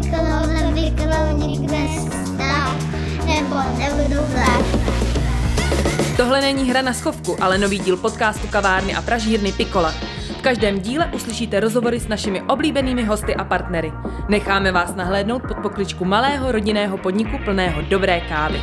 vyknou, 0.00 0.46
nevyknou, 0.46 1.46
nikde 1.46 1.78
stát, 2.26 2.76
nebo 3.26 3.56
nebudou 3.78 4.24
vlád. 4.32 4.64
Tohle 6.16 6.40
není 6.40 6.70
hra 6.70 6.82
na 6.82 6.92
schovku, 6.92 7.36
ale 7.40 7.58
nový 7.58 7.78
díl 7.78 7.96
podcastu 7.96 8.46
kavárny 8.48 8.94
a 8.94 9.02
pražírny 9.02 9.52
Pikola. 9.52 9.94
V 10.38 10.42
každém 10.42 10.80
díle 10.80 11.10
uslyšíte 11.14 11.60
rozhovory 11.60 12.00
s 12.00 12.08
našimi 12.08 12.42
oblíbenými 12.42 13.04
hosty 13.04 13.34
a 13.34 13.44
partnery. 13.44 13.92
Necháme 14.28 14.72
vás 14.72 14.94
nahlédnout 14.94 15.42
pod 15.48 15.56
pokličku 15.56 16.04
malého 16.04 16.52
rodinného 16.52 16.98
podniku 16.98 17.38
plného 17.44 17.82
dobré 17.82 18.20
kávy. 18.20 18.60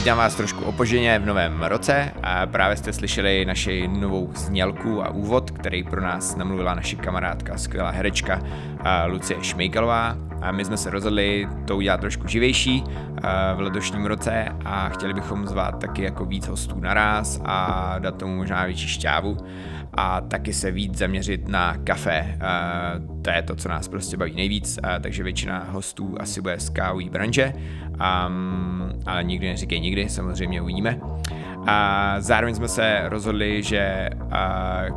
Vítám 0.00 0.18
vás 0.18 0.34
trošku 0.34 0.64
opoženě 0.64 1.18
v 1.18 1.26
novém 1.26 1.62
roce 1.62 2.12
a 2.22 2.46
právě 2.46 2.76
jste 2.76 2.92
slyšeli 2.92 3.44
naši 3.44 3.88
novou 3.88 4.30
znělku 4.34 5.04
a 5.04 5.10
úvod, 5.10 5.50
který 5.50 5.84
pro 5.84 6.00
nás 6.00 6.36
namluvila 6.36 6.74
naše 6.74 6.96
kamarádka, 6.96 7.58
skvělá 7.58 7.90
herečka 7.90 8.42
Lucie 9.06 9.44
Šmejkalová. 9.44 10.16
A 10.42 10.52
my 10.52 10.64
jsme 10.64 10.76
se 10.76 10.90
rozhodli 10.90 11.48
to 11.64 11.76
udělat 11.76 12.00
trošku 12.00 12.28
živější 12.28 12.84
v 13.54 13.60
letošním 13.60 14.06
roce 14.06 14.44
a 14.64 14.88
chtěli 14.88 15.14
bychom 15.14 15.46
zvát 15.46 15.78
taky 15.78 16.02
jako 16.02 16.24
víc 16.24 16.48
hostů 16.48 16.80
naraz 16.80 17.40
a 17.44 17.94
dát 17.98 18.16
tomu 18.16 18.36
možná 18.36 18.64
větší 18.66 18.88
šťávu 18.88 19.36
a 19.94 20.20
taky 20.20 20.52
se 20.52 20.70
víc 20.70 20.98
zaměřit 20.98 21.48
na 21.48 21.76
kafe. 21.84 22.38
To 23.22 23.30
je 23.30 23.42
to, 23.42 23.56
co 23.56 23.68
nás 23.68 23.88
prostě 23.88 24.16
baví 24.16 24.34
nejvíc, 24.34 24.78
takže 25.00 25.22
většina 25.22 25.66
hostů 25.70 26.16
asi 26.20 26.40
bude 26.40 26.60
z 26.60 26.68
kávový 26.68 27.10
branže, 27.10 27.52
ale 29.06 29.24
nikdy 29.24 29.48
neříkej 29.48 29.80
nikdy, 29.80 30.08
samozřejmě 30.08 30.62
uvidíme. 30.62 31.00
A 31.66 32.16
zároveň 32.18 32.54
jsme 32.54 32.68
se 32.68 33.02
rozhodli, 33.04 33.62
že 33.62 34.10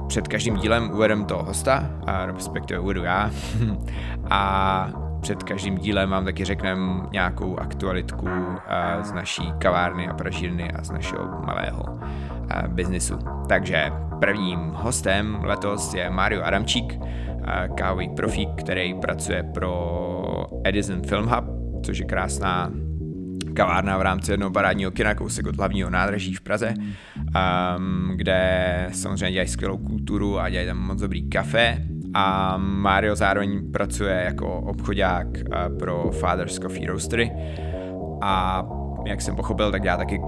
před 0.08 0.28
každým 0.28 0.56
dílem 0.56 0.92
uvedem 0.92 1.26
toho 1.26 1.44
hosta, 1.44 1.90
respektive 2.26 2.80
uvedu 2.80 3.04
já, 3.04 3.32
a 4.30 5.03
před 5.24 5.44
každým 5.44 5.78
dílem 5.78 6.10
vám 6.10 6.26
taky 6.26 6.46
řekneme 6.46 6.82
nějakou 7.12 7.60
aktualitku 7.60 8.28
z 9.02 9.12
naší 9.12 9.54
kavárny 9.58 10.08
a 10.08 10.14
pražírny 10.14 10.72
a 10.72 10.84
z 10.84 10.92
našeho 10.92 11.42
malého 11.46 12.00
biznisu. 12.68 13.20
Takže 13.50 13.92
prvním 14.20 14.60
hostem 14.60 15.38
letos 15.42 15.94
je 15.94 16.10
Mario 16.10 16.44
Adamčík, 16.44 17.00
kávový 17.76 18.10
profík, 18.10 18.50
který 18.58 18.94
pracuje 18.94 19.44
pro 19.44 20.48
Edison 20.64 21.02
Film 21.02 21.26
Hub, 21.26 21.46
což 21.86 21.98
je 21.98 22.06
krásná 22.06 22.72
kavárna 23.54 23.98
v 23.98 24.02
rámci 24.02 24.32
jednoho 24.32 24.52
parádního 24.52 24.92
kina, 24.92 25.16
kousek 25.16 25.48
od 25.48 25.56
hlavního 25.56 25.90
nádraží 25.90 26.34
v 26.34 26.42
Praze, 26.42 26.74
um, 26.78 28.12
kde 28.16 28.88
samozřejmě 28.92 29.32
dělají 29.32 29.50
skvělou 29.50 29.78
kulturu 29.78 30.40
a 30.40 30.50
dělají 30.50 30.68
tam 30.68 30.78
moc 30.78 31.02
dobrý 31.02 31.30
kafe. 31.30 31.93
A 32.14 32.58
Mario 32.58 33.16
zároveň 33.16 33.72
pracuje 33.72 34.22
jako 34.26 34.60
obchodák 34.60 35.28
pro 35.80 36.12
Father's 36.12 36.60
Coffee 36.60 36.88
Roastery. 36.88 37.32
A 38.22 38.66
jak 39.06 39.22
jsem 39.22 39.36
pochopil, 39.36 39.72
tak 39.72 39.82
dělá 39.82 39.98
taky 39.98 40.20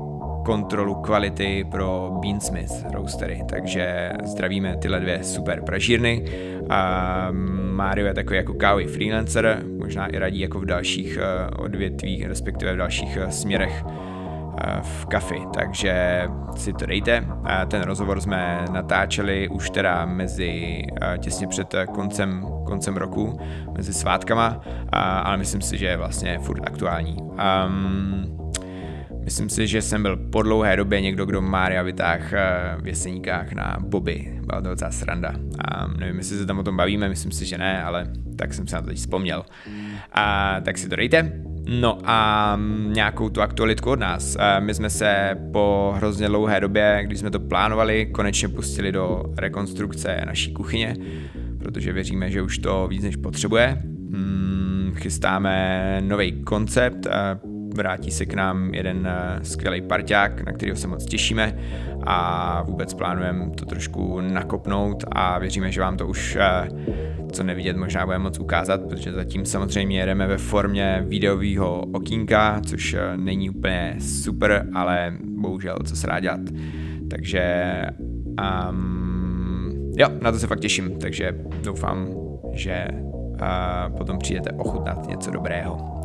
kontrolu 0.45 0.95
kvality 0.95 1.65
pro 1.71 2.11
Beansmith 2.21 2.85
roastery, 2.93 3.41
takže 3.49 4.11
zdravíme 4.23 4.77
tyhle 4.77 4.99
dvě 4.99 5.23
super 5.23 5.61
pražírny. 5.61 6.25
A 6.69 7.27
Mario 7.71 8.07
je 8.07 8.13
takový 8.13 8.37
jako 8.37 8.53
kávový 8.53 8.85
freelancer, 8.85 9.63
možná 9.79 10.07
i 10.07 10.17
radí 10.19 10.39
jako 10.39 10.59
v 10.59 10.65
dalších 10.65 11.17
eh, 11.21 11.49
odvětvích, 11.57 12.25
respektive 12.25 12.73
v 12.73 12.77
dalších 12.77 13.17
eh, 13.17 13.31
směrech. 13.31 13.83
eh, 13.85 14.14
v 14.81 15.05
kafi, 15.05 15.41
takže 15.53 16.23
si 16.55 16.73
to 16.73 16.85
dejte. 16.85 17.27
Ten 17.67 17.81
rozhovor 17.81 18.21
jsme 18.21 18.65
natáčeli 18.71 19.49
už 19.49 19.69
teda 19.69 20.05
mezi 20.05 20.81
těsně 21.17 21.47
před 21.47 21.75
koncem, 21.93 22.45
koncem 22.65 22.97
roku, 22.97 23.39
mezi 23.77 23.93
svátkama, 23.93 24.61
ale 25.23 25.37
myslím 25.37 25.61
si, 25.61 25.77
že 25.77 25.85
je 25.85 25.97
vlastně 25.97 26.39
furt 26.39 26.67
aktuální. 26.67 27.17
Um, 27.17 28.35
Myslím 29.25 29.49
si, 29.49 29.67
že 29.67 29.81
jsem 29.81 30.01
byl 30.01 30.17
po 30.17 30.41
dlouhé 30.41 30.75
době 30.75 31.01
někdo, 31.01 31.25
kdo 31.25 31.41
Mária 31.41 31.83
vytáhl 31.83 32.23
eh, 32.33 32.77
v 32.81 32.87
Jeseníkách 32.87 33.51
na 33.53 33.77
Bobby. 33.79 34.39
Byla 34.45 34.61
to 34.61 34.69
docela 34.69 34.91
sranda. 34.91 35.33
A 35.67 35.87
nevím, 35.87 36.17
jestli 36.17 36.37
se 36.37 36.45
tam 36.45 36.59
o 36.59 36.63
tom 36.63 36.77
bavíme, 36.77 37.09
myslím 37.09 37.31
si, 37.31 37.45
že 37.45 37.57
ne, 37.57 37.83
ale 37.83 38.07
tak 38.37 38.53
jsem 38.53 38.67
se 38.67 38.75
na 38.75 38.81
to 38.81 38.87
teď 38.87 38.97
vzpomněl. 38.97 39.45
A 40.11 40.55
tak 40.61 40.77
si 40.77 40.89
to 40.89 40.95
dejte. 40.95 41.31
No 41.67 41.97
a 42.03 42.59
nějakou 42.87 43.29
tu 43.29 43.41
aktualitku 43.41 43.91
od 43.91 43.99
nás. 43.99 44.37
Eh, 44.39 44.61
my 44.61 44.73
jsme 44.73 44.89
se 44.89 45.37
po 45.51 45.93
hrozně 45.97 46.27
dlouhé 46.27 46.59
době, 46.59 46.99
když 47.03 47.19
jsme 47.19 47.31
to 47.31 47.39
plánovali, 47.39 48.05
konečně 48.05 48.49
pustili 48.49 48.91
do 48.91 49.23
rekonstrukce 49.37 50.21
naší 50.25 50.53
kuchyně, 50.53 50.95
protože 51.59 51.93
věříme, 51.93 52.31
že 52.31 52.41
už 52.41 52.57
to 52.57 52.87
víc 52.87 53.03
než 53.03 53.15
potřebuje. 53.15 53.77
Hmm, 54.13 54.93
chystáme 54.95 55.97
nový 56.05 56.31
koncept, 56.43 57.05
eh, 57.05 57.39
vrátí 57.75 58.11
se 58.11 58.25
k 58.25 58.33
nám 58.33 58.73
jeden 58.73 59.07
eh, 59.07 59.39
skvělý 59.43 59.81
parťák, 59.81 60.41
na 60.41 60.51
kterého 60.51 60.77
se 60.77 60.87
moc 60.87 61.05
těšíme 61.05 61.57
a 62.03 62.61
vůbec 62.61 62.93
plánujeme 62.93 63.49
to 63.49 63.65
trošku 63.65 64.21
nakopnout 64.21 65.03
a 65.11 65.39
věříme, 65.39 65.71
že 65.71 65.81
vám 65.81 65.97
to 65.97 66.07
už 66.07 66.37
co 67.35 67.43
nevidět 67.43 67.77
možná 67.77 68.05
bude 68.05 68.19
moc 68.19 68.39
ukázat, 68.39 68.81
protože 68.89 69.11
zatím 69.11 69.45
samozřejmě 69.45 69.99
jedeme 69.99 70.27
ve 70.27 70.37
formě 70.37 71.03
videového 71.07 71.81
okýnka, 71.93 72.61
což 72.65 72.93
eh, 72.93 73.17
není 73.17 73.49
úplně 73.49 73.95
super, 73.99 74.67
ale 74.73 75.17
bohužel 75.23 75.77
co 75.85 75.95
se 75.95 76.07
dá 76.07 76.19
dělat. 76.19 76.39
Takže 77.09 77.65
um, 78.69 79.93
jo, 79.97 80.07
na 80.21 80.31
to 80.31 80.39
se 80.39 80.47
fakt 80.47 80.59
těším, 80.59 80.99
takže 80.99 81.31
doufám, 81.63 82.07
že 82.53 82.87
uh, 82.91 83.97
potom 83.97 84.17
přijdete 84.17 84.51
ochutnat 84.51 85.07
něco 85.07 85.31
dobrého. 85.31 86.01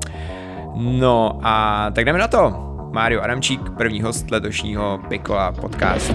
No 0.77 1.41
a 1.43 1.87
tak 1.91 2.05
jdeme 2.05 2.19
na 2.19 2.29
to. 2.29 2.67
Mário 2.93 3.21
Adamčík, 3.21 3.71
první 3.71 4.03
host 4.03 4.31
letošního 4.31 5.01
Pikola 5.09 5.53
podcastu. 5.53 6.15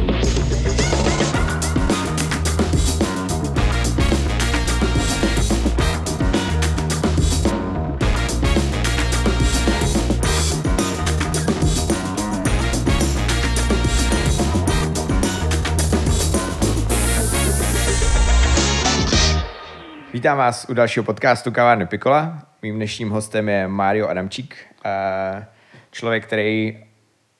Vítám 20.15 20.37
vás 20.37 20.65
u 20.69 20.73
dalšího 20.73 21.03
podcastu 21.03 21.51
Kavárny 21.51 21.85
Pikola. 21.85 22.39
Mým 22.61 22.75
dnešním 22.75 23.09
hostem 23.09 23.49
je 23.49 23.67
Mário 23.67 24.07
Adamčík, 24.07 24.57
člověk, 25.91 26.25
který 26.25 26.77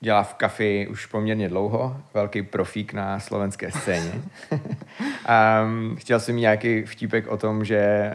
dělá 0.00 0.22
v 0.22 0.34
kafi 0.34 0.88
už 0.90 1.06
poměrně 1.06 1.48
dlouho, 1.48 1.96
velký 2.14 2.42
profík 2.42 2.92
na 2.92 3.20
slovenské 3.20 3.70
scéně. 3.70 4.12
um, 4.52 5.96
chtěl 5.98 6.20
jsem 6.20 6.34
mít 6.34 6.40
nějaký 6.40 6.82
vtípek 6.82 7.26
o 7.26 7.36
tom, 7.36 7.64
že 7.64 8.12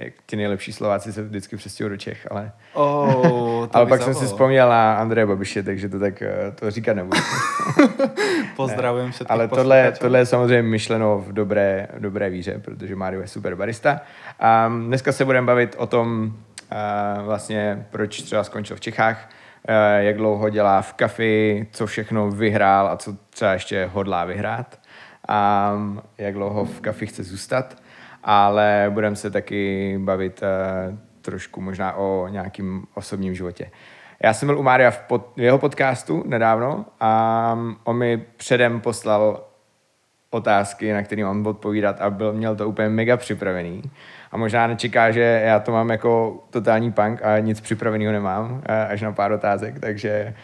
uh, 0.00 0.08
ti 0.26 0.36
nejlepší 0.36 0.72
Slováci 0.72 1.12
se 1.12 1.22
vždycky 1.22 1.56
přestěhují 1.56 1.90
do 1.90 1.96
Čech, 1.96 2.28
ale, 2.30 2.52
oh, 2.72 3.68
ale 3.72 3.86
pak 3.86 4.02
jsem 4.02 4.14
si 4.14 4.24
vzpomněl 4.24 4.68
na 4.68 4.96
Andreje 4.96 5.26
Babiše, 5.26 5.62
takže 5.62 5.88
to 5.88 5.98
tak 5.98 6.22
uh, 6.22 6.54
to 6.54 6.70
říkat 6.70 6.94
nebudu. 6.94 7.20
Pozdravím 8.56 9.12
se. 9.12 9.24
Ale 9.28 9.48
tohle, 9.48 9.92
tohle 9.92 10.18
je 10.18 10.26
samozřejmě 10.26 10.62
myšleno 10.62 11.18
v 11.18 11.32
dobré, 11.32 11.88
v 11.94 12.00
dobré 12.00 12.30
víře, 12.30 12.60
protože 12.64 12.96
Mario 12.96 13.22
je 13.22 13.28
super 13.28 13.54
barista. 13.54 14.00
Um, 14.66 14.86
dneska 14.86 15.12
se 15.12 15.24
budeme 15.24 15.46
bavit 15.46 15.74
o 15.78 15.86
tom, 15.86 16.32
vlastně 17.24 17.86
proč 17.90 18.22
třeba 18.22 18.44
skončil 18.44 18.76
v 18.76 18.80
Čechách, 18.80 19.28
jak 19.98 20.16
dlouho 20.16 20.48
dělá 20.48 20.82
v 20.82 20.92
kafi, 20.92 21.66
co 21.72 21.86
všechno 21.86 22.30
vyhrál 22.30 22.88
a 22.88 22.96
co 22.96 23.16
třeba 23.30 23.52
ještě 23.52 23.90
hodlá 23.92 24.24
vyhrát 24.24 24.80
a 25.28 25.72
jak 26.18 26.34
dlouho 26.34 26.64
v 26.64 26.80
kafi 26.80 27.06
chce 27.06 27.22
zůstat, 27.22 27.76
ale 28.24 28.86
budeme 28.88 29.16
se 29.16 29.30
taky 29.30 29.94
bavit 29.98 30.40
trošku 31.20 31.60
možná 31.60 31.92
o 31.92 32.28
nějakým 32.28 32.86
osobním 32.94 33.34
životě. 33.34 33.70
Já 34.22 34.34
jsem 34.34 34.46
byl 34.46 34.58
u 34.58 34.62
Mária 34.62 34.90
v, 34.90 34.98
pod, 34.98 35.32
v 35.36 35.40
jeho 35.40 35.58
podcastu 35.58 36.24
nedávno 36.26 36.84
a 37.00 37.58
on 37.84 37.96
mi 37.96 38.24
předem 38.36 38.80
poslal 38.80 39.44
otázky, 40.30 40.92
na 40.92 41.02
které 41.02 41.26
on 41.26 41.48
odpovídat 41.48 42.00
a 42.00 42.10
byl, 42.10 42.32
měl 42.32 42.56
to 42.56 42.68
úplně 42.68 42.88
mega 42.88 43.16
připravený. 43.16 43.82
A 44.34 44.36
možná 44.36 44.66
nečeká, 44.66 45.10
že 45.10 45.42
já 45.44 45.60
to 45.60 45.72
mám 45.72 45.90
jako 45.90 46.42
totální 46.50 46.92
punk 46.92 47.22
a 47.22 47.38
nic 47.38 47.60
připraveného 47.60 48.12
nemám, 48.12 48.62
až 48.88 49.02
na 49.02 49.12
pár 49.12 49.32
otázek, 49.32 49.78
takže 49.80 50.34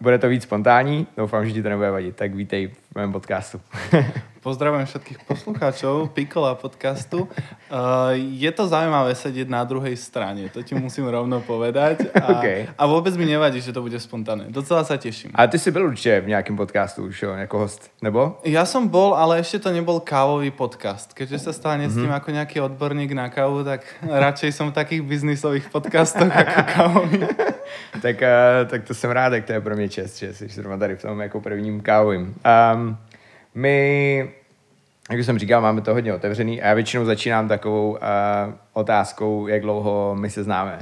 bude 0.00 0.18
to 0.18 0.28
víc 0.28 0.42
spontánní, 0.42 1.06
doufám, 1.16 1.46
že 1.46 1.52
ti 1.52 1.62
to 1.62 1.68
nebude 1.68 1.90
vadit, 1.90 2.16
tak 2.16 2.34
vítej 2.34 2.68
v 2.68 2.94
mém 2.94 3.12
podcastu. 3.12 3.60
Pozdravujem 4.38 4.86
všetkých 4.86 5.18
poslucháčov 5.26 6.14
Pikola 6.14 6.54
podcastu. 6.54 7.26
Uh, 7.68 8.14
je 8.14 8.48
to 8.54 8.70
zaujímavé 8.70 9.10
sedieť 9.12 9.50
na 9.50 9.66
druhej 9.66 9.98
strane, 9.98 10.46
to 10.48 10.62
ti 10.62 10.78
musím 10.78 11.10
rovno 11.10 11.42
povedať. 11.42 12.06
A, 12.14 12.38
Okay. 12.38 12.70
a 12.78 12.82
vôbec 12.86 13.10
mi 13.18 13.26
nevadí, 13.26 13.58
že 13.58 13.74
to 13.74 13.82
bude 13.82 13.98
spontánne. 13.98 14.46
Docela 14.48 14.86
sa 14.86 14.94
teším. 14.94 15.34
A 15.34 15.46
ty 15.50 15.58
jsi 15.58 15.70
byl 15.70 15.84
určitě 15.90 16.20
v 16.20 16.28
nějakém 16.28 16.56
podcastu 16.56 17.04
už, 17.04 17.22
jo, 17.22 17.32
jako 17.34 17.58
host, 17.58 17.90
nebo? 18.02 18.38
Ja 18.46 18.62
som 18.64 18.86
bol, 18.88 19.18
ale 19.18 19.42
ešte 19.42 19.58
to 19.58 19.74
nebol 19.74 19.98
kávový 20.00 20.54
podcast. 20.54 21.10
Keďže 21.18 21.50
sa 21.50 21.52
stále 21.52 21.74
Mhm. 21.76 21.82
necítim 21.84 22.12
ako 22.14 22.28
nejaký 22.30 22.56
odborník 22.62 23.10
na 23.18 23.26
kávu, 23.28 23.66
tak 23.66 23.82
radšej 24.06 24.54
som 24.54 24.70
v 24.70 24.78
takých 24.78 25.02
biznisových 25.02 25.66
podcastoch 25.68 26.30
ako 26.30 26.60
kávový. 26.72 27.20
tak, 28.02 28.16
uh, 28.16 28.68
tak 28.68 28.84
to 28.84 28.94
jsem 28.94 29.10
rád, 29.10 29.30
tak 29.30 29.44
to 29.44 29.52
je 29.52 29.60
pro 29.60 29.76
mě 29.76 29.88
čest, 29.88 30.18
že 30.18 30.34
jsi 30.34 30.48
zrovna 30.48 30.78
tady 30.78 30.96
v 30.96 31.02
tom 31.02 31.20
jako 31.20 31.40
prvním 31.40 31.80
kávovým. 31.80 32.34
Um, 32.74 32.96
my, 33.54 34.30
jak 35.10 35.24
jsem 35.24 35.38
říkal, 35.38 35.60
máme 35.60 35.80
to 35.80 35.94
hodně 35.94 36.14
otevřený 36.14 36.62
a 36.62 36.68
já 36.68 36.74
většinou 36.74 37.04
začínám 37.04 37.48
takovou 37.48 37.90
uh, 37.90 37.98
otázkou, 38.72 39.46
jak 39.46 39.62
dlouho 39.62 40.16
my 40.20 40.30
se 40.30 40.44
známe. 40.44 40.78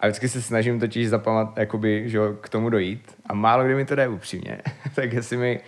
A 0.00 0.06
vždycky 0.06 0.28
se 0.28 0.42
snažím 0.42 0.80
totiž 0.80 1.08
zapamat, 1.08 1.58
jakoby, 1.58 2.02
že 2.06 2.18
k 2.40 2.48
tomu 2.48 2.70
dojít. 2.70 3.14
A 3.26 3.34
málo 3.34 3.64
kdy 3.64 3.74
mi 3.74 3.84
to 3.84 3.94
jde 3.94 4.08
upřímně. 4.08 4.58
tak 4.94 5.12
jestli 5.12 5.36
mi, 5.36 5.60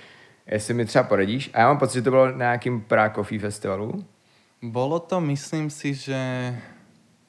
jestli 0.47 0.75
mi 0.75 0.85
třeba 0.85 1.05
poradíš. 1.05 1.51
A 1.55 1.61
já 1.61 1.67
mám 1.67 1.79
pocit, 1.79 1.95
že 1.95 2.03
to 2.03 2.11
bylo 2.11 2.27
na 2.27 2.37
nějakým 2.37 2.85
Coffee 3.15 3.39
Festivalu. 3.39 4.05
Bolo 4.63 4.99
to, 4.99 5.21
myslím 5.21 5.71
si, 5.71 5.95
že 5.95 6.55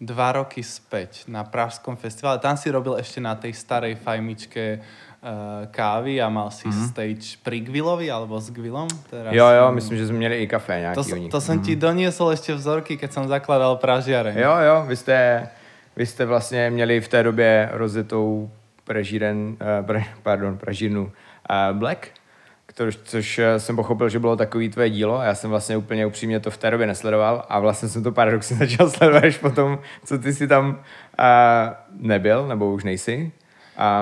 dva 0.06 0.44
roky 0.44 0.60
späť 0.64 1.24
na 1.32 1.48
Pražskom 1.48 1.96
festivale. 1.96 2.40
Tam 2.44 2.60
si 2.60 2.68
robil 2.68 3.00
ešte 3.00 3.24
na 3.24 3.40
tej 3.40 3.56
starej 3.56 3.96
fajmičke 3.96 4.80
uh, 4.80 5.66
kávy 5.72 6.20
a 6.20 6.28
mal 6.28 6.52
si 6.52 6.68
mm-hmm. 6.68 6.88
stage 6.92 7.28
pri 7.40 7.64
Gvillovi 7.64 8.12
alebo 8.12 8.36
s 8.36 8.52
Gwillom. 8.52 8.92
Teraz 9.10 9.32
Jo, 9.34 9.48
jo, 9.48 9.72
myslím, 9.72 9.98
že 9.98 10.08
jsme 10.08 10.18
měli 10.18 10.44
i 10.44 10.48
kafe 10.48 10.80
nějaký 10.80 10.96
To, 10.96 11.40
to 11.40 11.42
som 11.42 11.60
ti 11.64 11.76
doniesol 11.76 12.36
ešte 12.36 12.54
vzorky, 12.54 13.00
keď 13.00 13.10
som 13.12 13.24
zakladal 13.28 13.80
Pražiareň. 13.80 14.36
Jo, 14.36 14.54
jo, 14.60 14.76
vy 14.88 14.96
jste, 14.96 15.50
vy 15.96 16.06
jste 16.06 16.26
vlastně 16.26 16.70
měli 16.70 17.02
v 17.02 17.08
té 17.08 17.24
době 17.24 17.70
rozjetou 17.72 18.52
pražíren, 18.84 19.56
uh, 19.56 19.86
pra, 19.86 20.04
pardon, 20.24 20.58
pražírnu 20.58 21.04
uh, 21.04 21.78
Black, 21.78 22.12
což, 22.74 23.00
což 23.04 23.40
eh, 23.40 23.60
jsem 23.60 23.76
pochopil, 23.76 24.10
že 24.10 24.20
bylo 24.20 24.36
takový 24.36 24.70
tvoje 24.70 24.90
dílo 24.90 25.20
a 25.20 25.24
já 25.24 25.36
jsem 25.36 25.50
vlastně 25.50 25.78
úplně 25.78 26.06
upřímně 26.06 26.40
to 26.40 26.52
v 26.52 26.58
té 26.58 26.72
době 26.72 26.88
nesledoval 26.88 27.46
a 27.50 27.60
vlastně 27.60 27.90
jsem 27.90 28.04
to 28.04 28.12
paradoxně 28.12 28.56
začal 28.58 28.90
sledovat 28.90 29.24
až 29.24 29.38
potom, 29.38 29.80
co 30.06 30.20
ty 30.20 30.34
si 30.34 30.48
tam 30.48 30.70
uh, 30.70 30.76
nebyl, 32.08 32.48
nebo 32.48 32.72
už 32.72 32.84
nejsi. 32.84 33.32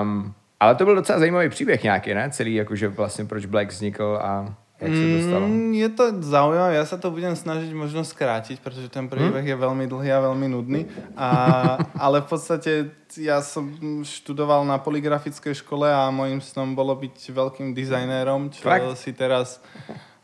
Um, 0.02 0.34
ale 0.60 0.74
to 0.74 0.84
byl 0.84 0.94
docela 0.94 1.18
zajímavý 1.18 1.48
příběh 1.48 1.82
nějaký, 1.82 2.14
ne? 2.14 2.30
Celý, 2.30 2.54
jakože 2.54 2.88
vlastně 2.88 3.24
proč 3.24 3.46
Black 3.46 3.68
vznikl 3.68 4.18
a 4.22 4.54
jak 4.82 4.92
se 4.92 5.06
to 5.14 5.18
stalo. 5.28 5.46
Mm, 5.46 5.72
je 5.74 5.88
to 5.88 6.04
zaujímavé, 6.26 6.74
ja 6.74 6.86
sa 6.86 6.98
to 6.98 7.14
budem 7.14 7.38
snažiť 7.38 7.70
možno 7.70 8.02
skrátiť, 8.02 8.58
pretože 8.58 8.90
ten 8.90 9.06
príbeh 9.06 9.46
je 9.46 9.54
veľmi 9.54 9.86
dlhý 9.86 10.10
a 10.10 10.26
veľmi 10.26 10.46
nudný. 10.50 10.90
A, 11.14 11.30
ale 12.04 12.20
v 12.20 12.26
podstate 12.26 12.72
ja 13.14 13.38
som 13.38 13.70
študoval 14.02 14.66
na 14.66 14.82
poligrafickej 14.82 15.62
škole 15.62 15.86
a 15.86 16.10
môjim 16.10 16.42
snom 16.42 16.74
bolo 16.74 16.98
byť 16.98 17.30
veľkým 17.30 17.70
dizajnérom, 17.70 18.50
čo 18.50 18.66
Fakt? 18.66 18.98
si 18.98 19.14
teraz 19.14 19.62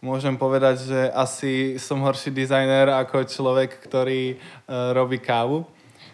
môžem 0.02 0.34
povedať, 0.34 0.90
že 0.90 1.00
asi 1.14 1.78
som 1.78 2.02
horší 2.02 2.34
dizajner 2.34 2.90
ako 2.90 3.26
človek, 3.26 3.78
ktorý 3.86 4.38
uh, 4.38 4.94
robí 4.94 5.18
kávu. 5.22 5.66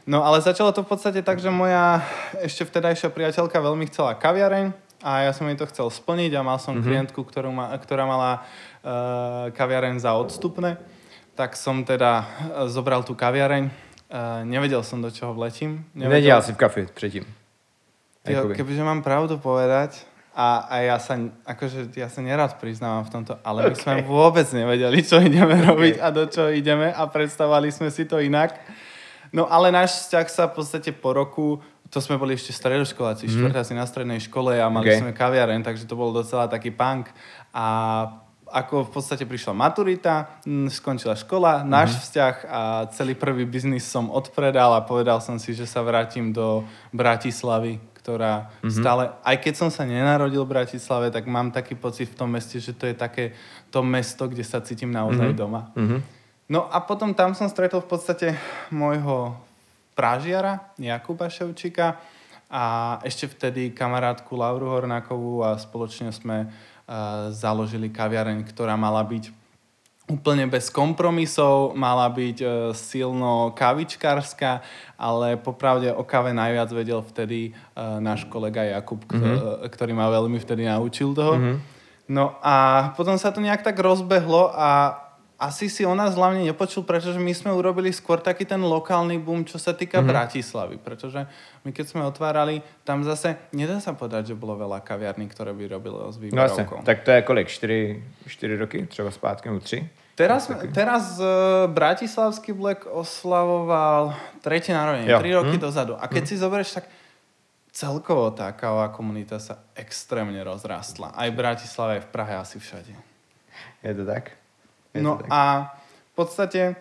No 0.04 0.20
ale 0.20 0.44
začalo 0.44 0.68
to 0.72 0.84
v 0.84 0.90
podstate 0.92 1.24
tak, 1.24 1.40
že 1.40 1.48
moja 1.48 2.04
ešte 2.44 2.68
vtedajšia 2.68 3.08
priateľka 3.08 3.56
veľmi 3.56 3.88
chcela 3.88 4.12
kaviareň 4.12 4.83
a 5.04 5.28
ja 5.28 5.36
som 5.36 5.44
jej 5.44 5.60
to 5.60 5.68
chcel 5.68 5.92
splniť 5.92 6.32
a 6.32 6.40
mal 6.40 6.56
som 6.56 6.80
mm-hmm. 6.80 6.88
klientku, 6.88 7.20
ktorú 7.20 7.52
ma, 7.52 7.76
ktorá 7.76 8.08
mala 8.08 8.40
uh, 8.40 9.52
kaviareň 9.52 10.00
za 10.00 10.16
odstupné. 10.16 10.80
Tak 11.36 11.60
som 11.60 11.84
teda 11.84 12.24
uh, 12.24 12.24
zobral 12.72 13.04
tú 13.04 13.12
kaviareň. 13.12 13.68
Uh, 13.68 14.48
nevedel 14.48 14.80
som, 14.80 15.04
do 15.04 15.12
čoho 15.12 15.36
vletím. 15.36 15.84
Nedělal 15.92 16.42
jsi 16.42 16.52
v 16.52 16.56
kafi 16.56 16.88
předtím. 16.94 17.24
Jo, 18.24 18.36
Jakoby. 18.40 18.54
kebyže 18.54 18.84
mám 18.84 19.02
pravdu 19.04 19.36
povedať, 19.36 20.08
a, 20.34 20.66
a 20.66 20.74
ja 20.82 20.98
sa, 20.98 21.14
akože, 21.46 21.94
ja 21.94 22.10
sa 22.10 22.18
nerad 22.18 22.58
priznávam 22.58 23.06
v 23.06 23.10
tomto, 23.12 23.38
ale 23.46 23.70
my 23.70 23.76
sme 23.78 24.02
vôbec 24.02 24.48
nevedeli, 24.50 24.98
čo 25.04 25.22
ideme 25.22 25.54
robiť 25.62 26.02
a 26.02 26.10
do 26.10 26.26
čoho 26.26 26.50
ideme 26.50 26.90
a 26.90 27.06
predstavovali 27.06 27.70
sme 27.70 27.86
si 27.92 28.02
to 28.02 28.18
inak. 28.18 28.50
No 29.30 29.46
ale 29.46 29.70
náš 29.70 30.08
vzťah 30.08 30.26
sa 30.26 30.44
v 30.50 30.58
podstate 30.58 30.90
po 30.90 31.14
roku, 31.14 31.62
to 31.94 32.02
sme 32.02 32.18
boli 32.18 32.34
ešte 32.34 32.50
stredoškoláci, 32.50 33.30
mm. 33.30 33.32
štvrtáci 33.38 33.72
na 33.78 33.86
strednej 33.86 34.18
škole 34.18 34.58
a 34.58 34.66
mali 34.66 34.90
Ok. 34.90 34.98
sme 34.98 35.12
kaviareň, 35.14 35.62
takže 35.62 35.86
to 35.86 35.94
bol 35.94 36.10
docela 36.10 36.50
taký 36.50 36.74
punk. 36.74 37.06
A 37.54 37.66
ako 38.50 38.86
v 38.86 38.90
podstate 38.98 39.24
prišla 39.24 39.54
maturita, 39.54 40.42
skončila 40.74 41.14
škola, 41.14 41.62
náš 41.62 42.02
vzťah 42.02 42.34
a 42.50 42.60
celý 42.90 43.14
prvý 43.14 43.46
biznis 43.46 43.86
som 43.86 44.10
odpredal 44.10 44.74
a 44.74 44.82
povedal 44.82 45.22
som 45.22 45.38
si, 45.38 45.54
že 45.54 45.70
sa 45.70 45.80
vrátim 45.86 46.34
do 46.34 46.66
Bratislavy, 46.90 47.78
ktorá 47.98 48.52
stále, 48.68 49.10
aj 49.24 49.36
keď 49.40 49.54
som 49.54 49.70
sa 49.72 49.88
nenarodil 49.88 50.44
v 50.44 50.60
Bratislave, 50.60 51.08
tak 51.08 51.24
mám 51.24 51.54
taký 51.54 51.72
pocit 51.78 52.12
v 52.12 52.18
tom 52.20 52.28
meste, 52.30 52.60
že 52.60 52.76
to 52.76 52.84
je 52.90 52.94
také 52.94 53.32
to 53.72 53.80
mesto, 53.80 54.28
kde 54.28 54.44
sa 54.44 54.60
cítim 54.60 54.92
naozaj 54.92 55.32
doma. 55.32 55.72
No 56.44 56.68
a 56.68 56.84
potom 56.84 57.16
tam 57.16 57.32
som 57.32 57.48
stretol 57.48 57.80
v 57.80 57.88
podstate 57.88 58.28
môjho 58.68 59.40
prážiara, 59.94 60.74
Jakuba 60.76 61.30
Ševčíka 61.30 62.02
a 62.50 62.98
ešte 63.02 63.30
vtedy 63.30 63.74
kamarátku 63.74 64.36
Lauru 64.38 64.70
Hornákovú 64.70 65.42
a 65.42 65.58
spoločne 65.58 66.14
sme 66.14 66.46
uh, 66.46 67.30
založili 67.34 67.90
kaviareň, 67.90 68.46
ktorá 68.46 68.78
mala 68.78 69.02
byť 69.02 69.30
úplne 70.04 70.44
bez 70.44 70.68
kompromisov, 70.68 71.72
mala 71.72 72.06
byť 72.12 72.38
uh, 72.44 72.50
silno 72.76 73.56
kavičkárska, 73.56 74.60
ale 75.00 75.40
popravde 75.40 75.88
o 75.90 76.04
kave 76.04 76.36
najviac 76.36 76.70
vedel 76.70 77.00
vtedy 77.00 77.50
uh, 77.50 77.98
náš 77.98 78.28
kolega 78.28 78.62
Jakub, 78.62 79.02
mm-hmm. 79.02 79.66
ktorý 79.72 79.92
ma 79.96 80.12
veľmi 80.12 80.36
vtedy 80.38 80.68
naučil 80.68 81.16
toho. 81.16 81.40
Mm-hmm. 81.40 81.56
No 82.12 82.36
a 82.44 82.92
potom 82.92 83.16
sa 83.16 83.32
to 83.32 83.40
nejak 83.40 83.64
tak 83.64 83.80
rozbehlo 83.80 84.52
a 84.52 85.00
asi 85.34 85.66
si 85.66 85.82
o 85.82 85.94
nás 85.98 86.14
hlavne 86.14 86.46
nepočul, 86.46 86.86
pretože 86.86 87.18
my 87.18 87.34
sme 87.34 87.50
urobili 87.50 87.90
skôr 87.90 88.22
taký 88.22 88.46
ten 88.46 88.62
lokálny 88.62 89.18
boom, 89.18 89.42
čo 89.42 89.58
sa 89.58 89.74
týka 89.74 89.98
mm-hmm. 89.98 90.12
Bratislavy. 90.14 90.76
Pretože 90.78 91.26
my 91.66 91.74
keď 91.74 91.84
sme 91.90 92.02
otvárali, 92.06 92.62
tam 92.86 93.02
zase 93.02 93.34
nedá 93.50 93.82
sa 93.82 93.92
povedať, 93.98 94.30
že 94.30 94.34
bolo 94.38 94.54
veľa 94.54 94.78
kaviarní, 94.80 95.26
ktoré 95.26 95.50
by 95.50 95.64
robili 95.68 95.96
s 96.08 96.16
No 96.16 96.22
výberovkou. 96.46 96.86
tak 96.86 97.02
to 97.02 97.10
je 97.10 97.20
kolik? 97.22 97.48
Čtyři, 97.50 98.04
čtyři 98.26 98.56
roky? 98.56 98.86
Třeba 98.86 99.10
zpátky, 99.10 99.48
nebo 99.48 99.60
tři? 99.60 99.88
Teraz, 100.14 100.46
teraz 100.74 101.18
uh, 101.18 101.26
Bratislavský 101.66 102.54
Black 102.54 102.86
oslavoval 102.86 104.14
tretie 104.46 104.70
narodenie, 104.70 105.10
Jo. 105.10 105.18
tri 105.18 105.34
roky 105.34 105.58
Hm. 105.58 105.62
dozadu. 105.66 105.98
A 105.98 106.06
keď 106.06 106.22
si 106.30 106.38
zoberieš, 106.38 106.78
tak 106.78 106.86
celkovo 107.74 108.30
tá 108.30 108.54
kávová 108.54 108.94
komunita 108.94 109.42
sa 109.42 109.58
extrémne 109.74 110.38
rozrastla. 110.46 111.10
Aj 111.18 111.26
v 111.26 111.34
Bratislave, 111.34 111.98
aj 111.98 112.02
v 112.06 112.10
Prahe, 112.14 112.34
asi 112.38 112.62
všade. 112.62 112.94
Je 113.82 113.90
to 113.94 114.06
tak? 114.06 114.38
No 114.98 115.18
a 115.30 115.74
v 116.10 116.14
podstate 116.14 116.78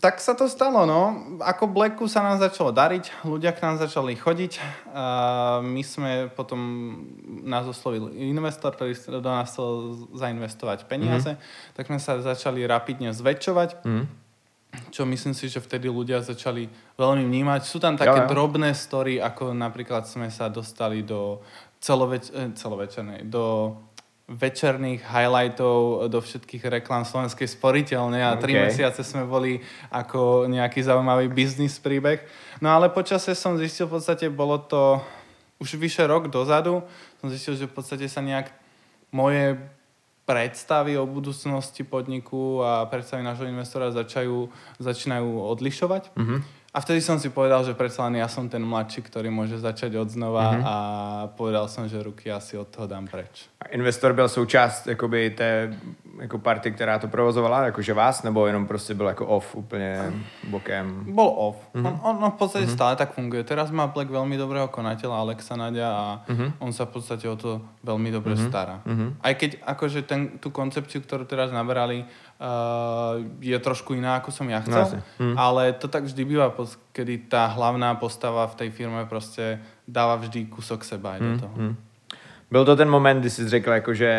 tak 0.00 0.18
sa 0.18 0.34
to 0.34 0.48
stalo, 0.48 0.88
no. 0.88 1.12
Ako 1.44 1.68
Blacku 1.68 2.08
sa 2.08 2.24
nám 2.24 2.40
začalo 2.40 2.72
dariť, 2.72 3.22
ľudia 3.28 3.52
k 3.52 3.62
nám 3.62 3.76
začali 3.78 4.16
chodiť. 4.16 4.52
A 4.90 5.04
my 5.60 5.82
sme 5.84 6.32
potom 6.32 6.58
nás 7.44 7.68
oslovil 7.68 8.10
investor, 8.16 8.74
ktorý 8.74 8.96
do 9.20 9.30
nás 9.30 9.52
chcel 9.52 9.94
zainvestovať 10.16 10.88
peniaze, 10.88 11.36
mm-hmm. 11.36 11.74
tak 11.76 11.84
sme 11.86 12.00
sa 12.00 12.18
začali 12.18 12.64
rapidne 12.64 13.12
zväčšovať. 13.12 13.84
Mhm. 13.84 14.04
Čo 14.90 15.06
myslím 15.06 15.38
si, 15.38 15.46
že 15.46 15.62
vtedy 15.62 15.86
ľudia 15.86 16.18
začali 16.18 16.66
veľmi 16.98 17.22
vnímať. 17.22 17.62
Sú 17.62 17.78
tam 17.78 17.94
také 17.94 18.18
Jo, 18.18 18.26
jo. 18.26 18.30
drobné 18.34 18.74
story, 18.74 19.22
ako 19.22 19.54
napríklad 19.54 20.02
sme 20.02 20.34
sa 20.34 20.50
dostali 20.50 21.06
do 21.06 21.38
celoveč- 21.78 22.34
celovečernej, 22.58 23.22
do 23.22 23.70
večerných 24.24 25.04
highlightov 25.04 26.08
do 26.08 26.18
všetkých 26.24 26.80
reklám 26.80 27.04
Slovenskej 27.04 27.44
sporiteľne 27.44 28.24
a 28.24 28.40
tri 28.40 28.56
OK. 28.56 28.72
mesiace 28.72 29.04
sme 29.04 29.28
boli 29.28 29.60
ako 29.92 30.48
nejaký 30.48 30.80
zaujímavý 30.80 31.28
biznis 31.28 31.76
príbeh. 31.76 32.24
No 32.64 32.72
ale 32.72 32.88
počasie 32.88 33.36
som 33.36 33.60
zistil, 33.60 33.84
v 33.84 34.00
podstate 34.00 34.32
bolo 34.32 34.56
to 34.56 34.96
už 35.60 35.76
vyše 35.76 36.08
rok 36.08 36.32
dozadu, 36.32 36.80
som 37.20 37.28
zistil, 37.28 37.52
že 37.52 37.68
v 37.68 37.76
podstate 37.76 38.08
sa 38.08 38.24
nejak 38.24 38.48
moje 39.12 39.60
predstavy 40.24 40.96
o 40.96 41.04
budúcnosti 41.04 41.84
podniku 41.84 42.64
a 42.64 42.88
predstavy 42.88 43.20
nášho 43.20 43.44
investora 43.44 43.92
začajú, 43.92 44.48
začínajú 44.80 45.28
odlišovať. 45.52 46.16
Mm-hmm. 46.16 46.63
A 46.74 46.80
vtedy 46.80 46.98
som 47.00 47.22
si 47.22 47.30
povedal, 47.30 47.62
že 47.62 47.78
predsa 47.78 48.02
len 48.10 48.18
ja 48.18 48.26
som 48.26 48.50
ten 48.50 48.58
mladší, 48.58 49.06
ktorý 49.06 49.30
môže 49.30 49.62
začať 49.62 49.94
od 49.94 50.10
znova 50.10 50.58
mm-hmm. 50.58 50.64
a 50.66 50.74
povedal 51.38 51.70
som, 51.70 51.86
že 51.86 52.02
ruky 52.02 52.34
asi 52.34 52.58
od 52.58 52.66
toho 52.66 52.90
dám 52.90 53.06
preč. 53.06 53.46
A 53.62 53.70
investor 53.70 54.12
byl 54.12 54.28
součást 54.28 54.86
jakoby 54.86 55.30
té 55.30 55.70
jako 56.20 56.38
party, 56.38 56.70
která 56.72 56.98
to 56.98 57.08
provozovala, 57.08 57.64
jakože 57.64 57.94
vás, 57.94 58.22
nebo 58.22 58.46
jenom 58.46 58.66
prostě 58.66 58.94
byl 58.94 59.06
jako 59.06 59.26
off 59.26 59.54
úplně 59.54 60.12
bokem? 60.48 61.04
Bol 61.08 61.34
off. 61.36 61.56
Mm-hmm. 61.74 61.86
On, 61.86 62.00
on, 62.02 62.24
on 62.24 62.30
v 62.30 62.34
podstate 62.34 62.66
mm-hmm. 62.66 62.74
stále 62.74 62.96
tak 62.96 63.12
funguje. 63.12 63.44
Teraz 63.44 63.70
má 63.70 63.86
Black 63.86 64.10
veľmi 64.10 64.38
dobrého 64.38 64.68
konateľa 64.68 65.16
Alexa 65.16 65.56
Nadia 65.56 65.88
a 65.90 66.04
mm-hmm. 66.28 66.60
on 66.60 66.72
sa 66.72 66.84
v 66.84 66.90
podstate 66.98 67.28
o 67.28 67.36
to 67.36 67.60
veľmi 67.84 68.10
dobre 68.10 68.34
mm-hmm. 68.34 68.48
stará. 68.48 68.80
Mm-hmm. 68.86 69.10
Aj 69.22 69.34
keď 69.34 69.50
akože 69.64 70.00
ten, 70.02 70.20
tú 70.38 70.50
koncepciu, 70.50 71.00
ktorú 71.02 71.24
teraz 71.24 71.52
naberali, 71.52 72.04
uh, 72.04 73.20
je 73.40 73.58
trošku 73.58 73.94
iná, 73.94 74.20
ako 74.20 74.30
som 74.30 74.46
ja 74.50 74.60
chcel. 74.62 75.02
No, 75.18 75.32
mm. 75.32 75.34
Ale 75.38 75.72
to 75.76 75.88
tak 75.88 76.04
vždy 76.04 76.22
býva, 76.24 76.52
kedy 76.92 77.30
tá 77.30 77.46
hlavná 77.50 77.94
postava 77.94 78.46
v 78.50 78.54
tej 78.54 78.70
firme 78.70 79.06
proste 79.06 79.58
dáva 79.88 80.16
vždy 80.16 80.46
kúsok 80.48 80.84
seba 80.84 81.16
aj 81.16 81.20
do 81.20 81.32
toho. 81.40 81.56
Mm. 81.56 81.74
Byl 82.54 82.64
to 82.64 82.76
ten 82.76 82.90
moment, 82.90 83.20
kdy 83.20 83.30
jsi 83.30 83.48
řekl, 83.48 83.70
jako, 83.70 83.94
že 83.94 84.10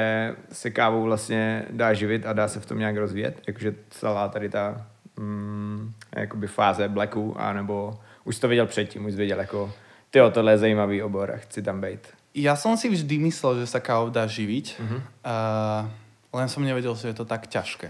se 0.51 0.71
kávou 0.71 1.03
vlastně 1.03 1.65
dá 1.69 1.93
živit 1.93 2.25
a 2.25 2.33
dá 2.33 2.47
se 2.47 2.59
v 2.59 2.65
tom 2.65 2.79
nějak 2.79 2.97
rozvíjet? 2.97 3.41
Jakože 3.47 3.73
celá 3.89 4.27
tady 4.27 4.49
ta 4.49 4.87
mm, 5.19 5.93
jakoby 6.15 6.47
fáze 6.47 6.87
Blacku, 6.87 7.35
anebo 7.39 7.99
už 8.23 8.39
to 8.39 8.47
viděl 8.47 8.65
předtím, 8.65 9.05
už 9.05 9.11
jsi 9.11 9.17
viděl 9.17 9.39
jako, 9.39 9.71
ty 10.09 10.19
tohle 10.31 10.51
je 10.51 10.57
zajímavý 10.57 11.03
obor 11.03 11.31
a 11.31 11.37
chci 11.37 11.63
tam 11.63 11.81
být. 11.81 11.99
Ja 12.35 12.59
som 12.59 12.75
si 12.75 12.91
vždy 12.91 13.15
myslel, 13.23 13.63
že 13.63 13.71
sa 13.71 13.79
kávou 13.79 14.11
dá 14.11 14.27
živiť, 14.27 14.75
mm-hmm. 14.75 15.01
uh, 15.23 15.87
len 16.35 16.47
som 16.51 16.59
nevedel, 16.59 16.91
že 16.99 17.07
je 17.07 17.15
to 17.15 17.23
tak 17.23 17.47
ťažké. 17.47 17.87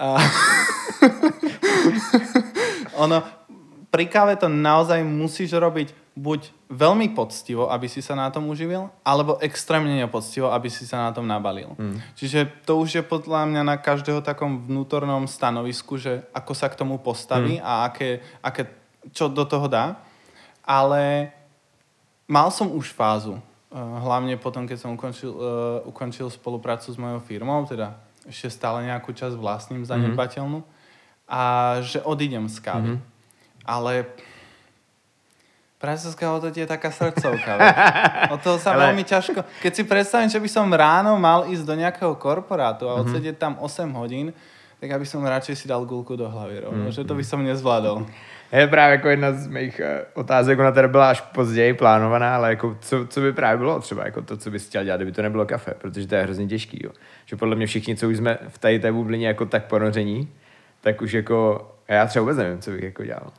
uh, 0.00 0.16
ono, 3.04 3.20
pri 3.92 4.08
káve 4.08 4.32
to 4.40 4.48
naozaj 4.48 5.04
musíš 5.04 5.52
robiť 5.52 6.01
buď 6.12 6.52
veľmi 6.68 7.16
poctivo, 7.16 7.72
aby 7.72 7.88
si 7.88 8.04
sa 8.04 8.12
na 8.12 8.28
tom 8.28 8.44
uživil, 8.52 8.92
alebo 9.00 9.40
extrémne 9.40 9.96
nepoctivo, 9.96 10.52
aby 10.52 10.68
si 10.68 10.84
sa 10.84 11.08
na 11.08 11.10
tom 11.16 11.24
nabalil. 11.24 11.72
Mm. 11.80 12.04
Čiže 12.12 12.68
to 12.68 12.84
už 12.84 13.00
je 13.00 13.02
podľa 13.04 13.48
mňa 13.48 13.62
na 13.64 13.76
každého 13.80 14.20
takom 14.20 14.60
vnútornom 14.68 15.24
stanovisku, 15.24 15.96
že 15.96 16.28
ako 16.36 16.52
sa 16.52 16.68
k 16.68 16.76
tomu 16.76 17.00
postaví 17.00 17.56
mm. 17.56 17.64
a 17.64 17.72
aké, 17.88 18.20
aké, 18.44 18.68
čo 19.16 19.32
do 19.32 19.48
toho 19.48 19.72
dá. 19.72 19.96
Ale 20.60 21.32
mal 22.28 22.52
som 22.52 22.68
už 22.68 22.92
fázu, 22.92 23.40
eh, 23.40 23.76
hlavne 23.80 24.36
potom, 24.36 24.68
keď 24.68 24.78
som 24.84 24.92
ukončil, 24.92 25.32
uh, 25.32 25.80
ukončil 25.88 26.28
spoluprácu 26.28 26.92
s 26.92 27.00
mojou 27.00 27.24
firmou, 27.24 27.64
teda 27.64 27.96
ešte 28.28 28.52
stále 28.52 28.84
nejakú 28.84 29.16
časť 29.16 29.34
vlastním 29.34 29.82
mhm. 29.82 29.88
zanedbateľnú, 29.88 30.60
mm. 30.60 30.68
a 31.24 31.40
že 31.80 32.04
odídem 32.04 32.44
z 32.52 32.60
kávy. 32.60 32.90
Mm. 32.94 33.02
Ale 33.64 33.92
Pracovská 35.82 36.30
hodnota 36.30 36.54
je 36.54 36.66
taká 36.66 36.94
srdcovka. 36.94 37.58
o 38.34 38.38
toho 38.38 38.54
sa 38.62 38.78
Ale... 38.78 38.94
veľmi 38.94 39.02
ťažko... 39.02 39.42
Keď 39.66 39.72
si 39.74 39.82
predstavím, 39.82 40.30
že 40.30 40.38
by 40.38 40.46
som 40.46 40.70
ráno 40.70 41.18
mal 41.18 41.50
ísť 41.50 41.66
do 41.66 41.74
nejakého 41.74 42.14
korporátu 42.14 42.86
a 42.86 42.94
mhm. 42.94 43.00
odsedieť 43.02 43.34
tam 43.34 43.58
8 43.58 43.90
hodín, 43.98 44.30
tak 44.82 44.98
aby 44.98 45.06
som 45.06 45.22
radšej 45.22 45.62
si 45.62 45.66
dal 45.70 45.86
gulku 45.86 46.18
do 46.18 46.26
hlavy 46.26 46.66
rovno, 46.66 46.90
mm. 46.90 46.94
že 46.94 47.06
to 47.06 47.14
by 47.14 47.22
som 47.22 47.38
nezvládol. 47.46 48.02
Je 48.52 48.66
právě 48.66 48.92
jako 48.92 49.08
jedna 49.08 49.32
z 49.32 49.46
mých 49.46 49.80
uh, 49.80 50.20
otázek, 50.20 50.58
ona 50.58 50.72
teda 50.72 50.88
byla 50.88 51.10
až 51.10 51.20
později 51.20 51.74
plánovaná, 51.74 52.34
ale 52.34 52.50
jako 52.50 52.76
co, 52.80 53.06
co 53.06 53.20
by 53.20 53.32
právě 53.32 53.58
bylo 53.58 53.80
třeba 53.80 54.04
jako 54.04 54.22
to, 54.22 54.36
co 54.36 54.50
bys 54.50 54.68
chtěl 54.68 54.84
dělat, 54.84 54.96
kdyby 54.96 55.12
to 55.12 55.22
nebylo 55.22 55.46
kafe, 55.46 55.74
protože 55.78 56.06
to 56.06 56.14
je 56.14 56.22
hrozně 56.22 56.46
těžký, 56.46 56.80
jo. 56.84 56.90
Že 57.26 57.36
podle 57.36 57.56
mě 57.56 57.66
všichni, 57.66 57.96
co 57.96 58.08
už 58.08 58.16
jsme 58.16 58.38
v 58.48 58.58
tady 58.58 58.78
té 58.78 58.92
bublině 58.92 59.26
jako 59.26 59.46
tak 59.46 59.64
ponoření, 59.64 60.28
tak 60.80 61.02
už 61.02 61.12
jako, 61.12 61.70
já 61.88 62.06
třeba 62.06 62.20
vůbec 62.20 62.36
nevím, 62.36 62.60
co 62.60 62.70
bych 62.70 62.82
jako 62.82 63.04
dělal. 63.04 63.32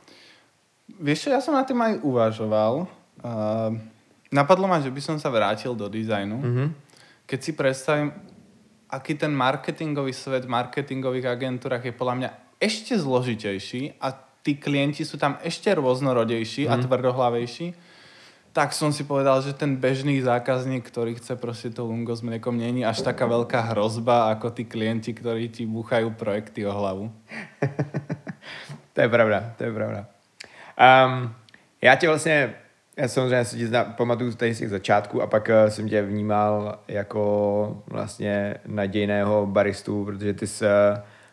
Vieš 0.84 1.26
čo, 1.26 1.28
ja 1.32 1.40
som 1.40 1.56
na 1.56 1.64
tým 1.64 1.80
aj 1.80 2.04
uvažoval. 2.04 2.84
Uh, 3.24 3.72
napadlo 4.28 4.68
ma, 4.68 4.82
že 4.84 4.92
by 4.92 5.00
som 5.00 5.16
sa 5.16 5.32
vrátil 5.32 5.72
do 5.72 5.88
dizajnu. 5.88 6.36
Mm-hmm. 6.36 6.68
Keď 7.24 7.38
si 7.40 7.52
predstavím, 7.56 8.12
aký 8.92 9.16
ten 9.16 9.32
marketingový 9.32 10.12
svet 10.12 10.44
v 10.44 10.54
marketingových 10.54 11.26
agentúrach 11.26 11.82
je 11.82 11.94
podľa 11.96 12.14
mňa 12.20 12.30
ešte 12.62 12.94
zložitejší 12.94 13.98
a 13.98 14.14
tí 14.44 14.60
klienti 14.60 15.02
sú 15.02 15.16
tam 15.16 15.40
ešte 15.40 15.72
rôznorodejší 15.72 16.68
mm. 16.68 16.70
a 16.70 16.74
mhm. 16.76 16.82
tvrdohlavejší, 16.84 17.66
tak 18.54 18.70
som 18.70 18.94
si 18.94 19.02
povedal, 19.02 19.42
že 19.42 19.50
ten 19.50 19.74
bežný 19.74 20.22
zákazník, 20.22 20.86
ktorý 20.86 21.18
chce 21.18 21.34
proste 21.34 21.74
to 21.74 21.82
lungo 21.82 22.14
s 22.14 22.22
mliekom, 22.22 22.54
není 22.54 22.86
až 22.86 23.02
taká 23.02 23.26
veľká 23.26 23.74
hrozba 23.74 24.30
ako 24.30 24.54
tí 24.54 24.62
klienti, 24.62 25.10
ktorí 25.10 25.50
ti 25.50 25.66
búchajú 25.66 26.14
projekty 26.14 26.62
o 26.62 26.70
hlavu. 26.70 27.10
to 28.94 28.98
je 29.02 29.08
pravda, 29.10 29.58
to 29.58 29.66
je 29.66 29.72
pravda. 29.74 30.13
Um, 30.78 31.34
já 31.82 31.94
tě 31.94 32.08
vlastně, 32.08 32.54
já 32.96 33.08
samozřejmě 33.08 33.44
si 33.44 33.56
tě 33.56 33.66
zna, 33.66 33.84
pamatuju 33.84 34.34
tady 34.34 34.54
z 34.54 34.58
těch 34.58 34.70
začátků 34.70 35.22
a 35.22 35.26
pak 35.26 35.48
uh, 35.48 35.70
jsem 35.70 35.88
tě 35.88 36.02
vnímal 36.02 36.78
jako 36.88 37.82
vlastně 37.86 38.54
nadějného 38.66 39.46
baristu, 39.46 40.04
protože 40.04 40.34
ty 40.34 40.46
jsi 40.46 40.64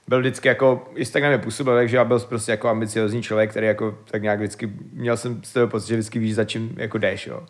byl 0.08 0.20
vždycky 0.20 0.48
jako, 0.48 0.92
na 1.22 1.28
mě 1.28 1.38
působil, 1.38 1.76
takže 1.76 1.98
já 1.98 2.06
byl 2.06 2.20
prostě 2.20 2.52
jako 2.52 2.70
ambiciozní 2.70 3.24
člověk, 3.24 3.50
který 3.50 3.68
jako 3.68 3.98
tak 4.12 4.22
nějak 4.22 4.40
vždycky, 4.40 4.72
měl 4.94 5.18
jsem 5.18 5.44
z 5.44 5.54
toho 5.54 5.68
pocit, 5.68 5.88
že 5.88 5.96
vždycky 5.96 6.20
víš, 6.20 6.36
za 6.36 6.44
čím 6.44 6.76
jako 6.78 6.98
jdeš, 6.98 7.28
jo. 7.28 7.48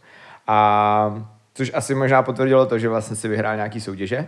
A 0.48 1.28
což 1.54 1.72
asi 1.74 1.96
možná 1.96 2.24
potvrdilo 2.24 2.66
to, 2.66 2.80
že 2.80 2.90
vlastně 2.90 3.16
si 3.16 3.28
vyhrál 3.28 3.56
nějaký 3.56 3.82
soutěže, 3.82 4.28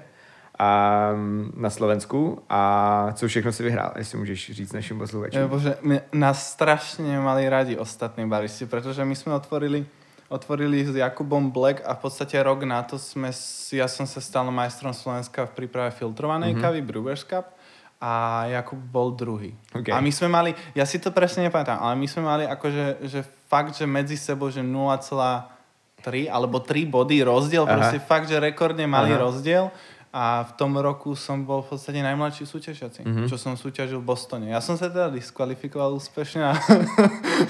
a, 0.60 1.10
na 1.58 1.70
Slovensku 1.70 2.42
a 2.50 3.10
co 3.14 3.28
všechno 3.28 3.52
si 3.52 3.64
vyhrál, 3.64 3.94
jestli 3.98 4.18
můžeš 4.18 4.52
říct 4.52 4.74
našim 4.74 4.98
posluchačům. 4.98 5.48
Bože, 5.48 5.78
my, 5.82 6.02
nás 6.14 6.52
strašně 6.52 7.20
mali 7.20 7.50
radi 7.50 7.78
ostatní 7.78 8.30
baristi, 8.30 8.66
protože 8.66 9.06
my 9.06 9.16
jsme 9.16 9.34
otvorili 9.34 9.86
otvorili 10.34 10.82
s 10.82 10.98
Jakubom 10.98 11.54
Black 11.54 11.86
a 11.86 11.94
v 11.94 12.10
podstate 12.10 12.42
rok 12.42 12.66
na 12.66 12.82
to 12.82 12.98
sme, 12.98 13.30
ja 13.70 13.86
som 13.86 14.10
sa 14.10 14.18
stal 14.18 14.50
majstrom 14.50 14.90
Slovenska 14.90 15.46
v 15.46 15.62
príprave 15.62 15.94
filtrovanej 15.94 16.58
mm-hmm. 16.58 16.64
kavy 16.66 16.82
Brewers 16.82 17.22
Cup 17.22 17.54
a 18.02 18.44
Jakub 18.50 18.82
bol 18.82 19.14
druhý. 19.14 19.54
Okay. 19.70 19.94
A 19.94 20.02
my 20.02 20.10
sme 20.10 20.34
mali, 20.34 20.52
ja 20.74 20.90
si 20.90 20.98
to 20.98 21.14
presne 21.14 21.46
nepamätám, 21.46 21.78
ale 21.78 21.94
my 21.94 22.08
sme 22.10 22.26
mali 22.26 22.44
akože 22.50 23.06
že 23.06 23.22
fakt, 23.46 23.78
že 23.78 23.86
medzi 23.86 24.18
sebou, 24.18 24.50
že 24.50 24.66
0,3 24.66 26.28
alebo 26.28 26.58
3 26.58 26.82
body 26.90 27.22
rozdiel, 27.22 27.70
Aha. 27.70 27.74
proste 27.78 28.02
fakt, 28.02 28.26
že 28.26 28.42
rekordne 28.42 28.90
malý 28.90 29.14
Aha. 29.14 29.30
rozdiel 29.30 29.70
a 30.13 30.46
v 30.46 30.51
tom 30.62 30.77
roku 30.77 31.17
som 31.17 31.41
bol 31.41 31.65
v 31.65 31.74
podstate 31.74 31.98
najmladší 32.05 32.46
súťažiaci, 32.46 33.01
mm-hmm. 33.01 33.25
čo 33.25 33.34
som 33.34 33.58
súťažil 33.58 33.98
v 33.98 34.13
Bostone. 34.13 34.53
Ja 34.53 34.62
som 34.62 34.77
sa 34.77 34.86
teda 34.86 35.10
diskvalifikoval 35.10 35.98
úspešne 35.98 36.46
na, 36.46 36.53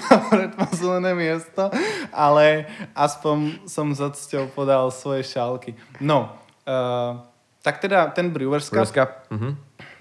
na 0.08 0.16
predpozlené 0.32 1.12
miesto, 1.12 1.68
ale 2.08 2.64
aspoň 2.96 3.68
som 3.68 3.92
za 3.92 4.08
cťou 4.08 4.48
podal 4.56 4.88
svoje 4.88 5.28
šálky. 5.28 5.76
No, 6.00 6.32
uh, 6.64 7.20
tak 7.60 7.84
teda 7.84 8.08
ten 8.16 8.32
Brewers 8.32 8.72
Cup, 8.72 8.80
Brewers 8.80 8.96
Cup. 8.96 9.28
Mm-hmm. 9.28 9.52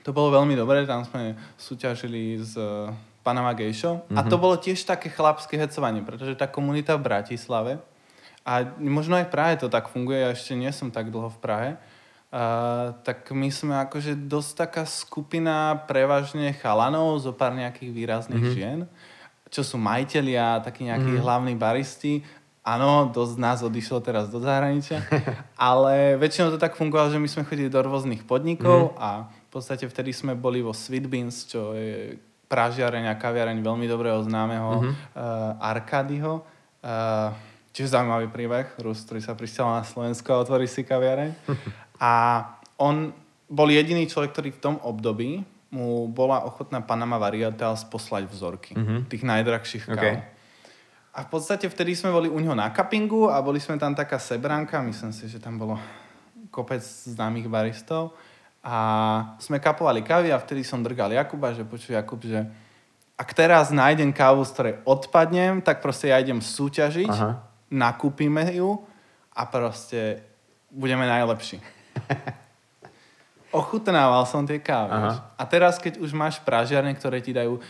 to 0.07 0.15
bolo 0.15 0.31
veľmi 0.31 0.55
dobré, 0.55 0.87
tam 0.87 1.03
sme 1.03 1.35
súťažili 1.59 2.39
s 2.39 2.55
uh, 2.55 2.95
Panama 3.27 3.51
Gejšo 3.51 4.07
mm-hmm. 4.07 4.15
a 4.15 4.21
to 4.23 4.39
bolo 4.39 4.55
tiež 4.55 4.87
také 4.87 5.11
chlapské 5.11 5.59
hecovanie, 5.59 5.99
pretože 5.99 6.39
tá 6.39 6.47
komunita 6.47 6.95
v 6.95 7.11
Bratislave 7.11 7.83
a 8.47 8.63
možno 8.79 9.19
aj 9.19 9.27
v 9.27 9.33
Prahe 9.35 9.53
to 9.59 9.67
tak 9.67 9.91
funguje, 9.91 10.23
ja 10.23 10.31
ešte 10.31 10.55
nie 10.55 10.71
som 10.71 10.91
tak 10.91 11.11
dlho 11.11 11.27
v 11.27 11.39
Prahe, 11.43 11.69
Uh, 12.33 12.97
tak 13.05 13.29
my 13.29 13.45
sme 13.53 13.77
akože 13.77 14.25
dosť 14.25 14.51
taká 14.65 14.83
skupina 14.89 15.77
prevažne 15.85 16.49
chalanov, 16.57 17.21
zo 17.21 17.29
pár 17.29 17.53
nejakých 17.53 17.93
výrazných 17.93 18.41
mm-hmm. 18.41 18.57
žien, 18.57 18.79
čo 19.53 19.61
sú 19.61 19.77
majiteľia, 19.77 20.65
takí 20.65 20.89
nejakí 20.89 21.13
mm-hmm. 21.13 21.25
hlavní 21.29 21.53
baristi. 21.53 22.25
Áno, 22.65 23.13
dosť 23.13 23.37
nás 23.37 23.61
odišlo 23.61 24.01
teraz 24.01 24.33
do 24.33 24.41
zahraničia, 24.41 25.05
ale 25.61 26.17
väčšinou 26.17 26.49
to 26.49 26.57
tak 26.57 26.73
fungovalo, 26.73 27.13
že 27.13 27.21
my 27.21 27.29
sme 27.29 27.45
chodili 27.45 27.69
do 27.69 27.77
rôznych 27.85 28.25
podnikov 28.25 28.97
mm-hmm. 28.97 29.05
a 29.05 29.29
v 29.29 29.49
podstate 29.53 29.85
vtedy 29.85 30.09
sme 30.09 30.33
boli 30.33 30.65
vo 30.65 30.73
Sweet 30.73 31.05
Beans, 31.05 31.45
čo 31.45 31.77
je 31.77 32.17
pražiareň 32.49 33.13
a 33.13 33.19
kaviareň 33.21 33.61
veľmi 33.61 33.85
dobrého 33.85 34.17
známeho 34.25 34.81
mm-hmm. 34.81 34.93
uh, 35.13 35.69
Arkadyho. 35.69 36.41
Uh, 36.81 37.29
čiže 37.73 37.93
zaujímavý 37.93 38.29
príbeh, 38.29 38.73
Rus, 38.81 39.01
ktorý 39.05 39.21
sa 39.21 39.37
pristal 39.37 39.69
na 39.69 39.85
Slovensku 39.85 40.29
a 40.33 40.41
otvorí 40.41 40.65
si 40.65 40.81
kaviareň. 40.81 41.29
A 42.03 42.11
on 42.83 43.15
bol 43.47 43.69
jediný 43.71 44.03
človek, 44.03 44.35
ktorý 44.35 44.49
v 44.51 44.63
tom 44.63 44.75
období 44.83 45.47
mu 45.73 46.05
bola 46.11 46.45
ochotná 46.45 46.83
Panama 46.83 47.17
Varietals 47.17 47.87
poslať 47.87 48.29
vzorky 48.29 48.75
mm-hmm. 48.75 48.99
tých 49.09 49.23
najdrahších 49.23 49.85
káv. 49.89 49.97
Okay. 49.97 50.15
A 51.13 51.19
v 51.25 51.29
podstate 51.29 51.65
vtedy 51.69 51.93
sme 51.97 52.13
boli 52.13 52.29
u 52.29 52.37
neho 52.37 52.57
na 52.57 52.69
kapingu 52.69 53.29
a 53.29 53.41
boli 53.41 53.61
sme 53.61 53.77
tam 53.77 53.93
taká 53.93 54.17
sebranka, 54.17 54.81
myslím 54.81 55.13
si, 55.13 55.29
že 55.29 55.41
tam 55.41 55.57
bolo 55.57 55.77
kopec 56.49 56.81
známych 56.85 57.49
baristov 57.49 58.13
a 58.61 58.75
sme 59.41 59.57
kapovali 59.57 60.05
kávy 60.05 60.29
a 60.29 60.41
vtedy 60.41 60.61
som 60.61 60.81
drgal 60.81 61.09
Jakuba, 61.09 61.53
že 61.53 61.65
počuj 61.65 61.97
Jakub, 61.97 62.21
že 62.21 62.45
ak 63.13 63.29
teraz 63.33 63.69
nájdem 63.69 64.09
kávu, 64.13 64.41
z 64.45 64.53
ktorej 64.53 64.75
odpadnem, 64.85 65.61
tak 65.61 65.85
proste 65.85 66.09
ja 66.09 66.17
idem 66.17 66.41
súťažiť, 66.41 67.13
Aha. 67.13 67.45
nakúpime 67.69 68.49
ju 68.57 68.81
a 69.33 69.45
proste 69.45 70.21
budeme 70.73 71.05
najlepší. 71.05 71.61
Ochutnával 73.63 74.25
som 74.25 74.41
tie 74.43 74.57
kávy. 74.57 74.97
A 75.37 75.43
teraz, 75.45 75.77
keď 75.77 76.01
už 76.01 76.09
máš 76.17 76.41
pražiarne, 76.41 76.89
ktoré 76.97 77.21
ti 77.21 77.31
dajú 77.31 77.61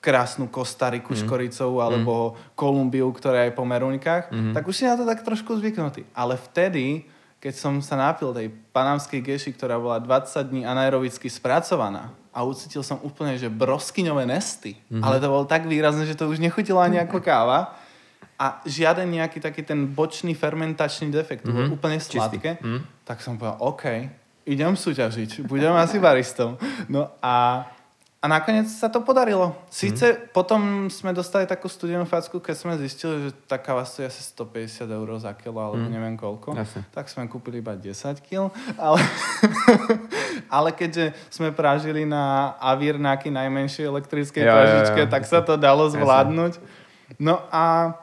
krásnu 0.00 0.48
Kostariku 0.48 1.12
mm. 1.12 1.18
škoricovú 1.24 1.80
alebo 1.80 2.12
mm. 2.32 2.56
Kolumbiu, 2.56 3.08
ktorá 3.12 3.48
je 3.48 3.52
po 3.52 3.64
meruňkách, 3.68 4.32
mm. 4.32 4.52
tak 4.56 4.64
už 4.68 4.74
si 4.76 4.84
na 4.88 4.96
to 4.96 5.04
tak 5.04 5.24
trošku 5.24 5.56
zvyknutý. 5.60 6.08
Ale 6.16 6.40
vtedy 6.40 7.04
keď 7.40 7.54
som 7.56 7.80
sa 7.80 7.96
napil 7.96 8.36
tej 8.36 8.52
panamskej 8.52 9.24
geši, 9.24 9.56
ktorá 9.56 9.80
bola 9.80 9.96
20 9.96 10.28
dní 10.52 10.62
anaerobicky 10.68 11.32
spracovaná 11.32 12.12
a 12.36 12.44
ucítil 12.44 12.84
som 12.84 13.00
úplne, 13.00 13.34
že 13.40 13.48
broskyňové 13.48 14.28
nesty, 14.28 14.76
mm-hmm. 14.76 15.00
ale 15.00 15.16
to 15.18 15.32
bolo 15.32 15.48
tak 15.48 15.64
výrazné, 15.64 16.04
že 16.04 16.14
to 16.14 16.28
už 16.28 16.36
nechutilo 16.36 16.78
ani 16.78 17.00
ako 17.00 17.18
káva 17.24 17.79
a 18.40 18.64
žiaden 18.64 19.04
nejaký 19.04 19.36
taký 19.36 19.60
ten 19.60 19.84
bočný 19.84 20.32
fermentačný 20.32 21.12
defekt, 21.12 21.44
Mhm. 21.44 21.76
úplne 21.76 22.00
sladké, 22.00 22.56
Mhm. 22.64 23.04
tak 23.04 23.20
som 23.20 23.36
povedal, 23.36 23.60
OK, 23.60 23.84
idem 24.48 24.72
súťažiť, 24.72 25.44
budem 25.44 25.76
asi 25.76 26.00
baristom. 26.00 26.56
No 26.88 27.12
a, 27.20 27.68
a 28.20 28.26
nakoniec 28.28 28.64
sa 28.68 28.88
to 28.88 29.04
podarilo. 29.04 29.52
Síce 29.68 30.04
Mhm. 30.08 30.18
potom 30.32 30.60
sme 30.88 31.12
dostali 31.12 31.44
takú 31.44 31.68
studenú 31.68 32.08
facku, 32.08 32.40
keď 32.40 32.56
sme 32.56 32.80
zistili, 32.80 33.28
že 33.28 33.36
tá 33.44 33.60
káva 33.60 33.84
stojí 33.84 34.08
asi 34.08 34.24
150 34.24 34.88
eur 34.88 35.08
za 35.20 35.36
kilo, 35.36 35.60
alebo 35.60 35.84
neviem 35.84 36.16
koľko. 36.16 36.56
Jasne. 36.56 36.88
Tak 36.96 37.12
sme 37.12 37.28
kúpili 37.28 37.60
iba 37.60 37.76
10 37.76 38.24
kg, 38.24 38.48
ale, 38.80 39.00
ale 40.56 40.72
keďže 40.72 41.12
sme 41.30 41.52
pražili 41.52 42.04
na 42.08 42.56
Avirnáky 42.60 43.28
najmenšej 43.30 43.84
elektrickej 43.86 44.42
jo, 44.44 44.52
pražičke, 44.52 45.00
tak 45.08 45.22
sa 45.28 45.40
to 45.44 45.56
dalo 45.60 45.88
zvládnuť. 45.88 46.60
No 47.18 47.40
a 47.52 47.94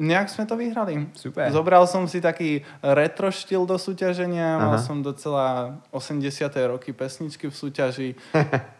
nejak 0.00 0.26
sme 0.26 0.48
to 0.48 0.56
vyhrali. 0.56 1.12
Super. 1.12 1.52
Zobral 1.52 1.84
som 1.84 2.08
si 2.08 2.18
taký 2.18 2.64
retro 2.80 3.28
štýl 3.28 3.62
do 3.62 3.76
súťaženia, 3.76 4.56
mal 4.56 4.74
Aha. 4.74 4.80
som 4.80 4.98
docela 4.98 5.76
80. 5.92 6.24
roky 6.66 6.90
pesničky 6.90 7.46
v 7.46 7.54
súťaži. 7.54 8.08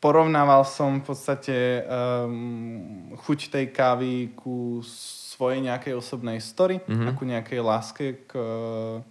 Porovnával 0.00 0.64
som 0.64 0.96
v 0.96 1.12
podstate 1.12 1.56
um, 1.84 3.12
chuť 3.20 3.52
tej 3.52 3.66
kávy 3.68 4.32
ku 4.32 4.80
svojej 4.80 5.60
nejakej 5.60 5.92
osobnej 5.92 6.40
story 6.40 6.80
Mhm. 6.80 7.04
a 7.04 7.10
ku 7.12 7.24
nejakej 7.24 7.60
láske 7.60 8.06
k 8.24 8.32
eh, 8.32 9.04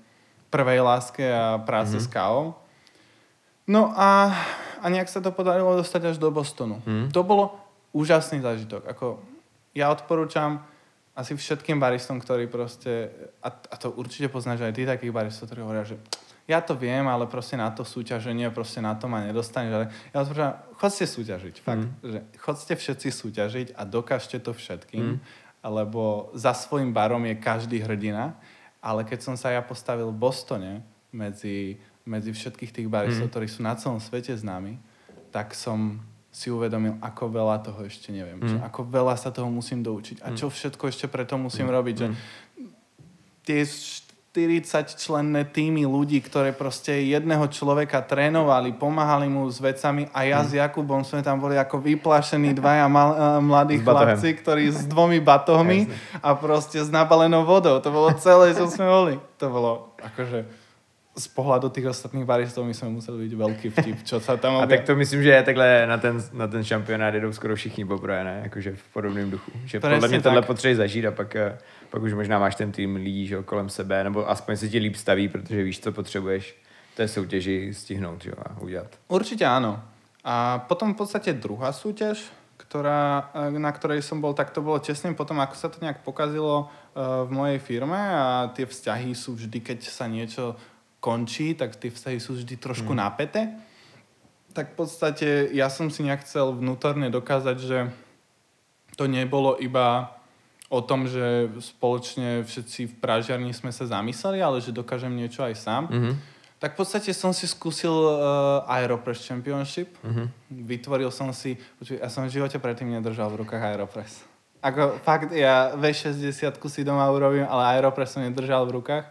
prvej 0.50 0.82
láske 0.82 1.22
a 1.22 1.60
práce 1.60 1.94
Mhm. 1.94 2.02
s 2.02 2.08
kávou. 2.08 2.58
No 3.70 3.94
a, 3.94 4.34
a 4.82 4.86
nejak 4.90 5.14
sa 5.14 5.22
to 5.22 5.30
podarilo 5.30 5.78
dostať 5.78 6.10
až 6.10 6.18
do 6.18 6.34
Bostonu. 6.34 6.82
Mhm. 6.82 7.14
To 7.14 7.22
bolo 7.22 7.54
úžasný 7.94 8.42
zážitok. 8.42 8.90
Ako, 8.90 9.22
ja 9.78 9.94
odporúčam 9.94 10.66
asi 11.20 11.36
všetkým 11.36 11.84
baristom, 11.84 12.16
ktorí 12.16 12.48
proste, 12.48 13.12
a, 13.44 13.52
a 13.52 13.76
to 13.76 13.92
určite 13.92 14.32
poznáš 14.32 14.64
aj 14.64 14.72
ty 14.72 14.88
takých 14.88 15.12
baristov, 15.12 15.52
ktorí 15.52 15.68
hovoria, 15.68 15.84
že 15.84 16.00
ja 16.52 16.64
to 16.64 16.80
viem, 16.80 17.04
ale 17.12 17.28
proste 17.28 17.60
na 17.60 17.68
to 17.76 17.84
súťaženie, 17.84 18.48
proste 18.56 18.80
na 18.80 18.96
to 18.96 19.12
ma 19.12 19.28
nedostaneš. 19.28 19.72
Ale 19.76 19.86
ja 20.16 20.18
odporúčam, 20.24 20.56
chodte 20.80 21.04
súťažiť, 21.04 21.56
fakt. 21.60 21.92
Že 22.00 22.20
chodte 22.40 22.74
všetci 22.80 23.08
súťažiť 23.12 23.68
a 23.76 23.84
dokážte 23.84 24.40
to 24.40 24.56
všetkým, 24.56 25.20
lebo 25.60 26.32
za 26.32 26.56
svojim 26.56 26.96
barom 26.96 27.28
je 27.28 27.36
každý 27.36 27.84
hrdina. 27.84 28.40
Ale 28.80 29.04
keď 29.04 29.20
som 29.20 29.36
sa 29.36 29.52
ja 29.52 29.60
postavil 29.60 30.08
v 30.08 30.24
Bostone 30.24 30.88
medzi, 31.12 31.76
medzi 32.08 32.32
všetkých 32.32 32.72
tých 32.72 32.88
baristov, 32.88 33.28
ktorí 33.28 33.52
sú 33.52 33.60
na 33.60 33.76
celom 33.76 34.00
svete 34.00 34.32
známi, 34.32 34.80
tak 35.36 35.52
som 35.52 36.00
si 36.40 36.48
uvedomil, 36.48 36.96
ako 37.04 37.36
veľa 37.36 37.60
toho 37.60 37.84
ešte 37.84 38.16
neviem. 38.16 38.40
Že 38.40 38.64
ako 38.64 38.88
veľa 38.88 39.20
sa 39.20 39.28
toho 39.28 39.52
musím 39.52 39.84
doučiť. 39.84 40.24
A 40.24 40.32
čo 40.32 40.48
všetko 40.48 40.88
ešte 40.88 41.12
preto 41.12 41.36
musím 41.36 41.68
robiť. 41.68 41.96
Že 42.00 42.08
tie 43.44 43.68
40 43.68 44.96
členné 44.96 45.44
týmy 45.44 45.84
ľudí, 45.84 46.24
ktoré 46.24 46.56
proste 46.56 46.96
jedného 47.12 47.44
človeka 47.52 48.00
trénovali, 48.08 48.72
pomáhali 48.72 49.28
mu 49.28 49.52
s 49.52 49.60
vecami 49.60 50.08
a 50.16 50.24
ja 50.24 50.40
s 50.40 50.56
Jakubom 50.56 51.04
sme 51.04 51.20
tam 51.20 51.44
boli 51.44 51.60
ako 51.60 51.84
vyplašení 51.84 52.56
dvaja 52.56 52.88
mal, 52.88 53.10
eh, 53.12 53.20
mladí 53.44 53.76
chlapci, 53.84 54.40
ktorí 54.40 54.72
s 54.72 54.88
dvomi 54.88 55.20
batohmi 55.20 55.92
a 56.24 56.40
proste 56.40 56.80
s 56.80 56.88
nabalenou 56.88 57.44
vodou. 57.44 57.84
To 57.84 57.90
bolo 57.92 58.16
celé, 58.16 58.56
čo 58.56 58.72
sme 58.72 58.88
boli. 58.88 59.16
To 59.44 59.46
bolo 59.52 59.92
akože 60.00 60.59
z 61.20 61.28
pohľadu 61.36 61.68
tých 61.70 61.92
ostatných 61.92 62.24
baristov 62.24 62.64
my 62.64 62.72
sme 62.72 62.96
museli 62.96 63.28
byť 63.28 63.34
veľký 63.36 63.68
vtip, 63.76 63.98
čo 64.08 64.24
sa 64.24 64.40
tam 64.40 64.56
A 64.56 64.64
obja- 64.64 64.80
tak 64.80 64.88
to 64.88 64.96
myslím, 64.96 65.24
že 65.24 65.30
je 65.30 65.44
takhle 65.44 65.84
na 65.88 65.98
ten, 66.00 66.16
na 66.34 66.48
ten 66.48 66.64
šampionát 66.64 67.14
jedou 67.14 67.34
skoro 67.36 67.56
všichni 67.56 67.84
poprvé, 67.86 68.24
ne? 68.24 68.40
Jakože 68.44 68.76
v 68.76 68.84
podobném 68.94 69.32
duchu. 69.32 69.52
Že 69.66 69.80
podle 69.80 69.98
Přesně 69.98 70.18
mě 70.18 70.24
tohle 70.24 70.42
tak. 70.42 70.48
potřebuješ 70.48 70.78
zažít 70.78 71.06
a 71.06 71.12
pak, 71.12 71.36
eh, 71.36 71.58
pak 71.90 72.02
už 72.02 72.14
možná 72.14 72.40
máš 72.40 72.56
ten 72.56 72.72
tým 72.72 72.96
lidí 72.96 73.28
že, 73.28 73.44
kolem 73.44 73.70
sebe, 73.70 74.04
nebo 74.04 74.30
aspoň 74.30 74.58
se 74.58 74.70
ti 74.70 74.78
líp 74.80 74.96
staví, 74.96 75.28
protože 75.28 75.64
víš, 75.64 75.80
co 75.80 75.92
potřebuješ 75.92 76.56
té 76.96 77.08
soutěži 77.08 77.74
stihnout 77.74 78.24
že, 78.24 78.32
a 78.32 78.60
udělat. 78.62 78.88
Určite 79.08 79.44
áno. 79.48 79.80
A 80.24 80.60
potom 80.68 80.92
v 80.94 80.98
podstate 81.00 81.32
druhá 81.32 81.72
súťaž, 81.72 82.28
ktorá, 82.60 83.32
e, 83.32 83.56
na 83.56 83.72
ktorej 83.72 84.04
som 84.04 84.20
bol, 84.20 84.36
tak 84.36 84.52
to 84.52 84.60
bolo 84.60 84.84
tesne 84.84 85.16
potom, 85.16 85.40
ako 85.40 85.56
sa 85.56 85.72
to 85.72 85.80
nejak 85.80 86.04
pokazilo 86.04 86.68
e, 86.68 87.04
v 87.24 87.30
mojej 87.32 87.60
firme 87.64 87.96
a 87.98 88.52
tie 88.52 88.68
vzťahy 88.68 89.16
sú 89.16 89.40
vždy, 89.40 89.64
keď 89.64 89.80
sa 89.88 90.12
niečo 90.12 90.60
končí, 91.00 91.56
tak 91.56 91.76
tie 91.76 91.92
vzťahy 91.92 92.20
sú 92.20 92.36
vždy 92.36 92.56
trošku 92.60 92.92
Hmm. 92.92 93.08
napäté. 93.08 93.56
Tak 94.54 94.74
v 94.74 94.76
podstate 94.76 95.28
ja 95.56 95.72
som 95.72 95.88
si 95.88 96.04
nejak 96.04 96.28
chcel 96.28 96.52
vnútorne 96.52 97.08
dokázať, 97.08 97.58
že 97.60 97.78
to 99.00 99.08
nebolo 99.08 99.56
iba 99.60 100.20
o 100.70 100.82
tom, 100.86 101.10
že 101.10 101.50
spoločne 101.58 102.46
všetci 102.46 102.82
v 102.86 102.94
Pražiarni 103.02 103.56
sme 103.56 103.74
sa 103.74 103.90
zamysleli, 103.90 104.38
ale 104.44 104.62
že 104.62 104.76
dokážem 104.76 105.10
niečo 105.16 105.42
aj 105.42 105.56
sám. 105.58 105.84
Mhm. 105.90 106.14
Tak 106.60 106.76
v 106.76 106.84
podstate 106.84 107.16
som 107.16 107.32
si 107.32 107.48
skúsil 107.48 107.90
uh, 107.90 108.68
Aeropress 108.68 109.24
Championship. 109.24 109.96
Mhm. 110.04 110.28
Vytvoril 110.68 111.08
som 111.08 111.32
si... 111.32 111.56
Počuj, 111.80 112.04
ja 112.04 112.12
som 112.12 112.28
v 112.28 112.36
živote 112.36 112.60
predtým 112.60 112.92
nedržal 113.00 113.32
v 113.32 113.48
rukách 113.48 113.64
Aeropress. 113.64 114.28
Ako 114.60 115.00
fakt, 115.00 115.32
ja 115.32 115.72
V60 115.80 116.52
si 116.68 116.84
doma 116.84 117.08
urobím, 117.08 117.48
ale 117.48 117.80
Aeropress 117.80 118.20
som 118.20 118.22
nedržal 118.28 118.68
v 118.68 118.76
rukách. 118.84 119.08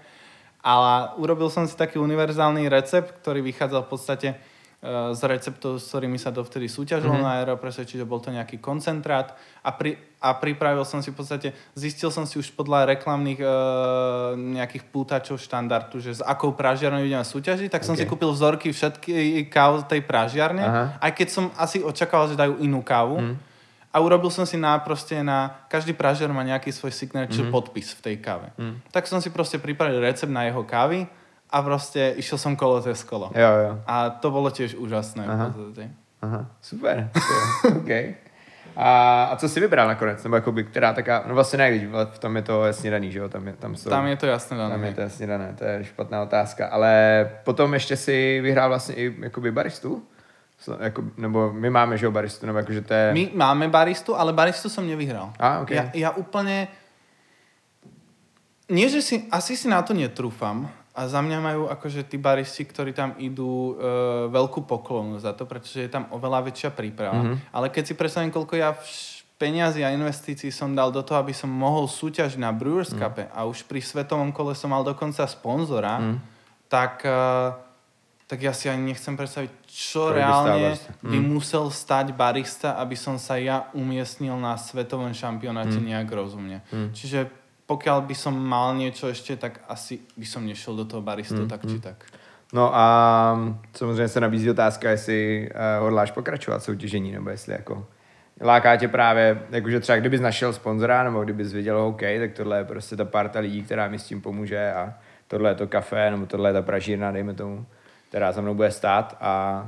Ale 0.59 1.15
urobil 1.17 1.49
som 1.49 1.65
si 1.65 1.75
taký 1.75 1.99
univerzálny 1.99 2.67
recept, 2.67 3.23
ktorý 3.23 3.41
vychádzal 3.47 3.87
v 3.87 3.91
podstate 3.91 4.29
uh, 4.35 5.15
z 5.15 5.21
receptov, 5.25 5.79
s 5.79 5.87
ktorými 5.87 6.19
sa 6.19 6.35
dovtedy 6.35 6.67
súťažilo 6.67 7.15
Mhm. 7.15 7.23
mm-hmm. 7.23 7.35
na 7.35 7.41
Aeropresse, 7.47 7.87
čiže 7.87 8.03
bol 8.03 8.19
to 8.19 8.35
nejaký 8.35 8.59
koncentrát 8.59 9.39
a, 9.63 9.71
pri, 9.71 9.95
a 10.19 10.35
pripravil 10.35 10.83
som 10.83 10.99
si 10.99 11.15
v 11.15 11.19
podstate, 11.19 11.49
zistil 11.79 12.11
som 12.11 12.27
si 12.27 12.39
už 12.39 12.51
podľa 12.53 12.91
reklamných 12.91 13.39
uh, 13.39 13.51
nejakých 14.35 14.85
pútačov 14.91 15.39
štandardu, 15.39 16.03
že 16.03 16.19
s 16.19 16.23
akou 16.23 16.51
pražiarnou 16.53 17.07
ideme 17.07 17.23
súťažiť, 17.23 17.71
tak 17.71 17.87
som 17.87 17.95
Ok. 17.95 18.03
si 18.03 18.11
kúpil 18.11 18.31
vzorky 18.35 18.75
všetky 18.75 19.47
káv 19.47 19.87
tej 19.87 20.03
pražiarne, 20.03 20.63
Aha. 20.63 20.85
aj 20.99 21.13
keď 21.15 21.29
som 21.31 21.45
asi 21.55 21.79
očakával, 21.79 22.29
že 22.29 22.37
dajú 22.37 22.59
inú 22.59 22.83
kávu. 22.83 23.23
Mhm. 23.23 23.35
A 23.95 24.01
urobil 24.01 24.29
som 24.31 24.45
si 24.47 24.57
na 24.61 24.79
proste 24.79 25.23
na... 25.25 25.65
Každý 25.69 25.93
pražiar 25.97 26.29
má 26.33 26.45
nejaký 26.45 26.69
svoj 26.73 26.93
signature 26.93 27.41
Mhm. 27.41 27.49
mm-hmm. 27.49 27.53
podpis 27.57 27.93
v 27.97 28.01
tej 28.03 28.17
káve. 28.21 28.53
Mm. 28.61 28.81
Tak 28.93 29.07
som 29.09 29.21
si 29.21 29.31
proste 29.31 29.57
pripravil 29.59 30.01
recept 30.01 30.29
na 30.33 30.45
jeho 30.45 30.61
kávy 30.65 31.07
a 31.51 31.57
proste 31.65 32.13
išiel 32.21 32.37
som 32.39 32.53
kolo 32.57 32.81
cez 32.85 33.01
kolo. 33.05 33.33
Jo, 33.33 33.53
jo. 33.65 33.73
A 33.89 34.11
to 34.11 34.29
bolo 34.31 34.53
tiež 34.53 34.77
úžasné. 34.77 35.25
Aha. 35.25 35.55
Aha, 36.23 36.41
super. 36.61 37.09
Okay. 37.83 38.15
A, 38.77 39.25
a 39.25 39.37
co 39.37 39.49
jsi 39.49 39.61
vybral 39.61 39.89
nakonec? 39.89 40.23
Nebo 40.25 40.37
jakoby, 40.37 40.65
která 40.65 40.93
taká, 40.93 41.25
no 41.27 41.35
vlastně 41.35 41.59
ne, 41.59 41.71
když 41.71 41.89
v 42.15 42.19
tom 42.19 42.37
je 42.37 42.43
to 42.43 42.65
jasně 42.67 42.91
daný, 42.91 43.13
že 43.13 43.19
jo? 43.19 43.29
Tam, 43.29 43.47
je, 43.47 43.53
tam, 43.53 43.77
jsou, 43.77 43.91
Tam 43.91 44.07
je 44.07 44.17
to 44.17 44.27
jasné 44.27 44.57
dané. 44.57 44.71
tam 44.75 44.85
je 44.85 44.95
to 44.95 45.01
jasně 45.01 45.27
dané, 45.27 45.55
to 45.59 45.65
je 45.65 45.85
špatná 45.85 46.23
otázka. 46.23 46.67
Ale 46.69 46.93
potom 47.45 47.75
ještě 47.75 47.97
si 47.97 48.41
vyhrál 48.41 48.69
vlastně 48.69 48.95
i 48.95 49.15
jakoby 49.23 49.51
baristu? 49.53 50.03
So, 50.59 50.75
jako, 50.83 51.03
nebo 51.17 51.53
my 51.53 51.71
máme, 51.71 51.99
že 51.99 52.07
jo, 52.07 52.11
baristu, 52.11 52.47
nebo 52.47 52.59
jakože 52.59 52.81
to 52.83 52.95
je... 52.95 53.13
My 53.15 53.31
máme 53.35 53.69
baristu, 53.69 54.17
ale 54.17 54.33
baristu 54.33 54.69
som 54.69 54.83
nevyhral. 54.87 55.31
A, 55.39 55.63
ok. 55.63 55.71
ja, 55.71 55.85
ja 55.95 56.11
úplne... 56.11 56.67
Nie, 58.69 58.89
že 58.89 59.01
si... 59.01 59.25
Asi 59.31 59.57
si 59.57 59.69
na 59.69 59.81
to 59.83 59.95
netrúfam. 59.95 60.69
A 60.99 61.07
za 61.07 61.23
mňa 61.23 61.39
majú 61.39 61.63
akože 61.71 62.03
tí 62.05 62.19
baristi, 62.19 62.67
ktorí 62.67 62.91
tam 62.91 63.15
idú, 63.17 63.79
e, 63.79 63.87
veľkú 64.29 64.67
poklonu 64.67 65.23
za 65.23 65.31
to, 65.31 65.47
pretože 65.47 65.79
je 65.79 65.89
tam 65.89 66.11
oveľa 66.11 66.51
väčšia 66.51 66.75
príprava. 66.75 67.15
Mhm. 67.15 67.23
Mm-hmm. 67.23 67.39
Ale 67.55 67.67
keď 67.71 67.85
si 67.87 67.95
predstavím, 67.95 68.35
koľko 68.35 68.55
ja 68.59 68.75
vš- 68.75 69.23
peniazy 69.39 69.87
a 69.87 69.95
investícií 69.95 70.51
som 70.51 70.75
dal 70.75 70.91
do 70.91 70.99
toho, 71.07 71.23
aby 71.23 71.31
som 71.31 71.47
mohol 71.47 71.87
súťažiť 71.87 72.43
na 72.43 72.51
Brewers 72.51 72.91
Mhm. 72.91 72.99
Cupe 72.99 73.25
a 73.31 73.47
už 73.47 73.63
pri 73.63 73.79
svetovom 73.79 74.35
kole 74.35 74.59
som 74.59 74.75
mal 74.75 74.83
dokonca 74.83 75.23
sponzora, 75.25 76.03
Mhm. 76.03 76.17
tak, 76.67 77.07
e, 77.07 77.15
tak 78.29 78.45
ja 78.45 78.53
si 78.53 78.69
ani 78.69 78.93
nechcem 78.93 79.17
predstaviť, 79.17 79.51
čo 79.65 80.13
by 80.13 80.21
stál 80.21 80.21
reálne 80.21 80.53
barista. 80.77 80.91
by 81.01 81.19
musel 81.19 81.65
stať 81.73 82.07
barista, 82.13 82.69
aby 82.77 82.93
som 82.97 83.17
sa 83.17 83.41
ja 83.41 83.73
umiestnil 83.73 84.37
na 84.37 84.53
svetovom 84.61 85.17
šampionáte 85.17 85.81
Mm. 85.81 85.85
nejak 85.89 86.09
rozumne. 86.13 86.61
Čiže 86.93 87.33
pokiaľ 87.65 88.05
by 88.05 88.15
som 88.15 88.37
mal 88.37 88.77
niečo 88.77 89.09
ešte, 89.09 89.37
tak 89.41 89.65
asi 89.69 90.05
by 90.17 90.27
som 90.29 90.45
nešiel 90.45 90.77
do 90.77 90.85
toho 90.85 91.01
baristu 91.01 91.41
Mm, 91.45 91.49
tak 91.49 91.61
či 91.65 91.81
tak. 91.81 92.05
No 92.53 92.69
a 92.73 92.85
samozřejmě 93.77 94.09
se 94.09 94.21
nabízí 94.21 94.51
otázka, 94.51 94.91
jestli 94.91 95.49
uh, 95.51 95.85
hodláš 95.85 96.11
pokračovat 96.11 96.63
soutěžení, 96.63 97.13
nebo 97.13 97.31
jestli 97.31 97.53
jako 97.53 97.87
láká 98.41 98.77
tě 98.77 98.89
právě, 98.89 99.43
jakože 99.51 99.81
třeba 99.81 99.99
kdybys 99.99 100.21
našel 100.21 100.53
sponzora, 100.53 101.05
nebo 101.05 101.25
kdybys 101.25 101.53
viděl 101.53 101.79
OK, 101.79 102.01
tak 102.01 102.33
tohle 102.33 102.59
je 102.59 102.65
prostě 102.65 102.97
ta 102.97 103.05
parta 103.05 103.41
lidí, 103.41 103.63
která 103.63 103.89
mi 103.89 103.99
s 103.99 104.05
tím 104.05 104.21
pomůže 104.21 104.73
a 104.73 104.95
tohle 105.29 105.51
je 105.51 105.55
to 105.55 105.67
kafe, 105.67 106.11
nebo 106.11 106.27
tohle 106.27 106.49
je 106.49 106.53
ta 106.53 106.63
pražírna, 106.63 107.13
dejme 107.13 107.35
tomu, 107.35 107.67
která 108.09 108.33
za 108.33 108.41
mnou 108.41 108.55
bude 108.55 108.71
stát 108.71 109.17
a 109.21 109.63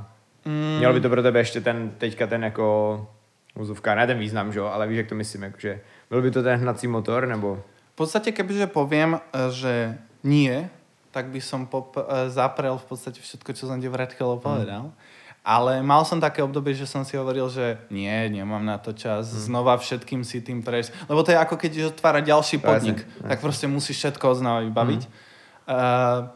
mm. 0.45 0.77
mělo 0.77 0.93
by 0.93 1.01
to 1.01 1.09
pro 1.09 1.23
tebe 1.23 1.39
ještě 1.39 1.61
ten, 1.61 1.91
teďka 1.97 2.27
ten 2.27 2.43
jako 2.43 3.07
úzovka, 3.55 3.95
ne 3.95 4.07
ten 4.07 4.19
význam, 4.19 4.53
že 4.53 4.59
jo, 4.59 4.65
ale 4.65 4.87
víš, 4.87 4.97
jak 4.97 5.07
to 5.07 5.15
myslím, 5.15 5.43
jakože 5.43 5.79
byl 6.09 6.21
by 6.21 6.31
to 6.31 6.43
ten 6.43 6.59
hnací 6.59 6.87
motor, 6.87 7.27
nebo 7.27 7.63
V 7.91 8.07
podstate, 8.07 8.31
kebyže 8.31 8.71
poviem, 8.71 9.19
e, 9.19 9.51
že 9.51 9.99
nie, 10.23 10.69
tak 11.11 11.27
by 11.27 11.41
som 11.43 11.67
pop, 11.67 11.93
e, 11.99 12.31
zaprel 12.31 12.79
v 12.79 12.85
podstate 12.87 13.19
všetko, 13.19 13.51
čo 13.53 13.67
som 13.67 13.77
ti 13.77 13.91
pred 13.91 14.09
chvíľou 14.15 14.39
povedal. 14.39 14.95
Ale 15.41 15.81
mal 15.81 16.05
som 16.05 16.21
také 16.21 16.39
obdobie, 16.45 16.71
že 16.77 16.85
som 16.87 17.01
si 17.01 17.17
hovoril, 17.17 17.49
že 17.49 17.77
nie, 17.89 18.13
nemám 18.29 18.61
na 18.61 18.77
to 18.77 18.93
čas, 18.93 19.25
znova 19.25 19.75
všetkým 19.77 20.21
si 20.21 20.39
tým 20.39 20.61
prejsť. 20.61 21.09
Lebo 21.09 21.25
to 21.25 21.33
je 21.33 21.37
ako 21.37 21.57
keď 21.57 21.69
ideš 21.73 21.91
otvárať 21.97 22.23
ďalší 22.29 22.55
Jasne, 22.57 22.69
podnik, 22.69 22.99
tak 23.25 23.37
proste 23.41 23.65
musíš 23.65 23.97
všetko 24.05 24.37
znova 24.37 24.61
vybaviť. 24.69 25.01
Uh, 25.65 26.29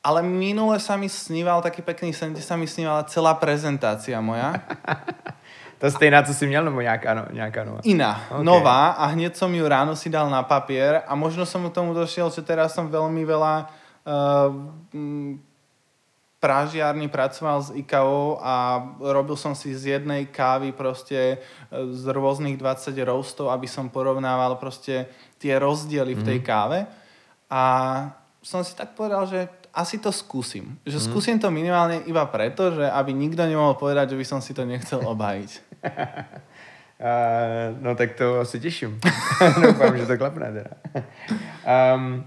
ale 0.00 0.24
minule 0.24 0.80
sa 0.80 0.96
mi 0.96 1.08
sníval 1.08 1.60
taký 1.60 1.84
pekný 1.84 2.12
sen, 2.12 2.32
kde 2.32 2.40
sa 2.40 2.56
mi 2.56 2.64
snívala 2.64 3.04
celá 3.04 3.36
prezentácia 3.36 4.20
moja. 4.20 4.56
To 5.80 5.90
stejná, 5.90 6.22
co 6.22 6.34
jsi 6.34 6.46
měl, 6.46 6.64
nebo 6.64 6.80
nějaká, 6.80 7.14
no, 7.14 7.24
nějaká 7.32 7.64
nová? 7.64 7.80
Iná, 7.82 8.20
Ok. 8.30 8.44
nová 8.44 8.88
a 9.00 9.06
hneď 9.06 9.32
som 9.36 9.48
ju 9.48 9.64
ráno 9.64 9.96
si 9.96 10.12
dal 10.12 10.28
na 10.28 10.42
papier 10.44 11.00
a 11.08 11.16
možno 11.16 11.48
som 11.48 11.64
k 11.64 11.72
tomu 11.72 11.96
došiel, 11.96 12.28
že 12.28 12.44
teraz 12.44 12.76
som 12.76 12.92
veľmi 12.92 13.24
veľa 13.24 13.64
uh, 13.64 15.40
prážiarní 16.40 17.08
pracoval 17.08 17.62
s 17.62 17.70
IKO 17.72 18.40
a 18.44 18.80
robil 19.00 19.36
som 19.36 19.56
si 19.56 19.76
z 19.76 20.00
jednej 20.00 20.28
kávy 20.28 20.72
proste 20.72 21.36
e, 21.36 21.36
z 21.92 22.04
rôznych 22.08 22.56
20 22.56 22.96
roastov, 23.04 23.52
aby 23.52 23.68
som 23.68 23.92
porovnával 23.92 24.56
proste 24.56 25.04
tie 25.36 25.60
rozdiely 25.60 26.16
v 26.16 26.24
tej 26.24 26.38
káve. 26.40 26.88
A 27.52 27.62
som 28.40 28.64
si 28.64 28.72
tak 28.72 28.96
povedal, 28.96 29.28
že 29.28 29.52
asi 29.74 29.98
to 29.98 30.12
skúsim. 30.12 30.78
Že 30.86 31.00
skúsim 31.00 31.38
to 31.38 31.50
minimálne 31.50 32.02
iba 32.06 32.26
preto, 32.26 32.74
že 32.74 32.86
aby 32.90 33.12
nikto 33.14 33.46
nemohol 33.46 33.74
povedať, 33.74 34.14
že 34.14 34.18
by 34.18 34.24
som 34.26 34.40
si 34.42 34.54
to 34.54 34.66
nechcel 34.66 35.00
obhajiť. 35.06 35.50
Uh, 35.80 37.76
no 37.84 37.94
tak 37.94 38.12
to 38.14 38.44
se 38.44 38.60
těším. 38.60 39.00
Doufám, 39.62 39.98
že 39.98 40.06
to 40.06 40.18
klapne 40.18 40.52
teda. 40.52 40.70
Um, 41.94 42.24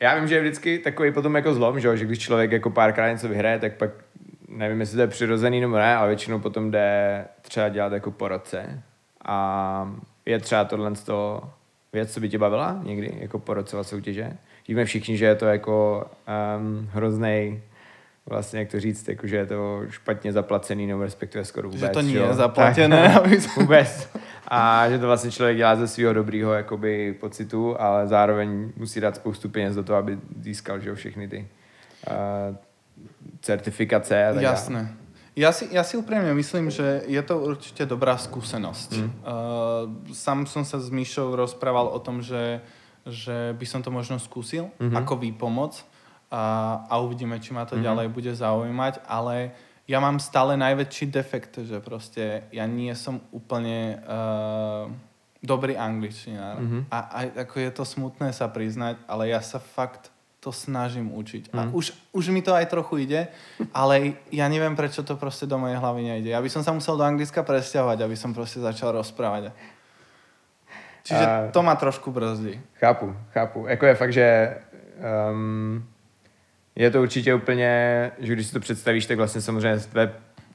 já 0.00 0.14
vím, 0.14 0.28
že 0.28 0.34
je 0.34 0.40
vždycky 0.40 0.78
takový 0.78 1.12
potom 1.12 1.36
jako 1.36 1.54
zlom, 1.54 1.80
že, 1.80 1.96
že 1.96 2.04
když 2.04 2.18
člověk 2.18 2.52
jako 2.52 2.70
párkrát 2.70 3.12
něco 3.12 3.28
vyhraje, 3.28 3.58
tak 3.58 3.76
pak 3.76 3.90
nevím, 4.48 4.80
jestli 4.80 4.96
to 4.96 5.02
je 5.02 5.06
přirozený 5.06 5.60
nebo 5.60 5.76
ne, 5.76 5.96
ale 5.96 6.08
většinou 6.08 6.38
potom 6.38 6.70
jde 6.70 7.24
třeba 7.42 7.68
dělat 7.68 7.92
jako 7.92 8.10
po 8.10 8.28
roce. 8.28 8.82
A 9.24 9.94
je 10.26 10.38
třeba 10.38 10.64
tohle 10.64 10.96
z 10.96 11.02
toho 11.02 11.52
věc, 11.92 12.14
co 12.14 12.20
by 12.20 12.28
tě 12.28 12.38
bavila 12.38 12.80
někdy, 12.82 13.18
jako 13.20 13.38
porocovat 13.38 13.86
soutěže. 13.86 14.36
Víme 14.68 14.84
všichni, 14.84 15.16
že 15.16 15.24
je 15.24 15.34
to 15.34 15.46
jako 15.46 16.06
um, 16.58 16.88
hrozný 16.92 17.62
vlastně, 18.26 18.58
jak 18.58 18.68
to 18.68 18.80
říct, 18.80 19.08
jako, 19.08 19.26
že 19.26 19.36
je 19.36 19.46
to 19.46 19.82
špatně 19.88 20.32
zaplacený, 20.32 20.86
nebo 20.86 21.02
respektive 21.02 21.44
skoro 21.44 21.68
vůbec. 21.68 21.80
Že 21.80 21.88
to 21.88 22.00
nie 22.00 22.16
jo. 22.18 22.36
Tak, 22.54 22.74
som- 22.74 23.52
vůbec. 23.56 24.08
A 24.48 24.88
že 24.90 24.98
to 24.98 25.06
vlastně 25.06 25.30
člověk 25.30 25.56
dělá 25.56 25.76
ze 25.76 25.88
svého 25.88 26.12
dobrýho 26.12 26.52
jakoby, 26.52 27.14
pocitu, 27.20 27.80
ale 27.80 28.06
zároveň 28.06 28.72
musí 28.76 29.00
dát 29.00 29.16
spoustu 29.16 29.48
peněz 29.48 29.74
do 29.74 29.82
toho, 29.82 29.98
aby 29.98 30.18
získal 30.40 30.80
že 30.80 30.88
jo, 30.88 30.94
všechny 30.94 31.28
ty 31.28 31.48
uh, 32.10 32.56
certifikace 33.40 34.26
a 34.26 34.32
tak 34.32 34.42
dále. 34.42 34.54
Jasné. 34.54 34.82
Ja 35.38 35.54
si, 35.54 35.70
ja 35.70 35.86
si 35.86 35.94
úprimne 35.94 36.34
myslím, 36.34 36.74
že 36.74 37.06
je 37.06 37.22
to 37.22 37.38
určite 37.38 37.86
dobrá 37.86 38.18
skúsenosť. 38.18 38.90
Mm. 38.98 39.10
Uh, 39.22 40.10
sám 40.10 40.44
som 40.44 40.66
sa 40.66 40.82
s 40.82 40.90
Míšou 40.90 41.38
rozprával 41.38 41.86
o 41.86 41.98
tom, 42.02 42.18
že, 42.18 42.58
že 43.06 43.56
by 43.56 43.66
som 43.66 43.80
to 43.80 43.92
možno 43.92 44.20
skúsil 44.20 44.72
mm-hmm. 44.76 44.96
ako 44.96 45.14
výpomoc 45.20 45.84
a, 46.30 46.78
a 46.86 46.94
uvidíme, 47.00 47.40
či 47.40 47.52
ma 47.56 47.64
to 47.64 47.74
mm-hmm. 47.74 47.86
ďalej 47.86 48.06
bude 48.12 48.32
zaujímať, 48.34 49.04
ale 49.08 49.54
ja 49.90 49.98
mám 49.98 50.22
stále 50.22 50.54
najväčší 50.54 51.10
defekt, 51.10 51.58
že 51.66 51.82
proste 51.82 52.46
ja 52.54 52.62
nie 52.70 52.94
som 52.94 53.18
úplne 53.34 53.98
uh, 54.06 54.86
dobrý 55.42 55.74
angličtinár. 55.74 56.62
Mm-hmm. 56.62 56.82
A, 56.94 56.98
a 57.10 57.18
ako 57.42 57.56
je 57.58 57.70
to 57.74 57.84
smutné 57.84 58.30
sa 58.30 58.46
priznať, 58.46 59.02
ale 59.10 59.34
ja 59.34 59.42
sa 59.42 59.58
fakt 59.58 60.14
to 60.40 60.56
snažím 60.56 61.12
učiť. 61.12 61.52
A 61.52 61.68
už, 61.68 61.92
už 62.16 62.32
mi 62.32 62.40
to 62.40 62.56
aj 62.56 62.72
trochu 62.72 63.04
ide, 63.04 63.28
ale 63.76 64.16
ja 64.32 64.48
neviem, 64.48 64.72
prečo 64.72 65.04
to 65.04 65.12
proste 65.20 65.44
do 65.44 65.60
mojej 65.60 65.76
hlavy 65.76 66.00
nejde. 66.00 66.32
Ja 66.32 66.40
by 66.40 66.48
som 66.48 66.64
sa 66.64 66.72
musel 66.72 66.96
do 66.96 67.04
Anglicka 67.04 67.44
presťahovať, 67.44 67.98
aby 68.00 68.16
som 68.16 68.32
proste 68.32 68.56
začal 68.56 68.96
rozprávať. 68.96 69.52
Čiže 71.02 71.26
A- 71.26 71.48
to 71.52 71.62
ma 71.62 71.74
trošku 71.74 72.12
brzdí. 72.12 72.60
Chápu, 72.74 73.16
chápu. 73.32 73.66
Jako 73.66 73.86
je 73.86 73.94
fakt, 73.94 74.12
že 74.12 74.56
um, 75.30 75.84
je 76.76 76.90
to 76.90 77.02
určitě 77.02 77.34
úplně, 77.34 78.10
že 78.18 78.32
když 78.32 78.46
si 78.46 78.52
to 78.52 78.60
představíš, 78.60 79.06
tak 79.06 79.16
vlastně 79.16 79.40
samozřejmě 79.40 79.78
z 79.78 79.86
tvé, 79.86 80.12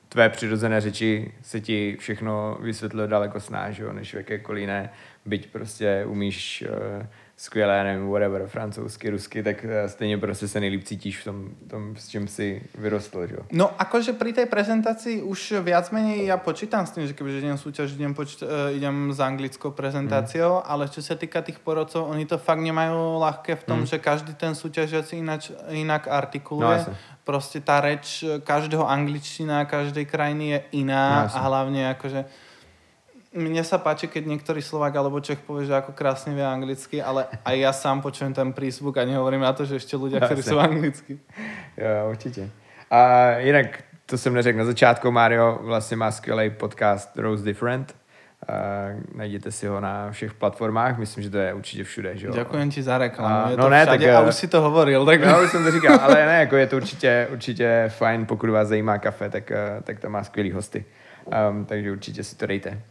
tvé 0.09 0.29
přirozené 0.29 0.81
řeči 0.81 1.33
se 1.41 1.61
ti 1.61 1.97
všechno 1.99 2.57
vysvětluje 2.61 3.07
daleko 3.07 3.39
snáž, 3.39 3.77
jo, 3.79 3.93
než 3.93 4.13
v 4.13 4.17
jakékoliv 4.17 4.61
jiné. 4.61 4.89
Byť 5.25 5.51
prostě 5.51 6.05
umíš 6.07 6.63
uh, 6.69 7.05
skvěle, 7.37 7.77
já 7.77 7.83
nevím, 7.83 8.09
whatever, 8.11 8.47
francouzsky, 8.47 9.09
rusky, 9.09 9.43
tak 9.43 9.63
uh, 9.63 9.69
stejně 9.87 10.17
prostě 10.17 10.47
se 10.47 10.59
nejlíp 10.59 10.83
cítíš 10.83 11.19
v 11.19 11.23
tom, 11.23 11.49
tom 11.67 11.95
s 11.95 12.07
čím 12.07 12.27
si 12.27 12.61
vyrostl, 12.77 13.27
že. 13.27 13.35
No 13.51 13.75
akože 13.77 14.15
pri 14.15 14.31
tej 14.33 14.47
prezentácii 14.47 15.19
už 15.21 15.59
viac 15.59 15.91
menej 15.91 16.31
ja 16.31 16.39
počítam 16.39 16.87
s 16.87 16.95
tým, 16.95 17.03
že 17.07 17.13
kebyže 17.13 17.43
idem 17.43 17.57
súťaž, 17.59 17.91
idem, 17.91 18.15
počít, 18.15 18.47
uh, 18.47 18.71
idem 18.71 19.11
s 19.11 19.19
anglickou 19.19 19.75
prezentáciou, 19.75 20.63
mm. 20.63 20.63
ale 20.63 20.87
čo 20.87 21.03
sa 21.03 21.19
týka 21.19 21.43
tých 21.43 21.59
porodcov, 21.59 22.07
oni 22.07 22.23
to 22.23 22.39
fakt 22.39 22.63
nemajú 22.63 23.19
ľahké 23.19 23.59
v 23.59 23.63
tom, 23.67 23.79
mm. 23.83 23.87
že 23.91 23.97
každý 23.99 24.31
ten 24.39 24.55
súťažiaci 24.55 25.19
inač, 25.19 25.51
inak 25.75 26.07
No, 26.07 26.13
artikuluje. 26.15 26.71
jasne. 26.87 26.95
Proste 27.25 27.57
tá 27.59 27.81
reč 27.81 28.21
každého 28.45 28.85
angličtina, 28.87 29.65
každej 29.65 30.05
krajiny 30.07 30.45
je 30.55 30.59
No, 30.61 30.67
iná 30.87 31.03
jasne. 31.27 31.35
a 31.35 31.39
hlavne 31.51 31.81
akože 31.99 32.21
mne 33.35 33.63
sa 33.67 33.77
páči, 33.77 34.07
keď 34.07 34.23
niektorý 34.25 34.63
Slovák 34.63 34.95
alebo 34.95 35.19
Čech 35.19 35.43
povie, 35.43 35.67
že 35.67 35.75
ako 35.75 35.91
krásne 35.91 36.31
vie 36.31 36.45
anglicky, 36.47 37.03
ale 37.03 37.27
aj 37.43 37.55
ja 37.59 37.71
sám 37.75 37.99
počujem 37.99 38.31
ten 38.31 38.55
prízvuk 38.55 38.95
a 38.97 39.03
nehovorím 39.03 39.43
na 39.43 39.51
to, 39.51 39.67
že 39.67 39.75
ešte 39.83 39.99
ľudia, 39.99 40.23
ktorí 40.23 40.41
sú 40.41 40.55
anglicky. 40.55 41.19
Jo, 41.77 42.09
určitě. 42.09 42.49
A 42.91 43.31
jinak, 43.37 43.83
to 44.05 44.17
jsem 44.17 44.33
neřekl 44.33 44.57
na 44.57 44.65
začátku, 44.65 45.11
Mario 45.11 45.59
vlastně 45.61 45.97
má 45.97 46.11
skvělý 46.11 46.49
podcast 46.49 47.17
Rose 47.17 47.43
Different. 47.43 47.95
A 48.47 48.53
najděte 49.15 49.51
si 49.51 49.67
ho 49.67 49.79
na 49.79 50.11
všech 50.11 50.33
platformách, 50.33 50.97
myslím, 50.97 51.23
že 51.23 51.29
to 51.29 51.37
je 51.37 51.53
určitě 51.53 51.83
všude, 51.83 52.17
že 52.17 52.27
jo? 52.27 52.33
Ďakujem 52.33 52.71
ti 52.71 52.83
za 52.83 52.97
reklamu. 52.97 53.51
Je 53.51 53.57
no 53.57 53.63
to 53.63 53.69
ne, 53.69 53.81
všade 53.81 54.05
tak, 54.05 54.15
a 54.15 54.21
eh, 54.21 54.27
už 54.27 54.35
si 54.35 54.47
to 54.47 54.61
hovoril. 54.61 55.05
Tak... 55.05 55.25
No, 55.25 55.43
už 55.43 55.51
jsem 55.51 55.63
to 55.63 55.71
říkal, 55.71 55.99
ale 56.01 56.25
ne, 56.25 56.39
jako 56.39 56.55
je 56.55 56.67
to 56.67 56.75
určitě, 56.75 57.27
určitě 57.31 57.85
fajn, 57.89 58.25
pokud 58.25 58.49
vás 58.49 58.67
zajímá 58.67 58.97
kafe, 58.97 59.29
tak, 59.29 59.51
eh, 59.51 59.81
tak 59.83 59.99
tam 59.99 60.11
má 60.11 60.23
skvělý 60.23 60.51
hosty. 60.51 60.85
Um, 61.49 61.65
takže 61.65 61.91
určitě 61.91 62.23
si 62.23 62.35
to 62.35 62.45
dejte. 62.45 62.81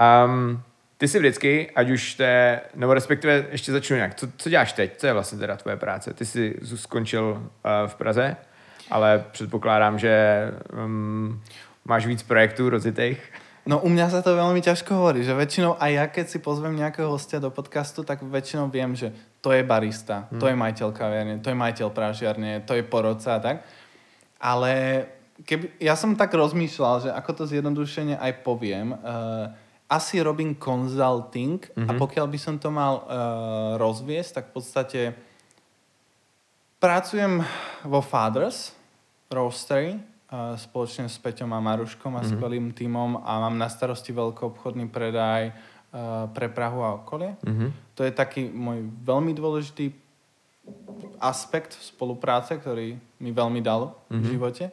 Um, 0.00 0.62
ty 0.96 1.08
si 1.08 1.18
vždycky, 1.18 1.70
ať 1.76 1.90
už 1.90 2.14
to 2.14 2.22
je, 2.22 2.60
nebo 2.74 2.94
respektive 2.94 3.44
ještě 3.50 3.72
začnu 3.72 3.96
nějak, 3.96 4.14
co, 4.14 4.28
co 4.36 4.50
děláš 4.50 4.72
teď? 4.72 4.96
Co 4.96 5.06
je 5.06 5.12
vlastně 5.12 5.38
teda 5.38 5.56
tvoje 5.56 5.76
práce? 5.76 6.14
Ty 6.14 6.26
jsi 6.26 6.56
skončil 6.74 7.24
uh, 7.24 7.40
v 7.86 7.94
Praze, 7.94 8.36
ale 8.90 9.24
předpokládám, 9.32 9.98
že 9.98 10.44
um, 10.84 11.42
máš 11.84 12.06
víc 12.06 12.22
projektů 12.22 12.70
rozitých. 12.70 13.32
No 13.66 13.78
u 13.84 13.92
mňa 13.92 14.08
sa 14.08 14.20
to 14.24 14.32
veľmi 14.32 14.64
ťažko 14.64 14.96
hovorí, 14.96 15.20
že 15.20 15.36
väčšinou 15.36 15.76
aj 15.76 15.90
ja, 15.92 16.04
keď 16.08 16.26
si 16.32 16.38
pozvem 16.40 16.72
nejakého 16.80 17.12
hostia 17.12 17.36
do 17.44 17.52
podcastu, 17.52 18.00
tak 18.00 18.24
väčšinou 18.24 18.72
viem, 18.72 18.96
že 18.96 19.12
to 19.44 19.52
je 19.52 19.60
barista, 19.60 20.26
hmm. 20.32 20.40
to 20.40 20.48
je 20.48 20.56
majiteľ 20.56 20.88
kaviarne, 20.96 21.34
to 21.44 21.52
je 21.52 21.60
majiteľ 21.60 21.88
prážiarne, 21.92 22.64
to 22.64 22.72
je 22.72 22.82
porodca 22.82 23.36
a 23.36 23.38
tak. 23.38 23.56
Ale 24.40 25.04
keby, 25.44 25.76
ja 25.76 25.92
som 25.92 26.16
tak 26.16 26.32
rozmýšľal, 26.32 26.94
že 27.04 27.10
ako 27.12 27.30
to 27.36 27.44
zjednodušene 27.52 28.16
aj 28.16 28.32
poviem, 28.40 28.96
uh, 28.96 29.52
asi 29.90 30.22
robím 30.22 30.54
consulting 30.54 31.58
mm-hmm. 31.58 31.90
a 31.90 31.92
pokiaľ 31.98 32.26
by 32.30 32.38
som 32.38 32.54
to 32.62 32.70
mal 32.70 33.02
uh, 33.02 33.74
rozviesť, 33.74 34.30
tak 34.38 34.44
v 34.48 34.52
podstate 34.54 35.00
pracujem 36.78 37.42
vo 37.82 37.98
Fathers 37.98 38.70
Roastery 39.26 39.98
uh, 39.98 40.54
spoločne 40.54 41.10
s 41.10 41.18
Peťom 41.18 41.50
a 41.50 41.58
Maruškom 41.58 42.14
a 42.14 42.22
mm-hmm. 42.22 42.38
skvelým 42.38 42.66
tímom 42.70 43.18
a 43.26 43.32
mám 43.42 43.58
na 43.58 43.66
starosti 43.66 44.14
veľkoobchodný 44.14 44.86
predaj 44.86 45.50
uh, 45.50 46.30
pre 46.30 46.46
Prahu 46.46 46.86
a 46.86 46.94
okolie. 47.02 47.34
Mm-hmm. 47.42 47.98
To 47.98 48.06
je 48.06 48.12
taký 48.14 48.46
môj 48.46 48.86
veľmi 49.02 49.34
dôležitý 49.34 49.90
aspekt 51.18 51.74
spolupráce, 51.82 52.54
ktorý 52.54 52.94
mi 53.18 53.30
veľmi 53.34 53.58
dal 53.58 53.90
mm-hmm. 53.90 54.20
v 54.22 54.24
živote. 54.30 54.64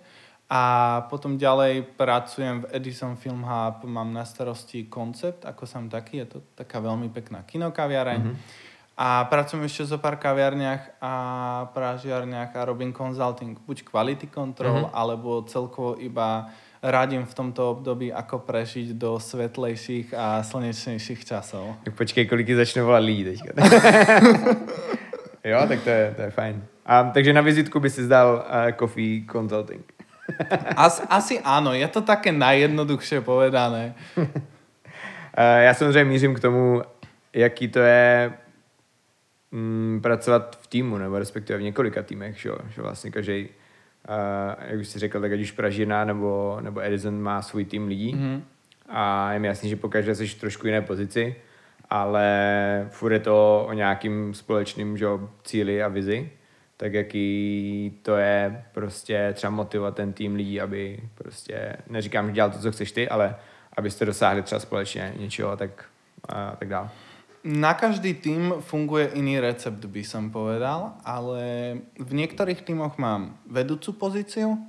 A 0.47 1.03
potom 1.11 1.35
ďalej 1.35 1.83
pracujem 1.99 2.63
v 2.63 2.71
Edison 2.71 3.19
Film 3.19 3.43
Hub, 3.43 3.83
mám 3.83 4.15
na 4.15 4.23
starosti 4.23 4.87
koncept, 4.87 5.43
ako 5.43 5.67
som 5.67 5.91
taký, 5.91 6.23
je 6.23 6.27
to 6.27 6.39
taká 6.55 6.79
veľmi 6.79 7.11
pekná 7.11 7.43
kinokaviareň. 7.43 8.21
Mm-hmm. 8.23 8.65
A 8.97 9.27
pracujem 9.27 9.67
ešte 9.67 9.91
zo 9.91 9.99
pár 9.99 10.15
kaviarniach 10.15 11.03
a 11.03 11.13
pražiarniach 11.75 12.55
a 12.55 12.61
robím 12.63 12.95
consulting, 12.95 13.59
buď 13.59 13.83
quality 13.83 14.31
control, 14.31 14.87
mm-hmm. 14.87 14.95
alebo 14.95 15.43
celkovo 15.43 15.99
iba 15.99 16.47
radím 16.79 17.27
v 17.27 17.33
tomto 17.35 17.77
období, 17.77 18.15
ako 18.15 18.47
prežiť 18.47 18.95
do 18.95 19.19
svetlejších 19.19 20.15
a 20.15 20.47
slnečnejších 20.47 21.27
časov. 21.27 21.75
Tak 21.83 21.93
počkej, 21.99 22.23
kolik 22.23 22.47
začne 22.55 22.87
volat 22.87 23.03
lidí 23.03 23.35
teďka. 23.35 23.51
jo, 25.51 25.59
tak 25.67 25.79
to 25.83 25.89
je, 25.91 26.03
to 26.15 26.21
je 26.23 26.31
fajn. 26.31 26.55
A, 26.87 27.11
takže 27.11 27.35
na 27.35 27.43
vizitku 27.43 27.83
by 27.83 27.89
si 27.91 28.07
zdal 28.07 28.47
uh, 28.47 28.71
Coffee 28.79 29.27
Consulting. 29.27 29.96
As, 30.75 31.01
asi 31.09 31.39
áno, 31.39 31.73
je 31.73 31.87
to 31.87 32.01
také 32.01 32.31
najjednoduchšie 32.31 33.21
povedané. 33.21 33.95
Uh, 35.37 35.61
já 35.61 35.73
samozřejmě 35.73 36.03
mířím 36.03 36.33
k 36.35 36.39
tomu, 36.39 36.81
jaký 37.33 37.67
to 37.67 37.79
je 37.79 38.33
mm, 39.51 39.99
pracovat 40.01 40.57
v 40.61 40.67
týmu, 40.67 40.97
nebo 40.97 41.19
respektive 41.19 41.59
v 41.59 41.61
několika 41.61 42.03
týmech, 42.03 42.41
že, 42.41 42.49
že 42.75 42.81
vlastně 42.81 43.11
každý, 43.11 43.45
uh, 43.45 44.63
jak 44.67 44.79
už 44.79 44.87
jsi 44.87 44.99
řekl, 44.99 45.21
tak 45.21 45.31
ať 45.31 45.39
už 45.39 45.51
Pražina 45.51 46.05
nebo, 46.05 46.57
nebo 46.61 46.81
Edison 46.81 47.21
má 47.21 47.41
svůj 47.41 47.65
tým 47.65 47.87
lidí 47.87 48.15
mm-hmm. 48.15 48.41
a 48.89 49.33
je 49.33 49.39
mi 49.39 49.47
jasný, 49.47 49.69
že 49.69 49.75
pokaždé 49.75 50.15
jsi 50.15 50.27
v 50.27 50.39
trošku 50.39 50.67
jiné 50.67 50.81
pozici, 50.81 51.35
ale 51.89 52.27
furt 52.89 53.13
je 53.13 53.19
to 53.19 53.65
o 53.69 53.73
nějakým 53.73 54.33
společným 54.33 54.97
že, 54.97 55.05
cíli 55.43 55.83
a 55.83 55.87
vizi, 55.87 56.29
tak 56.77 56.93
jaký 56.93 57.99
to 58.01 58.15
je 58.15 58.65
prostě 58.71 59.33
třeba 59.33 59.51
motivovat 59.51 59.95
ten 59.95 60.13
tým 60.13 60.35
lidí, 60.35 60.61
aby 60.61 60.99
prostě, 61.15 61.77
neříkám, 61.89 62.27
že 62.27 62.33
dělal 62.33 62.51
to, 62.51 62.59
co 62.59 62.71
chceš 62.71 62.91
ty, 62.91 63.09
ale 63.09 63.35
abyste 63.77 64.05
dosáhli 64.05 64.41
třeba 64.41 64.59
společně 64.59 65.13
něčeho, 65.17 65.57
tak, 65.57 65.85
a 66.29 66.55
tak 66.55 66.69
dále. 66.69 66.89
Na 67.43 67.73
každý 67.73 68.13
tým 68.13 68.53
funguje 68.59 69.07
iný 69.07 69.39
recept, 69.39 69.85
by 69.85 70.03
som 70.03 70.27
povedal, 70.33 70.99
ale 71.05 71.77
v 71.95 72.11
niektorých 72.11 72.59
týmoch 72.65 72.97
mám 72.97 73.39
vedúcu 73.47 73.93
pozíciu, 73.95 74.51
uh, 74.51 74.59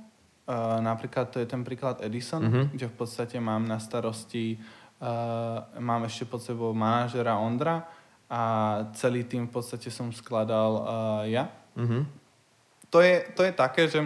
napríklad 0.79 1.27
to 1.33 1.43
je 1.43 1.47
ten 1.49 1.67
príklad 1.67 1.99
Edison, 1.99 2.39
mm-hmm. 2.39 2.65
kde 2.71 2.87
v 2.87 2.95
podstate 2.95 3.35
mám 3.41 3.67
na 3.67 3.83
starosti, 3.83 4.55
uh, 4.55 5.59
mám 5.81 6.07
ešte 6.07 6.23
pod 6.29 6.39
sebou 6.39 6.71
manažera 6.71 7.35
Ondra 7.35 7.83
a 8.31 8.41
celý 8.95 9.27
tým 9.27 9.49
v 9.49 9.59
podstate 9.59 9.91
som 9.91 10.13
skladal 10.15 10.71
uh, 10.79 10.85
ja. 11.27 11.51
Mm-hmm. 11.77 12.01
To, 12.89 12.99
je, 13.01 13.15
to 13.37 13.41
je 13.45 13.53
také, 13.53 13.85
že 13.85 14.01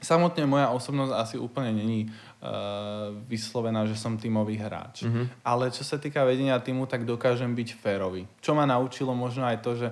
samotne 0.00 0.48
moja 0.48 0.72
osobnosť 0.72 1.12
asi 1.12 1.36
úplne 1.36 1.76
není 1.76 2.08
uh, 2.08 3.12
vyslovená, 3.28 3.84
že 3.84 3.94
som 3.94 4.16
tímový 4.16 4.56
hráč. 4.56 5.04
Mm-hmm. 5.04 5.44
Ale 5.44 5.68
čo 5.70 5.84
sa 5.84 6.00
týka 6.00 6.24
vedenia 6.24 6.56
týmu, 6.58 6.88
tak 6.88 7.04
dokážem 7.04 7.52
byť 7.52 7.68
férový. 7.76 8.24
Čo 8.40 8.56
ma 8.56 8.64
naučilo 8.64 9.12
možno 9.12 9.44
aj 9.44 9.58
to, 9.60 9.76
že 9.76 9.88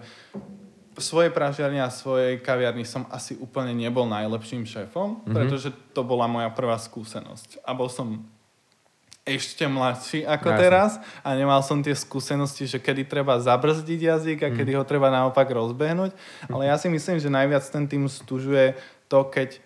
v 0.99 1.01
svojej 1.07 1.31
pražiarni 1.31 1.79
a 1.79 1.95
svojej 1.95 2.43
kaviarni 2.43 2.83
som 2.83 3.07
asi 3.15 3.39
úplne 3.39 3.71
nebol 3.71 4.09
najlepším 4.11 4.67
šéfom, 4.67 5.23
mm-hmm. 5.23 5.35
pretože 5.35 5.71
to 5.95 6.03
bola 6.03 6.27
moja 6.27 6.51
prvá 6.51 6.75
skúsenosť. 6.75 7.63
A 7.63 7.71
bol 7.77 7.87
som 7.87 8.27
ešte 9.29 9.69
mladší 9.69 10.25
ako 10.25 10.49
Jasne. 10.49 10.63
teraz 10.63 10.91
a 11.21 11.29
nemal 11.37 11.61
som 11.61 11.85
tie 11.85 11.93
skúsenosti, 11.93 12.65
že 12.65 12.81
kedy 12.81 13.05
treba 13.05 13.37
zabrzdiť 13.37 14.01
jazyk 14.01 14.39
a 14.45 14.49
mm. 14.49 14.57
kedy 14.57 14.73
ho 14.75 14.85
treba 14.89 15.13
naopak 15.13 15.49
rozbehnúť. 15.53 16.17
Ale 16.49 16.69
ja 16.69 16.81
si 16.81 16.89
myslím, 16.89 17.21
že 17.21 17.29
najviac 17.29 17.65
ten 17.69 17.85
tým 17.85 18.09
stužuje 18.09 18.75
to, 19.07 19.29
keď 19.29 19.61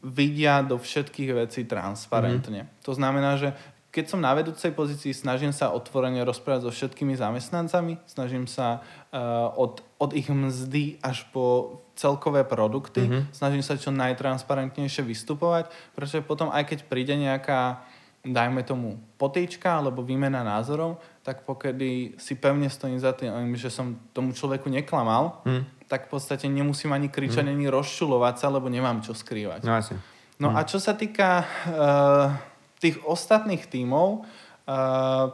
vidia 0.00 0.64
do 0.64 0.80
všetkých 0.80 1.30
vecí 1.36 1.68
transparentne. 1.68 2.64
Mm. 2.64 2.70
To 2.86 2.92
znamená, 2.96 3.36
že 3.36 3.52
keď 3.88 4.04
som 4.14 4.20
na 4.20 4.36
vedúcej 4.36 4.70
pozícii, 4.76 5.16
snažím 5.16 5.50
sa 5.50 5.72
otvorene 5.72 6.20
rozprávať 6.22 6.68
so 6.68 6.70
všetkými 6.70 7.16
zamestnancami, 7.16 7.96
snažím 8.04 8.44
sa 8.44 8.84
uh, 9.10 9.48
od, 9.56 9.80
od 9.96 10.10
ich 10.12 10.28
mzdy 10.28 11.00
až 11.00 11.24
po 11.32 11.80
celkové 11.98 12.46
produkty, 12.46 13.08
mm-hmm. 13.08 13.34
snažím 13.34 13.64
sa 13.64 13.80
čo 13.80 13.90
najtransparentnejšie 13.90 15.02
vystupovať, 15.02 15.72
pretože 15.96 16.22
potom 16.22 16.46
aj 16.52 16.70
keď 16.70 16.78
príde 16.86 17.16
nejaká, 17.18 17.82
dajme 18.30 18.62
tomu, 18.62 19.00
potýčka 19.16 19.80
alebo 19.80 20.04
výmena 20.04 20.44
názorov, 20.44 21.00
tak 21.22 21.42
pokedy 21.42 22.16
si 22.16 22.38
pevne 22.38 22.70
stojím 22.70 23.00
za 23.00 23.12
tým, 23.12 23.56
že 23.56 23.68
som 23.68 23.98
tomu 24.12 24.32
človeku 24.32 24.70
neklamal, 24.70 25.42
mm 25.44 25.78
tak 25.88 26.06
v 26.06 26.20
podstate 26.20 26.46
nemusím 26.52 26.92
ani 26.92 27.08
kričať, 27.08 27.48
mm. 27.48 27.52
ani 27.56 27.66
rozšulovať 27.72 28.34
sa, 28.36 28.52
lebo 28.52 28.68
nemám 28.68 29.00
čo 29.00 29.16
skrývať. 29.16 29.64
No 29.64 29.72
asi. 29.72 29.96
No 30.36 30.52
mm. 30.52 30.56
a 30.60 30.60
čo 30.68 30.78
sa 30.78 30.92
týka 30.92 31.42
uh, 31.42 32.36
tých 32.76 33.00
ostatných 33.08 33.64
tímov, 33.64 34.22
uh, 34.68 35.26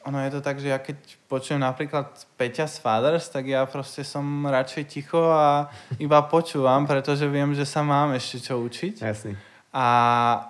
ono 0.00 0.18
je 0.24 0.32
to 0.32 0.40
tak, 0.40 0.56
že 0.56 0.72
ja 0.72 0.80
keď 0.80 0.96
počujem 1.28 1.60
napríklad 1.60 2.08
Peťa 2.40 2.64
z 2.72 2.80
Fathers, 2.80 3.28
tak 3.28 3.44
ja 3.44 3.68
proste 3.68 4.00
som 4.00 4.24
radšej 4.48 4.84
ticho 4.88 5.20
a 5.28 5.68
iba 6.00 6.24
počúvam, 6.24 6.88
pretože 6.88 7.28
viem, 7.28 7.52
že 7.52 7.68
sa 7.68 7.84
mám 7.84 8.16
ešte 8.16 8.40
čo 8.40 8.64
učiť. 8.64 9.04
Jasný. 9.04 9.49
A, 9.70 9.86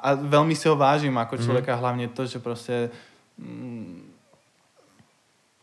a 0.00 0.08
veľmi 0.16 0.56
si 0.56 0.64
ho 0.64 0.76
vážim 0.80 1.12
ako 1.12 1.36
mhm. 1.36 1.42
človeka, 1.44 1.72
mm. 1.76 1.80
hlavne 1.80 2.06
to, 2.08 2.24
že 2.24 2.40
proste 2.40 2.88
mm, 3.36 4.10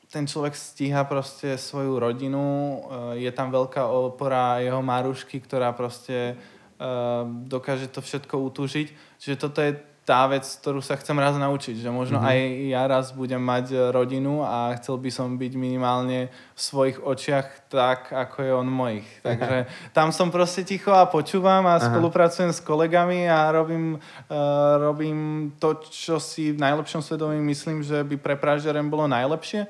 ten 0.08 0.24
človek 0.24 0.56
stíha 0.56 1.04
proste 1.04 1.58
svoju 1.60 2.00
rodinu, 2.00 2.46
eh, 3.18 3.28
je 3.28 3.32
tam 3.34 3.52
veľká 3.52 3.86
opora 3.86 4.64
jeho 4.64 4.80
Marušky, 4.80 5.42
ktorá 5.44 5.74
proste 5.76 6.34
eh, 6.34 7.22
dokáže 7.50 7.92
to 7.92 8.00
všetko 8.00 8.40
utúžiť. 8.40 8.88
Čiže 9.20 9.36
toto 9.36 9.60
je 9.60 9.76
tá 10.08 10.24
vec, 10.32 10.48
ktorú 10.48 10.80
sa 10.80 10.96
chcem 10.96 11.20
raz 11.20 11.36
naučiť, 11.36 11.84
že 11.84 11.92
možno 11.92 12.24
mm-hmm. 12.24 12.32
aj 12.32 12.40
ja 12.72 12.84
raz 12.88 13.12
budem 13.12 13.44
mať 13.44 13.92
rodinu 13.92 14.40
a 14.40 14.72
chcel 14.80 14.96
by 14.96 15.12
som 15.12 15.36
byť 15.36 15.54
minimálne 15.60 16.32
v 16.32 16.60
svojich 16.64 17.04
očiach 17.04 17.68
tak, 17.68 18.16
ako 18.16 18.38
je 18.40 18.52
on 18.56 18.72
mojich. 18.72 19.08
Takže 19.28 19.68
tam 19.92 20.16
som 20.16 20.32
proste 20.32 20.64
ticho 20.64 20.96
a 20.96 21.12
počúvam 21.12 21.68
a 21.68 21.76
Aha. 21.76 21.92
spolupracujem 21.92 22.56
s 22.56 22.64
kolegami 22.64 23.28
a 23.28 23.52
robím, 23.52 24.00
uh, 24.00 24.80
robím 24.80 25.52
to, 25.60 25.76
čo 25.92 26.24
si 26.24 26.56
v 26.56 26.64
najlepšom 26.64 27.04
svedomí 27.04 27.44
myslím, 27.44 27.84
že 27.84 28.00
by 28.08 28.16
pre 28.16 28.40
Pražďarem 28.40 28.88
bolo 28.88 29.12
najlepšie. 29.12 29.68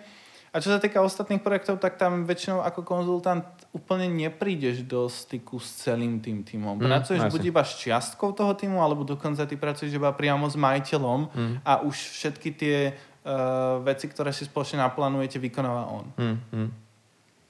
A 0.58 0.62
čo 0.62 0.74
sa 0.74 0.82
týka 0.82 1.06
ostatných 1.06 1.46
projektov, 1.46 1.78
tak 1.78 2.02
tam 2.02 2.26
väčšinou 2.26 2.66
ako 2.66 2.82
konzultant 2.82 3.46
úplne 3.78 4.10
neprídeš 4.10 4.82
do 4.90 5.06
styku 5.06 5.62
s 5.62 5.86
celým 5.86 6.18
tým 6.18 6.42
týmom. 6.42 6.82
Mm, 6.82 6.90
Pracuješ 6.90 7.30
buď 7.30 7.54
iba 7.54 7.62
s 7.62 7.78
čiastkou 7.78 8.34
toho 8.34 8.58
týmu, 8.58 8.82
alebo 8.82 9.06
dokonca 9.06 9.46
ty 9.46 9.54
pracuješ 9.54 9.94
iba 9.94 10.10
priamo 10.18 10.50
s 10.50 10.58
majiteľom 10.58 11.30
mm. 11.30 11.56
a 11.62 11.86
už 11.86 11.94
všetky 11.94 12.50
tie 12.58 12.90
uh, 12.90 13.86
veci, 13.86 14.10
ktoré 14.10 14.34
si 14.34 14.50
spoločne 14.50 14.82
naplánujete, 14.82 15.38
vykonáva 15.38 15.94
on. 15.94 16.06
Mm, 16.18 16.38
mm. 16.50 16.70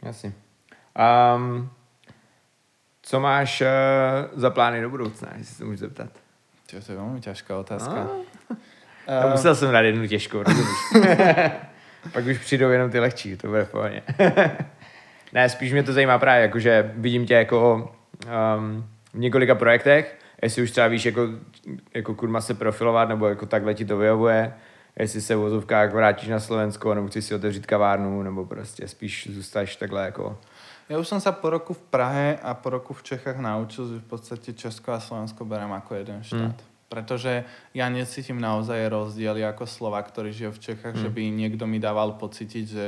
Jasně. 0.03 0.33
Um, 0.91 1.69
co 3.01 3.19
máš 3.19 3.61
uh, 3.61 3.67
za 4.35 4.49
plány 4.49 4.81
do 4.81 4.89
budoucna, 4.89 5.29
jestli 5.37 5.55
se 5.55 5.65
můžu 5.65 5.77
zeptat? 5.77 6.11
To 6.67 6.75
je 6.75 6.81
veľmi 6.83 7.23
ťažká 7.23 7.55
otázka. 7.55 7.95
No. 7.95 8.19
Uh, 9.07 9.31
musel 9.31 9.55
jsem 9.55 9.71
dát 9.71 9.87
jednu 9.87 10.03
rozumíš? 10.03 10.79
Pak 12.13 12.25
už 12.25 12.37
přijdou 12.37 12.69
jenom 12.69 12.91
ty 12.91 12.99
lehčí, 12.99 13.37
to 13.37 13.47
bude 13.47 13.65
v 13.65 13.71
pohodě. 13.71 14.01
ne, 15.33 15.49
spíš 15.49 15.71
mě 15.71 15.83
to 15.83 15.93
zajímá 15.93 16.19
právě, 16.19 16.41
jakože 16.41 16.91
vidím 16.95 17.25
tě 17.25 17.33
jako 17.33 17.91
um, 18.57 18.85
v 19.13 19.19
několika 19.19 19.55
projektech, 19.55 20.19
jestli 20.41 20.63
už 20.63 20.71
třeba 20.71 20.87
víš, 20.87 21.05
jako, 21.05 21.27
jako 21.93 22.15
kurma 22.15 22.41
se 22.41 22.53
profilovat, 22.53 23.09
nebo 23.09 23.27
jako 23.27 23.45
takhle 23.45 23.73
ti 23.73 23.85
to 23.85 23.97
vyhovuje, 23.97 24.53
jestli 24.99 25.21
se 25.21 25.35
v 25.35 25.39
vozovkách 25.39 25.93
vrátíš 25.93 26.29
na 26.29 26.39
Slovensko, 26.39 26.93
nebo 26.93 27.07
chceš 27.07 27.25
si 27.25 27.35
otevřít 27.35 27.65
kavárnu, 27.65 28.23
nebo 28.23 28.45
prostě 28.45 28.87
spíš 28.87 29.29
zůstáš 29.31 29.75
takhle 29.75 30.05
jako... 30.05 30.37
Ja 30.87 30.95
už 30.95 31.11
som 31.11 31.19
sa 31.19 31.35
po 31.35 31.51
roku 31.51 31.75
v 31.75 31.83
Prahe 31.91 32.39
a 32.39 32.55
po 32.55 32.71
roku 32.71 32.95
v 32.95 33.03
Čechách 33.03 33.43
naučil, 33.43 33.87
že 33.91 33.99
v 33.99 34.07
podstate 34.07 34.55
Česko 34.55 34.95
a 34.95 35.03
Slovensko 35.03 35.43
berem 35.43 35.67
ako 35.75 35.99
jeden 35.99 36.23
štát. 36.23 36.55
Mm. 36.55 36.76
Pretože 36.87 37.43
ja 37.75 37.91
necítim 37.91 38.39
naozaj 38.39 38.87
rozdiely 38.87 39.43
ako 39.43 39.67
Slovák, 39.67 40.07
ktorý 40.07 40.31
žije 40.31 40.51
v 40.55 40.63
Čechách, 40.71 40.95
mm. 40.95 41.01
že 41.03 41.09
by 41.11 41.21
niekto 41.27 41.67
mi 41.67 41.83
dával 41.83 42.15
pocítiť, 42.15 42.65
že 42.65 42.85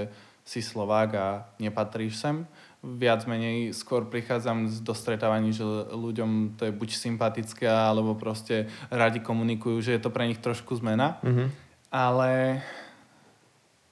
si 0.50 0.64
Slovák 0.64 1.10
a 1.14 1.28
nepatríš 1.62 2.18
sem. 2.18 2.48
Viac 2.80 3.28
menej 3.28 3.76
skôr 3.76 4.08
prichádzam 4.08 4.66
do 4.82 4.96
stretávaní, 4.96 5.52
že 5.52 5.68
ľuďom 5.92 6.56
to 6.56 6.72
je 6.72 6.74
buď 6.74 6.90
sympatické, 6.96 7.68
alebo 7.68 8.16
proste 8.16 8.72
radi 8.88 9.20
komunikujú, 9.20 9.84
že 9.84 10.00
je 10.00 10.02
to 10.02 10.10
pre 10.10 10.26
nich 10.26 10.40
trošku 10.40 10.80
zmena. 10.80 11.20
Mm-hmm. 11.22 11.48
Ale 11.92 12.64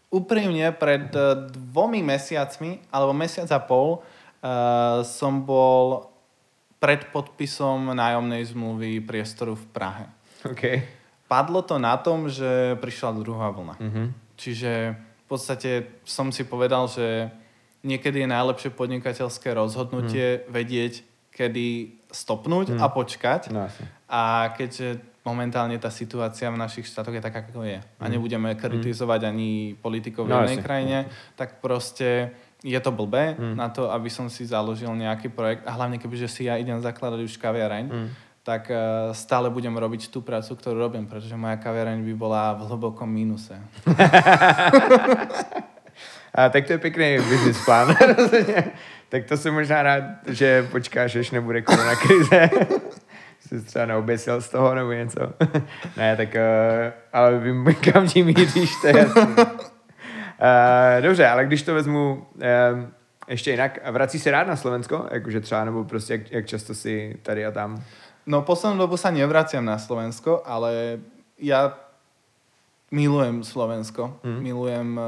úprimne 0.08 0.72
pred 0.72 1.12
eh, 1.14 1.52
dvomi 1.52 2.00
mesiacmi, 2.02 2.90
alebo 2.90 3.12
mesiac 3.12 3.52
a 3.52 3.60
pol, 3.60 4.00
uh, 4.00 5.04
som 5.04 5.44
bol 5.44 6.17
pred 6.78 7.10
podpisom 7.10 7.94
nájomnej 7.94 8.46
zmluvy 8.46 9.02
priestoru 9.02 9.58
v 9.58 9.66
Prahe. 9.74 10.06
Okay. 10.46 10.86
Padlo 11.26 11.66
to 11.66 11.82
na 11.82 11.98
tom, 11.98 12.30
že 12.30 12.78
prišla 12.80 13.20
druhá 13.20 13.52
vlna. 13.52 13.76
Mm-hmm. 13.82 14.08
Čiže 14.38 14.72
v 14.96 15.26
podstate 15.28 16.00
som 16.08 16.32
si 16.32 16.48
povedal, 16.48 16.88
že 16.88 17.28
niekedy 17.84 18.24
je 18.24 18.30
najlepšie 18.32 18.70
podnikateľské 18.72 19.52
rozhodnutie 19.52 20.40
mm. 20.40 20.42
vedieť, 20.54 20.94
kedy 21.36 22.00
stopnúť 22.08 22.78
mm. 22.78 22.80
a 22.80 22.88
počkať. 22.88 23.42
No, 23.52 23.68
a 24.08 24.56
keďže 24.56 25.04
momentálne 25.28 25.76
tá 25.76 25.92
situácia 25.92 26.48
v 26.48 26.56
našich 26.56 26.88
štátoch 26.88 27.12
je 27.12 27.20
taká, 27.20 27.44
ako 27.44 27.68
je. 27.68 27.84
A 27.84 28.04
mhm. 28.08 28.12
nebudeme 28.16 28.56
mhm. 28.56 28.60
kritizovať 28.64 29.22
mm. 29.26 29.28
ani 29.28 29.52
politikov 29.76 30.24
v 30.26 30.32
no, 30.32 30.40
jednej 30.40 30.64
krajine, 30.64 30.98
tak 31.36 31.60
proste 31.60 32.32
je 32.64 32.80
to 32.80 32.92
blbé 32.92 33.36
mm. 33.38 33.56
na 33.56 33.70
to, 33.70 33.92
aby 33.92 34.10
som 34.10 34.30
si 34.30 34.46
založil 34.46 34.90
nejaký 34.96 35.30
projekt 35.30 35.62
a 35.66 35.72
hlavne 35.78 36.02
kebyže 36.02 36.28
si 36.28 36.50
ja 36.50 36.58
idem 36.58 36.82
zakladať 36.82 37.22
už 37.22 37.38
kaviareň, 37.38 37.86
mm. 37.86 38.08
tak 38.42 38.74
uh, 38.74 39.14
stále 39.14 39.50
budem 39.54 39.78
robiť 39.78 40.10
tú 40.10 40.26
prácu, 40.26 40.58
ktorú 40.58 40.90
robím, 40.90 41.06
pretože 41.06 41.38
moja 41.38 41.58
kaviareň 41.62 42.02
by 42.02 42.14
bola 42.18 42.58
v 42.58 42.66
hlbokom 42.66 43.10
mínuse. 43.10 43.54
a 46.38 46.50
tak 46.50 46.66
to 46.66 46.74
je 46.74 46.80
pěkný 46.82 47.18
business 47.30 47.66
plán. 47.66 47.94
tak 49.10 49.26
to 49.26 49.38
jsem 49.38 49.54
možná 49.54 49.84
rád, 49.84 50.04
že 50.28 50.64
počkáš, 50.72 51.16
až 51.16 51.32
nebude 51.32 51.62
korona 51.62 51.96
krize. 51.96 52.50
jsi 53.40 53.62
třeba 53.62 53.86
neoběsil 53.86 54.42
z 54.42 54.50
toho 54.50 54.76
nebo 54.76 54.92
něco. 54.92 55.34
ne, 55.98 56.16
tak 56.16 56.30
uh, 56.36 56.92
ale 57.14 57.40
vím, 57.40 57.76
kam 57.92 58.08
tím 58.08 58.26
míříš, 58.26 58.72
to 58.82 58.88
je 58.88 58.98
jasný. 58.98 59.36
Uh, 60.38 61.02
dobře, 61.02 61.28
ale 61.28 61.46
když 61.46 61.62
to 61.62 61.74
vezmu 61.74 62.28
eh, 62.42 62.88
ještě 63.28 63.52
jinak, 63.52 63.80
vrací 63.92 64.20
se 64.20 64.32
rád 64.32 64.48
na 64.48 64.56
Slovensko? 64.56 65.08
Jakože 65.12 65.40
třeba, 65.40 65.66
nebo 65.66 65.84
prostě 65.84 66.14
jak, 66.14 66.32
jak 66.32 66.46
často 66.46 66.76
si 66.76 67.18
tady 67.24 67.46
a 67.46 67.52
tam? 67.52 67.84
No 68.28 68.44
poslednú 68.44 68.76
dobu 68.84 69.00
sa 69.00 69.08
nevraciam 69.08 69.64
na 69.64 69.80
Slovensko, 69.80 70.44
ale 70.44 71.00
ja 71.40 71.80
milujem 72.92 73.40
Slovensko. 73.40 74.20
Mm. 74.20 74.40
Milujem 74.44 74.90
uh, 75.00 75.06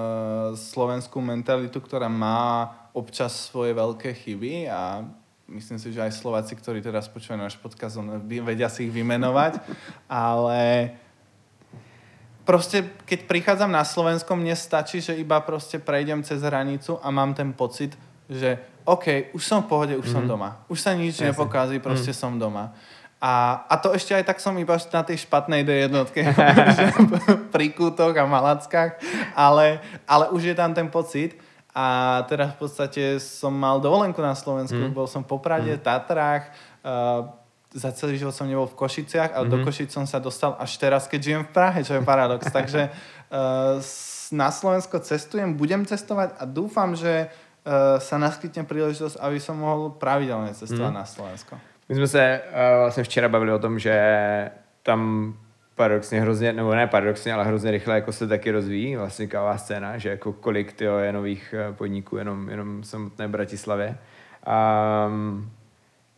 slovenskú 0.55 1.19
mentalitu, 1.19 1.83
ktorá 1.83 2.07
má 2.07 2.71
občas 2.95 3.51
svoje 3.51 3.75
veľké 3.75 4.15
chyby 4.15 4.71
a 4.71 5.03
myslím 5.51 5.75
si, 5.83 5.91
že 5.91 5.99
aj 5.99 6.15
Slováci, 6.15 6.55
ktorí 6.55 6.79
teraz 6.79 7.11
počúvajú 7.11 7.43
náš 7.43 7.59
podcast, 7.59 7.99
vedia 8.23 8.71
si 8.71 8.87
ich 8.87 8.95
vymenovať, 8.95 9.59
ale 10.07 10.95
proste, 12.49 12.81
keď 13.05 13.29
prichádzam 13.29 13.69
na 13.69 13.85
Slovensko, 13.85 14.33
mne 14.33 14.57
stačí, 14.57 15.05
že 15.05 15.13
iba 15.13 15.37
proste 15.45 15.77
prejdem 15.77 16.25
cez 16.25 16.41
hranicu 16.41 16.97
a 16.97 17.13
mám 17.13 17.37
ten 17.37 17.53
pocit, 17.53 17.93
že 18.25 18.57
OK, 18.89 19.37
už 19.37 19.43
som 19.45 19.61
v 19.61 19.69
pohode, 19.69 19.93
už 19.93 20.09
mm. 20.09 20.13
som 20.17 20.23
doma. 20.25 20.65
Už 20.65 20.81
sa 20.81 20.97
nič 20.97 21.21
Jasne. 21.21 21.29
nepokází, 21.29 21.77
proste 21.77 22.09
mm. 22.09 22.17
som 22.17 22.33
doma. 22.41 22.73
A, 23.21 23.67
a 23.69 23.77
to 23.77 23.93
ešte 23.93 24.17
aj 24.17 24.25
tak 24.25 24.41
som 24.41 24.57
iba 24.57 24.73
na 24.73 25.03
tej 25.05 25.29
špatnej 25.29 25.61
D 25.61 25.85
jednotke, 25.85 26.25
pri 27.53 27.69
kútoch 27.69 28.17
a 28.17 28.25
malackách, 28.25 28.97
ale, 29.37 29.77
ale 30.09 30.33
už 30.33 30.49
je 30.49 30.55
tam 30.57 30.73
ten 30.73 30.89
pocit. 30.89 31.37
A 31.69 32.25
teraz 32.25 32.57
v 32.57 32.65
podstate 32.65 33.03
som 33.21 33.53
mal 33.53 33.77
dovolenku 33.77 34.17
na 34.25 34.33
Slovensku, 34.33 34.89
mm. 34.89 34.89
bol 34.89 35.05
som 35.05 35.21
v 35.21 35.37
Poprade, 35.37 35.77
mm. 35.77 35.85
Tatrách, 35.85 36.49
uh, 36.81 37.29
za 37.73 37.91
celý 37.91 38.17
život 38.17 38.33
som 38.33 38.49
nebol 38.49 38.65
v 38.65 38.73
Košiciach, 38.73 39.37
ale 39.37 39.45
mm. 39.45 39.51
do 39.51 39.57
mhm. 39.61 39.65
Košic 39.65 39.89
som 39.93 40.05
sa 40.09 40.17
dostal 40.17 40.57
až 40.57 40.77
teraz, 40.77 41.05
keď 41.05 41.19
žijem 41.21 41.43
v 41.45 41.51
Prahe, 41.53 41.79
čo 41.85 41.93
je 41.93 42.01
paradox. 42.01 42.49
Takže 42.57 42.89
uh, 42.89 43.77
na 44.31 44.49
Slovensko 44.49 44.99
cestujem, 44.99 45.53
budem 45.53 45.85
cestovať 45.85 46.37
a 46.41 46.43
dúfam, 46.49 46.97
že 46.97 47.29
uh, 47.29 48.01
sa 48.01 48.17
naskytne 48.17 48.65
príležitosť, 48.65 49.21
aby 49.21 49.37
som 49.37 49.61
mohol 49.61 49.93
pravidelne 49.93 50.53
cestovať 50.53 50.93
mm. 50.93 50.99
na 50.99 51.05
Slovensko. 51.05 51.53
My 51.89 51.95
jsme 51.95 52.07
se 52.07 52.41
uh, 52.41 52.79
vlastně 52.79 53.03
včera 53.03 53.29
bavili 53.29 53.51
o 53.51 53.59
tom, 53.59 53.79
že 53.79 53.95
tam 54.83 55.33
paradoxně 55.79 56.21
hrozně, 56.21 56.53
nebo 56.53 56.75
ne 56.75 56.87
paradoxně, 56.87 57.33
ale 57.33 57.45
hrozně 57.45 57.71
rychle 57.71 57.95
jako 57.95 58.11
se 58.11 58.27
taky 58.27 58.51
rozvíjí 58.51 58.95
vlastně 58.95 59.27
kává 59.27 59.57
scéna, 59.57 59.97
že 59.97 60.09
jako 60.09 60.33
kolik 60.33 60.73
tyjo, 60.73 60.97
je 60.97 61.13
nových 61.13 61.55
eh, 61.57 61.73
podniků 61.73 62.17
jenom, 62.17 62.49
jenom 62.49 62.83
samotné 62.83 63.27
Bratislavě. 63.27 63.97
Um, 65.07 65.51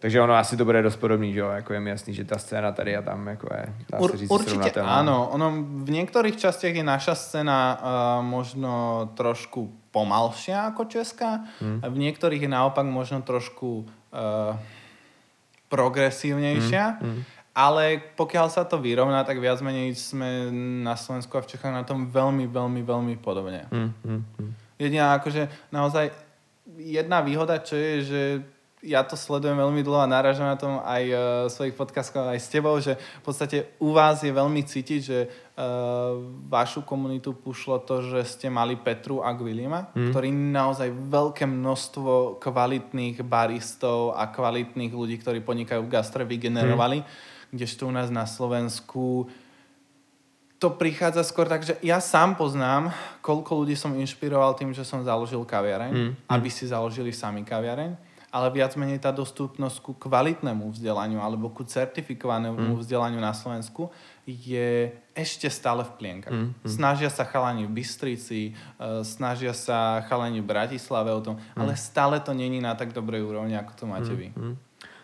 takže 0.01 0.17
ono 0.17 0.33
asi 0.33 0.57
to 0.57 0.65
bude 0.65 0.81
dost 0.81 0.97
podobný, 0.97 1.33
že 1.33 1.39
jo? 1.39 1.49
Jako 1.49 1.73
je 1.73 1.79
mi 1.79 1.89
jasný, 1.89 2.13
že 2.13 2.25
ta 2.25 2.37
scéna 2.37 2.71
tady 2.71 2.97
a 2.97 3.01
tam 3.01 3.27
jako 3.27 3.47
je, 3.53 3.65
dá 3.91 3.99
Ur, 3.99 4.17
říct, 4.17 4.31
Určitě 4.31 4.81
áno. 4.81 5.29
Ono 5.29 5.47
v 5.85 5.89
niektorých 5.93 6.41
častiach 6.41 6.73
je 6.73 6.83
naša 6.83 7.15
scéna 7.15 7.77
uh, 7.77 8.25
možno 8.25 9.05
trošku 9.13 9.69
pomalšia 9.93 10.73
ako 10.73 10.89
česká. 10.89 11.45
Hmm. 11.61 11.85
A 11.85 11.87
v 11.93 12.01
niektorých 12.01 12.41
je 12.41 12.49
naopak 12.49 12.85
možno 12.89 13.21
trošku 13.21 13.85
uh, 13.85 14.57
progresívnejšia. 15.71 16.99
Mm, 16.99 17.07
mm. 17.07 17.21
Ale 17.51 17.99
pokiaľ 18.15 18.47
sa 18.51 18.63
to 18.63 18.79
vyrovná, 18.79 19.23
tak 19.27 19.39
viac 19.39 19.59
menej 19.59 19.95
sme 19.95 20.51
na 20.83 20.95
Slovensku 20.95 21.35
a 21.35 21.43
v 21.43 21.51
Čechách 21.51 21.71
na 21.71 21.83
tom 21.83 22.07
veľmi, 22.07 22.47
veľmi, 22.47 22.79
veľmi 22.83 23.15
podobne. 23.19 23.67
Mm, 23.71 23.91
mm, 24.03 24.21
mm. 24.39 24.51
Jediná 24.79 25.15
akože 25.19 25.71
naozaj 25.71 26.11
jedna 26.79 27.19
výhoda, 27.19 27.59
čo 27.59 27.75
je, 27.75 27.93
že 28.03 28.21
ja 28.81 29.05
to 29.05 29.13
sledujem 29.13 29.53
veľmi 29.53 29.85
dlho 29.85 30.01
a 30.01 30.09
náražam 30.09 30.49
na 30.49 30.57
tom 30.57 30.81
aj 30.81 31.03
uh, 31.13 31.19
svojich 31.53 31.77
podcastov, 31.77 32.25
aj 32.25 32.41
s 32.41 32.49
tebou, 32.49 32.73
že 32.81 32.97
v 32.97 33.23
podstate 33.23 33.57
u 33.77 33.93
vás 33.93 34.25
je 34.25 34.33
veľmi 34.33 34.65
cítiť, 34.65 34.99
že 35.05 35.19
uh, 35.29 36.17
vašu 36.49 36.81
komunitu 36.81 37.37
pušlo 37.37 37.85
to, 37.85 38.01
že 38.01 38.25
ste 38.25 38.49
mali 38.49 38.73
Petru 38.73 39.21
a 39.21 39.37
Gwilima, 39.37 39.93
mm. 39.93 40.09
ktorí 40.09 40.33
naozaj 40.33 40.89
veľké 40.89 41.45
množstvo 41.45 42.41
kvalitných 42.41 43.21
baristov 43.21 44.17
a 44.17 44.25
kvalitných 44.33 44.93
ľudí, 44.93 45.21
ktorí 45.21 45.45
podnikajú 45.45 45.85
v 45.85 45.93
gastre, 45.93 46.25
vygenerovali, 46.25 47.05
mm. 47.05 47.07
kdežto 47.53 47.85
u 47.85 47.93
nás 47.93 48.09
na 48.09 48.25
Slovensku 48.25 49.29
to 50.61 50.69
prichádza 50.77 51.25
skôr 51.25 51.49
tak, 51.49 51.65
že 51.65 51.73
ja 51.81 51.97
sám 51.97 52.37
poznám, 52.37 52.93
koľko 53.25 53.65
ľudí 53.65 53.73
som 53.73 53.97
inšpiroval 53.97 54.53
tým, 54.53 54.69
že 54.77 54.85
som 54.85 55.01
založil 55.01 55.41
kaviareň, 55.41 55.89
mm. 55.89 56.11
aby 56.29 56.49
si 56.53 56.69
založili 56.69 57.09
sami 57.09 57.41
kaviareň 57.41 58.10
ale 58.31 58.47
viac 58.55 58.79
menej 58.79 59.03
tá 59.03 59.11
dostupnosť 59.11 59.77
ku 59.83 59.91
kvalitnému 59.91 60.71
vzdelaniu 60.71 61.19
alebo 61.19 61.51
ku 61.51 61.67
certifikovanému 61.67 62.55
mm. 62.55 62.79
vzdelaniu 62.79 63.19
na 63.19 63.35
Slovensku 63.35 63.91
je 64.23 64.95
ešte 65.11 65.51
stále 65.51 65.83
v 65.83 65.91
plienkach. 65.99 66.31
Mm, 66.31 66.55
mm. 66.55 66.71
Snažia 66.71 67.11
sa 67.11 67.27
chalani 67.27 67.67
v 67.67 67.75
Bystrici, 67.75 68.55
uh, 68.55 69.03
snažia 69.03 69.51
sa 69.51 69.99
chalani 70.07 70.39
v 70.39 70.47
Bratislave 70.47 71.11
o 71.11 71.19
tom, 71.19 71.35
mm. 71.35 71.59
ale 71.59 71.75
stále 71.75 72.23
to 72.23 72.31
není 72.31 72.63
na 72.63 72.71
tak 72.71 72.95
dobrej 72.95 73.19
úrovni, 73.19 73.59
ako 73.59 73.71
to 73.75 73.83
máte 73.85 74.13
mm, 74.15 74.17
vy. 74.17 74.27
Mm. 74.31 74.55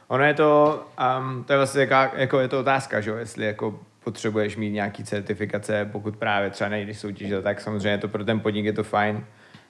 Ono 0.08 0.24
je 0.24 0.34
to, 0.34 0.50
um, 0.96 1.44
to 1.44 1.54
je 1.54 1.58
vlastně 1.58 1.82
jaká, 1.82 2.12
jako 2.16 2.40
je 2.40 2.48
to 2.48 2.60
otázka, 2.60 3.02
že 3.02 3.12
jestli 3.12 3.46
jako 3.46 3.80
potřebuješ 4.04 4.56
mít 4.56 4.72
nějaký 4.72 5.04
certifikace, 5.04 5.90
pokud 5.92 6.16
právě 6.16 6.50
třeba 6.50 6.70
nejdeš 6.70 7.00
soutěž, 7.00 7.32
tak 7.44 7.62
samozřejmě 7.62 7.98
to 7.98 8.08
pro 8.08 8.26
ten 8.26 8.40
podnik 8.40 8.66
je 8.66 8.74
to 8.74 8.84
fajn 8.84 9.26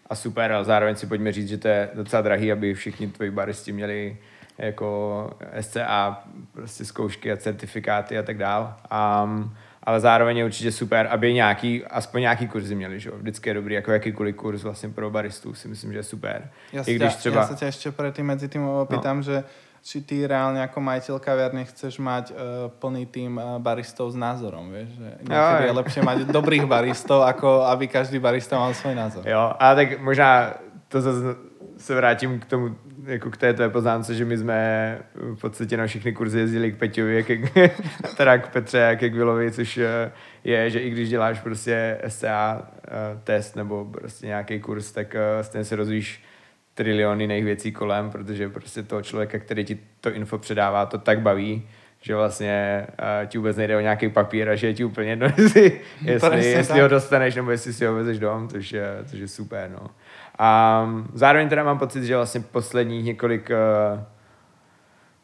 a 0.10 0.15
super, 0.15 0.52
ale 0.52 0.65
zároveň 0.65 0.96
si 0.96 1.08
pojďme 1.08 1.32
říct, 1.32 1.50
že 1.50 1.58
to 1.58 1.67
je 1.67 1.89
docela 1.93 2.22
drahý, 2.22 2.52
aby 2.52 2.74
všichni 2.74 3.08
tvoji 3.08 3.32
baristi 3.32 3.72
měli 3.72 4.17
jako 4.58 5.32
SCA, 5.62 6.24
prostě 6.52 6.86
zkoušky 6.86 7.32
a 7.32 7.38
certifikáty 7.38 8.17
a 8.17 8.24
tak 8.24 8.38
dál. 8.38 8.76
Um, 9.24 9.56
ale 9.84 10.00
zároveň 10.00 10.38
je 10.38 10.46
určitě 10.46 10.72
super, 10.72 11.08
aby 11.12 11.34
nějaký, 11.34 11.86
aspoň 11.86 12.22
nějaký 12.22 12.48
kurzy 12.48 12.76
měli, 12.76 13.00
že 13.00 13.12
Vždycky 13.12 13.50
je 13.50 13.54
dobrý, 13.54 13.76
jako 13.76 13.91
jakýkoliv 13.91 14.36
kurz 14.36 14.63
vlastně 14.63 14.89
pro 14.89 15.10
baristů 15.10 15.54
si 15.54 15.67
myslím, 15.67 15.91
že 15.91 16.00
je 16.00 16.04
super. 16.04 16.50
Já 16.74 16.84
I 16.88 16.96
když 16.96 17.15
třeba... 17.15 17.41
Já 17.41 17.48
se 17.48 17.56
tě 17.56 17.65
ještě 17.65 17.91
předtím 17.91 18.26
mezi 18.26 18.48
tím 18.48 18.63
opýtám, 18.63 19.17
no. 19.17 19.24
že 19.24 19.43
či 19.84 20.02
ty 20.02 20.28
reálne 20.28 20.60
ako 20.63 20.80
majiteľ 20.84 21.16
kaviarne 21.20 21.63
chceš 21.66 22.00
mať 22.00 22.32
uh, 22.32 22.38
plný 22.80 23.06
tým 23.08 23.40
uh, 23.40 23.58
baristov 23.58 24.12
s 24.12 24.18
názorom, 24.20 24.72
vieš? 24.72 24.94
Že 24.98 25.10
niekedy 25.24 25.63
je 25.66 25.78
lepšie 25.80 26.02
mať 26.04 26.18
dobrých 26.38 26.66
baristov, 26.66 27.24
ako 27.24 27.66
aby 27.72 27.88
každý 27.88 28.20
barista 28.20 28.60
mal 28.60 28.74
svůj 28.74 28.96
názor. 28.96 29.24
Jo, 29.28 29.54
a 29.60 29.76
tak 29.76 30.00
možná 30.00 30.54
to 30.88 31.02
zase 31.02 31.36
se 31.78 31.96
vrátím 31.96 32.40
k 32.40 32.46
tomu, 32.46 32.76
jako 33.06 33.32
k 33.32 33.38
té 33.38 33.54
tvé 33.54 33.70
poznámce, 33.70 34.16
že 34.16 34.26
my 34.26 34.38
jsme 34.38 35.00
v 35.16 35.36
podstatě 35.36 35.78
na 35.78 35.88
všechny 35.88 36.13
kurzy 36.13 36.40
jezdili 36.40 36.72
k 36.72 36.78
Peťovi, 36.78 37.16
jak 37.16 37.26
k, 37.26 37.72
teda 38.18 38.38
k 38.38 38.52
Petře 38.52 38.88
a 38.88 38.96
ke 38.96 39.10
Gvilovi, 39.10 39.52
což 39.52 39.78
eh, 39.78 40.12
je, 40.44 40.70
že 40.70 40.80
i 40.80 40.90
když 40.90 41.10
děláš 41.10 41.40
prostě 41.40 42.02
SCA 42.08 42.68
test 43.24 43.56
nebo 43.56 43.86
prostě 43.86 44.28
nějaký 44.28 44.60
kurz, 44.60 44.92
tak 44.92 45.16
stejně 45.42 45.66
se 45.66 45.76
rozvíš 45.76 46.24
triliony 46.78 47.24
jiných 47.24 47.46
věcí 47.46 47.72
kolem, 47.72 48.10
protože 48.10 48.50
prostě 48.50 48.84
toho 48.84 49.02
člověka, 49.02 49.40
který 49.40 49.66
ti 49.66 49.80
to 50.02 50.12
info 50.12 50.38
předává, 50.38 50.86
to 50.86 50.98
tak 50.98 51.22
baví, 51.22 51.68
že 52.02 52.16
vlastně 52.16 52.88
uh, 52.90 53.28
ti 53.28 53.38
vůbec 53.38 53.58
nejde 53.58 53.78
o 53.78 53.80
nějaký 53.80 54.10
papír 54.10 54.50
a 54.50 54.56
že 54.56 54.68
je 54.68 54.74
ti 54.74 54.84
úplně 54.84 55.10
jedno, 55.10 55.28
jestli, 55.38 55.82
jestli, 56.02 56.46
jestli 56.46 56.82
ho 56.82 56.88
dostaneš 56.88 57.36
nebo 57.36 57.52
jestli 57.52 57.74
si 57.74 57.86
ho 57.86 57.94
vezeš 57.94 58.20
dom, 58.20 58.50
což 58.50 58.72
je, 58.72 58.88
což 59.06 59.20
je 59.20 59.28
super. 59.28 59.70
No. 59.70 59.88
A 60.40 60.90
zároveň 61.13 61.50
teda 61.50 61.63
mám 61.63 61.80
pocit, 61.80 62.04
že 62.04 62.16
vlastně 62.16 62.42
posledních 62.42 63.06
několik 63.06 63.50
uh, 63.50 64.00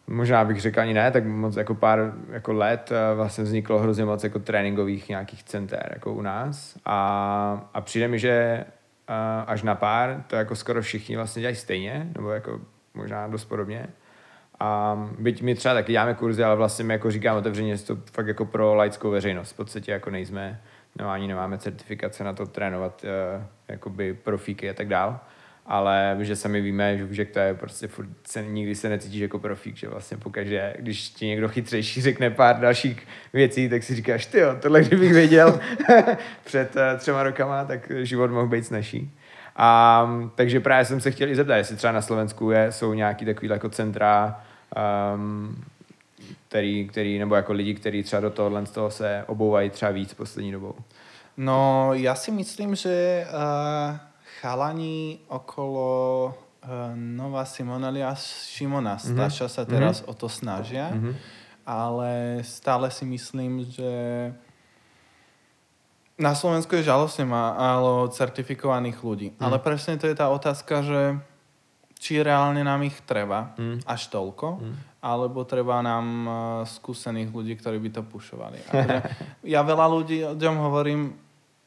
možná 0.08 0.46
bych 0.46 0.62
řekl 0.62 0.80
ani 0.80 0.94
ne, 0.94 1.12
tak 1.12 1.26
moc 1.26 1.56
jako 1.56 1.76
pár 1.76 2.13
jako 2.30 2.54
let 2.54 2.92
uh, 2.92 3.18
vlastně 3.18 3.44
vzniklo 3.44 3.80
hrozně 3.80 4.06
moc 4.06 4.24
jako 4.24 4.39
tréninkových 4.39 5.10
nějakých 5.10 5.44
center 5.44 5.89
jako 5.94 6.13
u 6.13 6.22
nás 6.22 6.78
a, 6.86 7.70
a 7.74 7.82
přijde 7.82 8.08
mi, 8.08 8.20
že 8.20 8.66
až 9.48 9.63
na 9.63 9.76
pár, 9.76 10.24
to 10.28 10.36
jako 10.36 10.56
skoro 10.56 10.82
všichni 10.82 11.16
vlastně 11.16 11.39
dělají 11.42 11.56
stejně, 11.56 12.12
nebo 12.16 12.32
jako 12.32 12.62
možná 12.94 13.28
dost 13.28 13.46
podobně. 13.46 13.88
A 14.60 14.98
byť 15.20 15.42
my 15.42 15.56
třeba 15.56 15.74
taky 15.74 15.92
děláme 15.92 16.13
kurzy, 16.13 16.44
ale 16.44 16.56
vlastně 16.56 16.86
my 16.86 16.94
jako 16.94 17.12
říkám 17.12 17.38
otevřeně, 17.38 17.78
to 17.78 17.98
fakt 18.12 18.28
jako 18.28 18.46
pro 18.46 18.76
laickou 18.76 19.10
veřejnost. 19.10 19.52
V 19.52 19.56
podstatě 19.56 19.92
jako 19.92 20.10
nejsme, 20.10 20.62
no 21.00 21.10
ani 21.10 21.28
nemáme 21.28 21.58
certifikace 21.58 22.24
na 22.24 22.34
to 22.34 22.46
trénovat 22.46 23.04
uh, 23.04 23.44
jakoby 23.68 24.13
profíky 24.13 24.70
a 24.70 24.74
tak 24.74 24.88
dál 24.88 25.20
ale 25.65 26.17
že 26.19 26.36
sami 26.36 26.62
víme, 26.62 26.97
že, 26.97 27.08
že 27.12 27.26
to 27.26 27.39
je 27.39 27.54
prostě 27.54 27.88
furt, 27.88 28.10
se, 28.28 28.45
nikdy 28.45 28.76
se 28.76 28.89
necítíš 28.89 29.21
jako 29.21 29.39
profík, 29.39 29.76
že 29.76 29.88
vlastně 29.88 30.17
pokaždé, 30.17 30.76
když 30.80 31.10
ti 31.10 31.26
někdo 31.26 31.49
chytřejší 31.49 32.02
řekne 32.02 32.30
pár 32.30 32.60
dalších 32.60 33.08
věcí, 33.34 33.69
tak 33.69 33.84
si 33.84 33.95
říkáš, 33.95 34.26
ty 34.26 34.39
jo, 34.39 34.56
tohle 34.62 34.82
kdybych 34.82 35.13
věděl 35.13 35.60
před 36.43 36.76
uh, 36.76 36.82
třema 36.99 37.23
rokama, 37.23 37.65
tak 37.65 37.91
život 38.02 38.32
mohl 38.32 38.47
být 38.47 38.65
snažší. 38.65 39.12
A, 39.56 40.08
takže 40.36 40.60
právě 40.60 40.86
jsem 40.86 41.02
se 41.02 41.12
chtěl 41.12 41.30
i 41.30 41.36
zeptat, 41.36 41.56
jestli 41.56 41.76
třeba 41.76 41.93
na 41.93 42.02
Slovensku 42.02 42.52
je, 42.52 42.71
jsou 42.71 42.93
nějaký 42.93 43.26
takový 43.26 43.49
jako 43.49 43.69
centra, 43.69 44.41
um, 45.16 45.64
který, 46.47 46.88
který, 46.88 47.20
nebo 47.20 47.36
jako 47.36 47.53
lidi, 47.53 47.74
kteří 47.74 48.03
třeba 48.03 48.20
do 48.20 48.30
tohohle 48.30 48.66
z 48.66 48.72
toho 48.72 48.91
se 48.91 49.24
obouvají 49.28 49.70
třeba 49.70 49.91
víc 49.91 50.14
poslední 50.14 50.51
dobou. 50.51 50.76
No, 51.38 51.89
já 51.93 52.16
si 52.16 52.32
myslím, 52.32 52.76
že 52.76 53.26
uh 53.34 54.12
chalani 54.44 55.24
okolo 55.32 55.88
uh, 56.28 56.91
Nova 57.00 57.48
Simonelia 57.48 58.12
Šimona 58.20 59.00
mhm. 59.00 59.16
Staša 59.16 59.48
mm-hmm. 59.48 59.56
sa 59.56 59.64
teraz 59.64 59.96
mm-hmm. 60.04 60.12
o 60.12 60.20
to 60.20 60.28
snažia, 60.28 60.91
mm-hmm. 60.91 61.14
ale 61.64 62.12
stále 62.44 62.91
si 62.91 63.08
myslím, 63.08 63.64
že 63.64 63.91
Na 66.14 66.38
Slovensku 66.38 66.78
je 66.78 66.86
žalostne 66.86 67.26
málo 67.26 68.06
certifikovaných 68.14 68.98
ľudí. 69.02 69.28
Mm. 69.34 69.50
Ale 69.50 69.58
presne 69.58 69.98
to 69.98 70.06
je 70.06 70.14
tá 70.14 70.30
otázka, 70.30 70.86
že 70.86 71.18
či 71.98 72.22
reálne 72.22 72.62
nám 72.62 72.86
ich 72.86 72.94
treba 73.02 73.58
mm. 73.58 73.82
až 73.89 74.14
toľko, 74.14 74.62
mm. 74.62 74.76
alebo 75.02 75.41
treba 75.41 75.82
nám 75.82 76.06
uh, 76.06 76.36
skúsených 76.70 77.34
ľudí, 77.34 77.58
ktorí 77.58 77.82
by 77.82 77.89
to 77.98 78.02
pušovali. 78.06 78.62
Akože, 78.62 78.98
ja 79.58 79.66
veľa 79.66 79.86
ľudí 79.89 80.22
ľuďom 80.38 80.56
hovorím, 80.62 81.18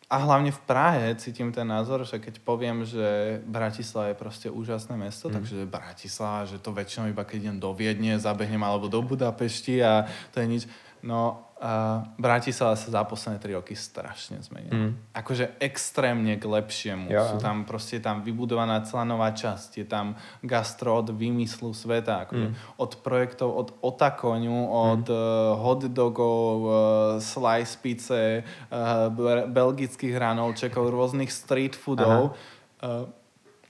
a 0.07 0.17
hlavne 0.23 0.55
v 0.55 0.65
Prahe 0.71 1.19
cítim 1.19 1.51
ten 1.51 1.67
názor, 1.67 2.07
že 2.07 2.23
keď 2.23 2.39
poviem, 2.47 2.87
že 2.87 3.39
Bratislava 3.43 4.15
je 4.15 4.21
proste 4.23 4.49
úžasné 4.51 4.95
mesto, 4.95 5.27
mm. 5.27 5.35
takže 5.35 5.57
Bratislava, 5.67 6.47
že 6.47 6.63
to 6.63 6.71
väčšinou 6.71 7.11
iba 7.11 7.27
keď 7.27 7.51
idem 7.51 7.59
do 7.59 7.75
Viedne, 7.75 8.15
zabehnem 8.15 8.63
alebo 8.63 8.87
do 8.87 9.03
Budapešti 9.03 9.83
a 9.83 10.07
to 10.31 10.39
je 10.39 10.47
nič. 10.47 10.63
No, 11.03 11.46
uh, 11.61 12.05
Bratislava 12.21 12.77
sa 12.77 12.89
za 12.93 13.03
posledné 13.05 13.41
3 13.41 13.59
roky 13.59 13.73
strašne 13.73 14.41
zmenila. 14.45 14.73
Mm. 14.77 14.93
Akože 15.17 15.57
extrémne 15.61 16.37
k 16.37 16.45
lepšiemu. 16.45 17.09
Jo. 17.09 17.25
Sú 17.33 17.37
tam 17.41 17.65
proste 17.65 18.01
tam 18.01 18.21
vybudovaná 18.21 18.85
celá 18.85 19.09
nová 19.09 19.33
časť. 19.33 19.71
Je 19.81 19.87
tam 19.89 20.17
gastro 20.45 21.01
od 21.01 21.13
vymyslu 21.13 21.73
sveta. 21.73 22.29
Akože 22.29 22.53
mm. 22.53 22.55
Od 22.77 22.93
projektov 23.01 23.51
od 23.57 23.69
otakoňu, 23.81 24.59
od 24.69 25.07
mm. 25.09 25.17
uh, 25.17 25.57
hot 25.61 25.89
dogov, 25.89 26.53
uh, 26.65 26.73
slice 27.21 27.75
pice, 27.81 28.23
uh, 28.45 29.09
belgických 29.49 30.13
hranolčekov, 30.13 30.93
rôznych 30.93 31.33
street 31.33 31.77
foodov. 31.77 32.37
Uh, 32.81 33.09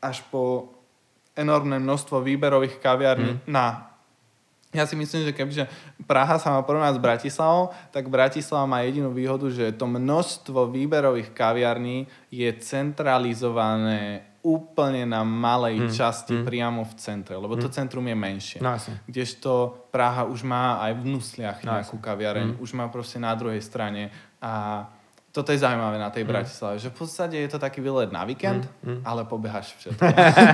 až 0.02 0.22
po 0.28 0.74
enormné 1.36 1.78
množstvo 1.78 2.24
výberových 2.24 2.80
kaviarní 2.80 3.38
mm. 3.38 3.40
na 3.46 3.95
ja 4.76 4.84
si 4.84 4.94
myslím, 4.94 5.24
že 5.24 5.32
kebyže 5.32 5.64
Praha 6.04 6.36
sa 6.36 6.52
má 6.52 6.60
porovnať 6.60 7.00
s 7.00 7.04
Bratislavou, 7.04 7.72
tak 7.88 8.12
Bratislava 8.12 8.68
má 8.68 8.84
jedinú 8.84 9.10
výhodu, 9.10 9.48
že 9.48 9.72
to 9.72 9.88
množstvo 9.88 10.68
výberových 10.68 11.32
kaviarní 11.32 12.06
je 12.28 12.48
centralizované 12.60 14.28
úplne 14.46 15.02
na 15.02 15.26
malej 15.26 15.82
mm, 15.82 15.90
časti 15.90 16.38
mm. 16.38 16.44
priamo 16.46 16.86
v 16.86 16.94
centre, 17.02 17.34
lebo 17.34 17.58
mm. 17.58 17.60
to 17.66 17.68
centrum 17.74 18.06
je 18.06 18.14
menšie. 18.14 18.58
No, 18.62 18.78
Kdežto 19.10 19.74
Praha 19.90 20.22
už 20.22 20.46
má 20.46 20.78
aj 20.86 21.02
v 21.02 21.04
Nusliach 21.10 21.58
no, 21.66 21.74
nejakú 21.74 21.98
kaviareň, 21.98 22.54
mm. 22.54 22.58
už 22.62 22.70
má 22.78 22.86
proste 22.86 23.18
na 23.18 23.34
druhej 23.34 23.58
strane 23.58 24.14
a 24.38 24.86
toto 25.36 25.52
je 25.52 25.60
zaujímavé 25.60 26.00
na 26.00 26.08
tej 26.08 26.24
mm. 26.24 26.28
Bratislave, 26.32 26.80
že 26.80 26.88
v 26.88 26.96
podstate 26.96 27.36
je 27.36 27.48
to 27.52 27.60
taký 27.60 27.84
výlet 27.84 28.08
na 28.08 28.24
víkend, 28.24 28.64
mm. 28.80 28.88
Mm. 28.88 29.00
ale 29.04 29.28
pobehaš 29.28 29.76
všetko. 29.76 30.06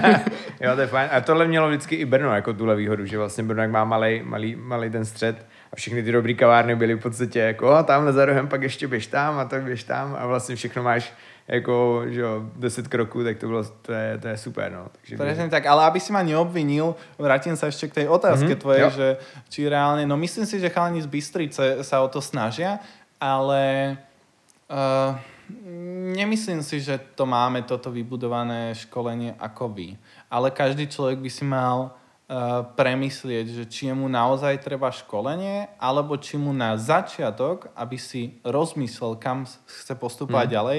jo, 0.65 0.71
to 0.75 0.81
je 0.81 0.91
fajn. 0.91 1.09
A 1.13 1.21
tohle 1.21 1.47
mělo 1.47 1.69
vždycky 1.69 1.95
i 1.95 2.05
Brno 2.05 2.35
jako 2.35 2.53
tuhle 2.53 2.77
výhodu, 2.77 3.07
že 3.07 3.19
vlastně 3.19 3.45
Brno 3.45 3.63
jak 3.63 3.71
má 3.71 3.85
malý, 3.85 4.23
malý, 4.27 4.57
malý 4.59 4.91
ten 4.91 5.05
střed 5.05 5.47
a 5.73 5.77
všechny 5.77 6.03
ty 6.03 6.13
dobrý 6.13 6.35
kavárny 6.35 6.75
byly 6.75 6.95
v 6.95 7.01
podstatě 7.01 7.39
jako 7.39 7.71
oh, 7.71 7.83
tamhle 7.83 8.13
za 8.13 8.25
rohem, 8.25 8.49
pak 8.49 8.63
ještě 8.63 8.89
běž 8.89 9.07
tam 9.07 9.39
a 9.39 9.45
tak 9.45 9.63
běž 9.63 9.85
tam 9.85 10.17
a 10.19 10.27
vlastně 10.27 10.57
všechno 10.57 10.83
máš 10.83 11.13
jako, 11.49 12.03
že 12.07 12.21
jo, 12.21 12.43
10 12.57 12.89
kroků, 12.89 13.25
tak 13.25 13.39
to 13.39 13.47
bylo, 13.47 13.65
to 13.65 13.93
je, 13.93 14.19
to 14.19 14.29
je 14.29 14.37
super, 14.37 14.73
no. 14.73 14.87
Takže 15.01 15.17
Presne 15.17 15.49
tak, 15.49 15.67
ale 15.67 15.85
aby 15.85 16.01
si 16.01 16.13
ma 16.15 16.23
neobvinil, 16.23 16.95
vrátim 17.19 17.59
sa 17.59 17.67
ešte 17.67 17.91
k 17.91 17.97
tej 18.03 18.07
otázke 18.07 18.55
mm-hmm, 18.55 18.63
tvojej, 18.63 18.83
jo. 18.87 18.91
že 18.95 19.09
či 19.51 19.67
reálne, 19.67 20.07
no 20.07 20.15
myslím 20.17 20.47
si, 20.47 20.63
že 20.63 20.71
chalani 20.71 21.03
z 21.03 21.11
Bystrice 21.11 21.83
sa 21.83 21.99
o 21.99 22.09
to 22.09 22.23
snažia, 22.23 22.79
ale 23.19 23.95
Uh, 24.73 25.21
nemyslím 26.17 26.65
si, 26.65 26.81
že 26.81 26.97
to 27.13 27.29
máme 27.29 27.61
toto 27.69 27.93
vybudované 27.93 28.73
školenie 28.73 29.37
ako 29.37 29.69
vy. 29.69 30.01
Ale 30.33 30.49
každý 30.49 30.89
človek 30.89 31.21
by 31.21 31.29
si 31.29 31.45
mal 31.45 31.93
uh, 31.93 32.65
premyslieť, 32.73 33.53
že 33.53 33.65
či 33.69 33.93
mu 33.93 34.09
naozaj 34.09 34.65
treba 34.65 34.89
školenie, 34.89 35.69
alebo 35.77 36.17
či 36.17 36.41
mu 36.41 36.57
na 36.57 36.81
začiatok, 36.81 37.69
aby 37.77 38.01
si 38.01 38.41
rozmyslel, 38.49 39.21
kam 39.21 39.45
chce 39.45 39.93
postúpať 39.93 40.49
mm. 40.49 40.55
ďalej, 40.57 40.79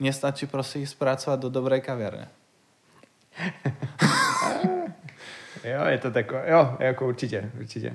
nestačí 0.00 0.48
proste 0.48 0.80
ísť 0.80 0.96
pracovať 0.96 1.36
do 1.36 1.52
dobrej 1.52 1.84
kaviarne. 1.84 2.32
jo, 5.76 5.80
je 5.92 5.98
to 6.00 6.08
tako, 6.08 6.40
jo, 6.40 6.76
jako 6.80 7.06
určitě, 7.06 7.52
určitě. 7.60 7.92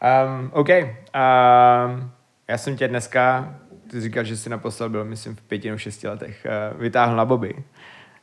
Um, 0.00 0.50
OK, 0.54 0.68
um, 0.68 2.10
já 2.48 2.58
jsem 2.58 2.76
tě 2.76 2.88
dneska 2.88 3.54
ty 3.90 4.00
říkal, 4.00 4.24
že 4.24 4.36
jsi 4.36 4.50
naposled 4.50 4.88
byl, 4.88 5.04
myslím, 5.04 5.36
v 5.36 5.42
pěti 5.42 5.68
nebo 5.68 5.78
šesti 5.78 6.08
letech, 6.08 6.46
uh, 6.46 6.80
vytáhl 6.80 7.16
na 7.16 7.24
Bobby. 7.24 7.54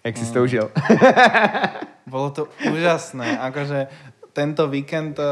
Jak 0.04 0.18
jsi 0.18 0.26
mm. 0.26 0.34
to 0.34 0.44
užil? 0.44 0.72
Bolo 2.08 2.30
to 2.30 2.48
úžasné. 2.72 3.40
Akože 3.40 3.88
tento 4.34 4.68
víkend 4.68 5.20
uh, 5.20 5.26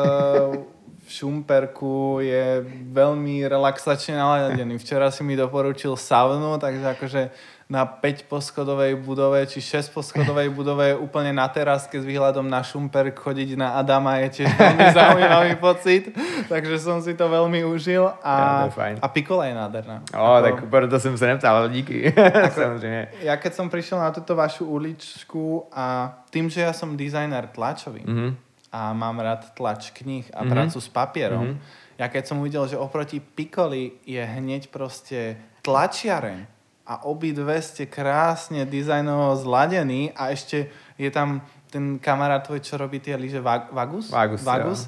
v 1.05 1.11
Šumperku 1.11 2.17
je 2.25 2.65
veľmi 2.91 3.45
relaxačne 3.45 4.17
naladený. 4.17 4.81
Včera 4.81 5.13
si 5.13 5.21
mi 5.21 5.37
doporučil 5.37 5.93
saunu, 5.93 6.57
takže 6.57 6.85
akože 6.97 7.21
na 7.65 7.81
5 7.81 8.29
poschodovej 8.29 8.93
budove 9.01 9.41
či 9.49 9.57
6 9.57 9.89
poschodovej 9.89 10.53
budove 10.53 10.93
úplne 10.93 11.33
na 11.33 11.49
teraske 11.49 11.97
s 11.97 12.05
výhľadom 12.05 12.45
na 12.45 12.61
Šumperk 12.61 13.17
chodiť 13.17 13.57
na 13.57 13.81
Adama 13.81 14.21
je 14.21 14.41
tiež 14.41 14.53
veľmi 14.61 14.87
zaujímavý 14.93 15.53
pocit, 15.57 16.13
takže 16.45 16.77
som 16.77 17.01
si 17.01 17.17
to 17.17 17.25
veľmi 17.25 17.65
užil 17.65 18.05
a, 18.21 18.69
ja, 18.69 19.01
a 19.01 19.07
Pikola 19.09 19.49
je 19.49 19.55
nádherná. 19.57 19.97
O, 20.13 20.21
ako, 20.21 20.45
tak 20.45 20.55
proto 20.69 20.95
som 21.01 21.17
sa 21.17 21.25
neptal, 21.33 21.65
ale 21.65 21.73
díky. 21.73 22.13
Ako. 22.13 22.77
Ja 23.25 23.41
keď 23.41 23.57
som 23.57 23.65
prišiel 23.73 23.97
na 23.97 24.13
túto 24.13 24.37
vašu 24.37 24.69
uličku 24.69 25.65
a 25.73 26.13
tým, 26.29 26.53
že 26.53 26.61
ja 26.61 26.73
som 26.75 26.93
dizajner 26.93 27.49
tlačový 27.49 28.05
mm-hmm. 28.05 28.29
a 28.69 28.93
mám 28.93 29.17
rád 29.17 29.57
tlač 29.57 29.89
knih 29.89 30.29
a 30.29 30.45
mm-hmm. 30.45 30.51
prácu 30.53 30.77
s 30.77 30.89
papierom, 30.93 31.57
mm-hmm. 31.57 31.97
ja 31.97 32.07
keď 32.13 32.23
som 32.29 32.37
uvidel, 32.45 32.69
že 32.69 32.77
oproti 32.77 33.17
Pikoli 33.17 33.97
je 34.05 34.21
hneď 34.21 34.69
proste 34.69 35.41
tlačiareň, 35.65 36.54
a 36.85 37.05
obidve 37.09 37.57
ste 37.65 37.89
krásne 37.89 38.65
dizajnovo 38.69 39.33
zladení 39.35 40.13
a 40.13 40.29
ešte 40.29 40.69
je 41.01 41.09
tam 41.09 41.41
ten 41.73 41.99
kamarát 41.99 42.45
tvoj, 42.45 42.61
čo 42.61 42.77
robí 42.77 43.01
tie 43.01 43.17
lyže 43.17 43.41
Vagus. 43.41 44.13
Vagus, 44.13 44.41
Vagus. 44.45 44.87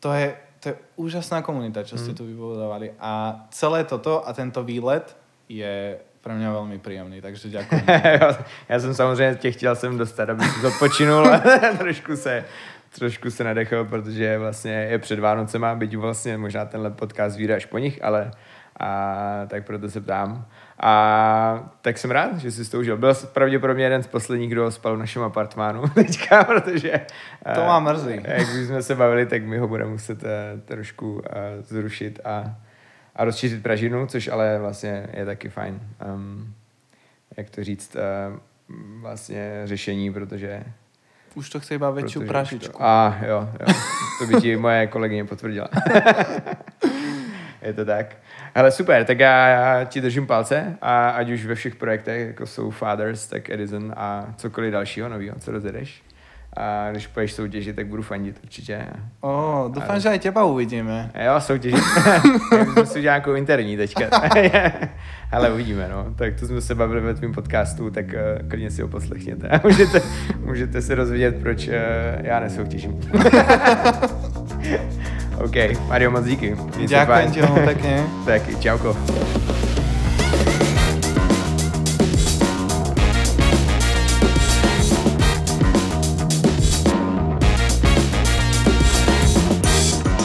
To 0.00 0.14
je, 0.14 0.32
to 0.62 0.64
je 0.70 0.74
úžasná 0.96 1.42
komunita, 1.42 1.82
čo 1.82 1.98
ste 1.98 2.14
mm. 2.14 2.16
tu 2.16 2.24
vybudovali. 2.24 2.94
A 3.02 3.42
celé 3.50 3.84
toto 3.84 4.22
a 4.22 4.30
tento 4.32 4.62
výlet 4.62 5.04
je 5.50 5.98
pre 6.22 6.34
mňa 6.34 6.48
veľmi 6.58 6.78
príjemný, 6.82 7.18
takže 7.22 7.54
ďakujem. 7.54 7.86
ja 8.70 8.76
som 8.82 8.94
samozrejme 8.94 9.38
tě 9.38 9.52
chtěl 9.52 9.76
sem 9.76 9.98
dostat, 9.98 10.30
aby 10.30 10.42
si 10.42 10.66
odpočinul 10.66 11.22
a 11.26 11.38
trošku 11.78 12.16
se, 12.16 12.44
trošku 12.98 13.30
se 13.30 13.44
nadechl, 13.44 13.84
protože 13.84 14.38
vlastně 14.38 14.72
je 14.90 14.98
před 14.98 15.18
Vánocema, 15.18 15.74
byť 15.74 15.96
vlastně 15.96 16.38
možná 16.38 16.64
tenhle 16.64 16.90
podcast 16.90 17.36
vyjde 17.36 17.54
až 17.54 17.66
po 17.66 17.78
nich, 17.78 18.04
ale 18.04 18.30
a 18.80 19.46
tak 19.46 19.66
proto 19.66 19.90
se 19.90 20.00
ptám. 20.00 20.46
A 20.80 21.70
tak 21.82 21.98
jsem 21.98 22.10
rád, 22.10 22.38
že 22.38 22.50
jsi 22.50 22.70
to 22.70 22.78
užil. 22.78 22.96
Byl 22.96 23.14
pravděpodobně 23.14 23.84
jeden 23.84 24.02
z 24.02 24.06
posledních, 24.06 24.50
kdo 24.50 24.70
spal 24.70 24.96
v 24.96 24.98
našem 24.98 25.22
apartmánu 25.22 25.82
teďka, 25.94 26.44
protože... 26.44 27.00
To 27.54 27.60
má 27.60 27.80
mrzí. 27.80 28.20
Jak 28.24 28.48
už 28.48 28.66
jsme 28.66 28.82
se 28.82 28.94
bavili, 28.94 29.26
tak 29.26 29.44
my 29.44 29.58
ho 29.58 29.68
budeme 29.68 29.90
muset 29.90 30.22
uh, 30.22 30.30
trošku 30.64 31.12
uh, 31.12 31.20
zrušit 31.60 32.20
a, 32.24 32.54
a 33.16 33.24
rozšířit 33.24 33.62
Pražinu, 33.62 34.06
což 34.06 34.28
ale 34.28 34.58
vlastně 34.58 35.06
je 35.12 35.24
taky 35.24 35.48
fajn. 35.48 35.80
Um, 36.14 36.54
jak 37.36 37.50
to 37.50 37.64
říct, 37.64 37.96
vlastně 39.00 39.62
řešení, 39.64 40.12
protože 40.12 40.64
už 41.36 41.50
to 41.50 41.60
chce 41.60 41.76
iba 41.76 41.92
väčšiu 41.92 42.24
pražičku. 42.24 42.80
A 42.80 43.20
jo, 43.20 43.48
jo, 43.60 43.74
to 44.18 44.26
by 44.26 44.34
ti 44.40 44.56
moje 44.56 44.86
kolegyně 44.86 45.24
potvrdila. 45.24 45.68
je 47.66 47.72
to 47.72 47.84
tak. 47.84 48.16
Ale 48.54 48.70
super, 48.70 49.04
tak 49.04 49.20
já, 49.20 49.48
já 49.48 49.84
ti 49.84 50.00
držím 50.00 50.26
palce 50.26 50.76
a 50.82 51.08
ať 51.08 51.30
už 51.30 51.46
ve 51.46 51.54
všech 51.54 51.74
projektech, 51.74 52.26
jako 52.26 52.46
jsou 52.46 52.70
Fathers, 52.70 53.26
tak 53.26 53.50
Edison 53.50 53.92
a 53.96 54.26
cokoliv 54.36 54.72
dalšího 54.72 55.08
nového, 55.08 55.38
co 55.38 55.52
rozjedeš. 55.52 56.02
A 56.56 56.90
když 56.90 57.06
poješ 57.06 57.32
soutěži, 57.32 57.72
tak 57.72 57.86
budu 57.86 58.02
fandit 58.02 58.40
určitě. 58.42 58.86
O, 59.20 59.62
oh, 59.64 59.72
doufám, 59.72 59.90
ale... 59.90 60.00
že 60.00 60.08
aj 60.08 60.18
teba 60.18 60.44
uvidíme. 60.44 61.10
Jo, 61.24 61.40
soutěži. 61.40 61.76
jsme 62.72 62.86
si 62.86 63.02
nějakou 63.02 63.34
interní 63.34 63.76
teďka. 63.76 64.04
Ale 65.32 65.52
uvidíme, 65.52 65.88
no. 65.92 66.14
Tak 66.16 66.40
to 66.40 66.46
jsme 66.46 66.60
se 66.60 66.74
bavili 66.74 67.00
ve 67.00 67.14
tvým 67.14 67.34
podcastu, 67.34 67.90
tak 67.90 68.06
uh, 68.06 68.48
klidně 68.48 68.70
si 68.70 68.82
ho 68.82 68.88
poslechněte. 68.88 69.48
A 69.48 69.60
můžete, 69.64 70.02
můžete 70.38 70.82
si 70.82 70.94
rozvědět, 70.94 71.36
proč 71.42 71.68
uh, 71.68 71.74
já 72.22 72.40
nesoutěžím. 72.40 73.00
OK, 75.44 75.56
Mario, 75.88 76.10
moc 76.10 76.24
díky. 76.24 76.56
Ďakujem 76.86 77.28
ti 77.30 77.40
veľmi 77.44 77.62
pekne. 77.66 77.94
tak, 78.28 78.42
čauko. 78.60 78.96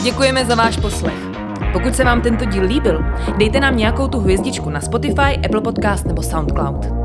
Děkujeme 0.03 0.45
za 0.45 0.55
váš 0.55 0.77
poslech. 0.77 1.13
Pokud 1.73 1.95
se 1.95 2.03
vám 2.03 2.21
tento 2.21 2.45
díl 2.45 2.63
líbil, 2.63 2.99
dejte 3.37 3.59
nám 3.59 3.77
nějakou 3.77 4.07
tu 4.07 4.19
hvězdičku 4.19 4.69
na 4.69 4.81
Spotify, 4.81 5.37
Apple 5.45 5.61
Podcast 5.61 6.05
nebo 6.05 6.23
SoundCloud. 6.23 7.00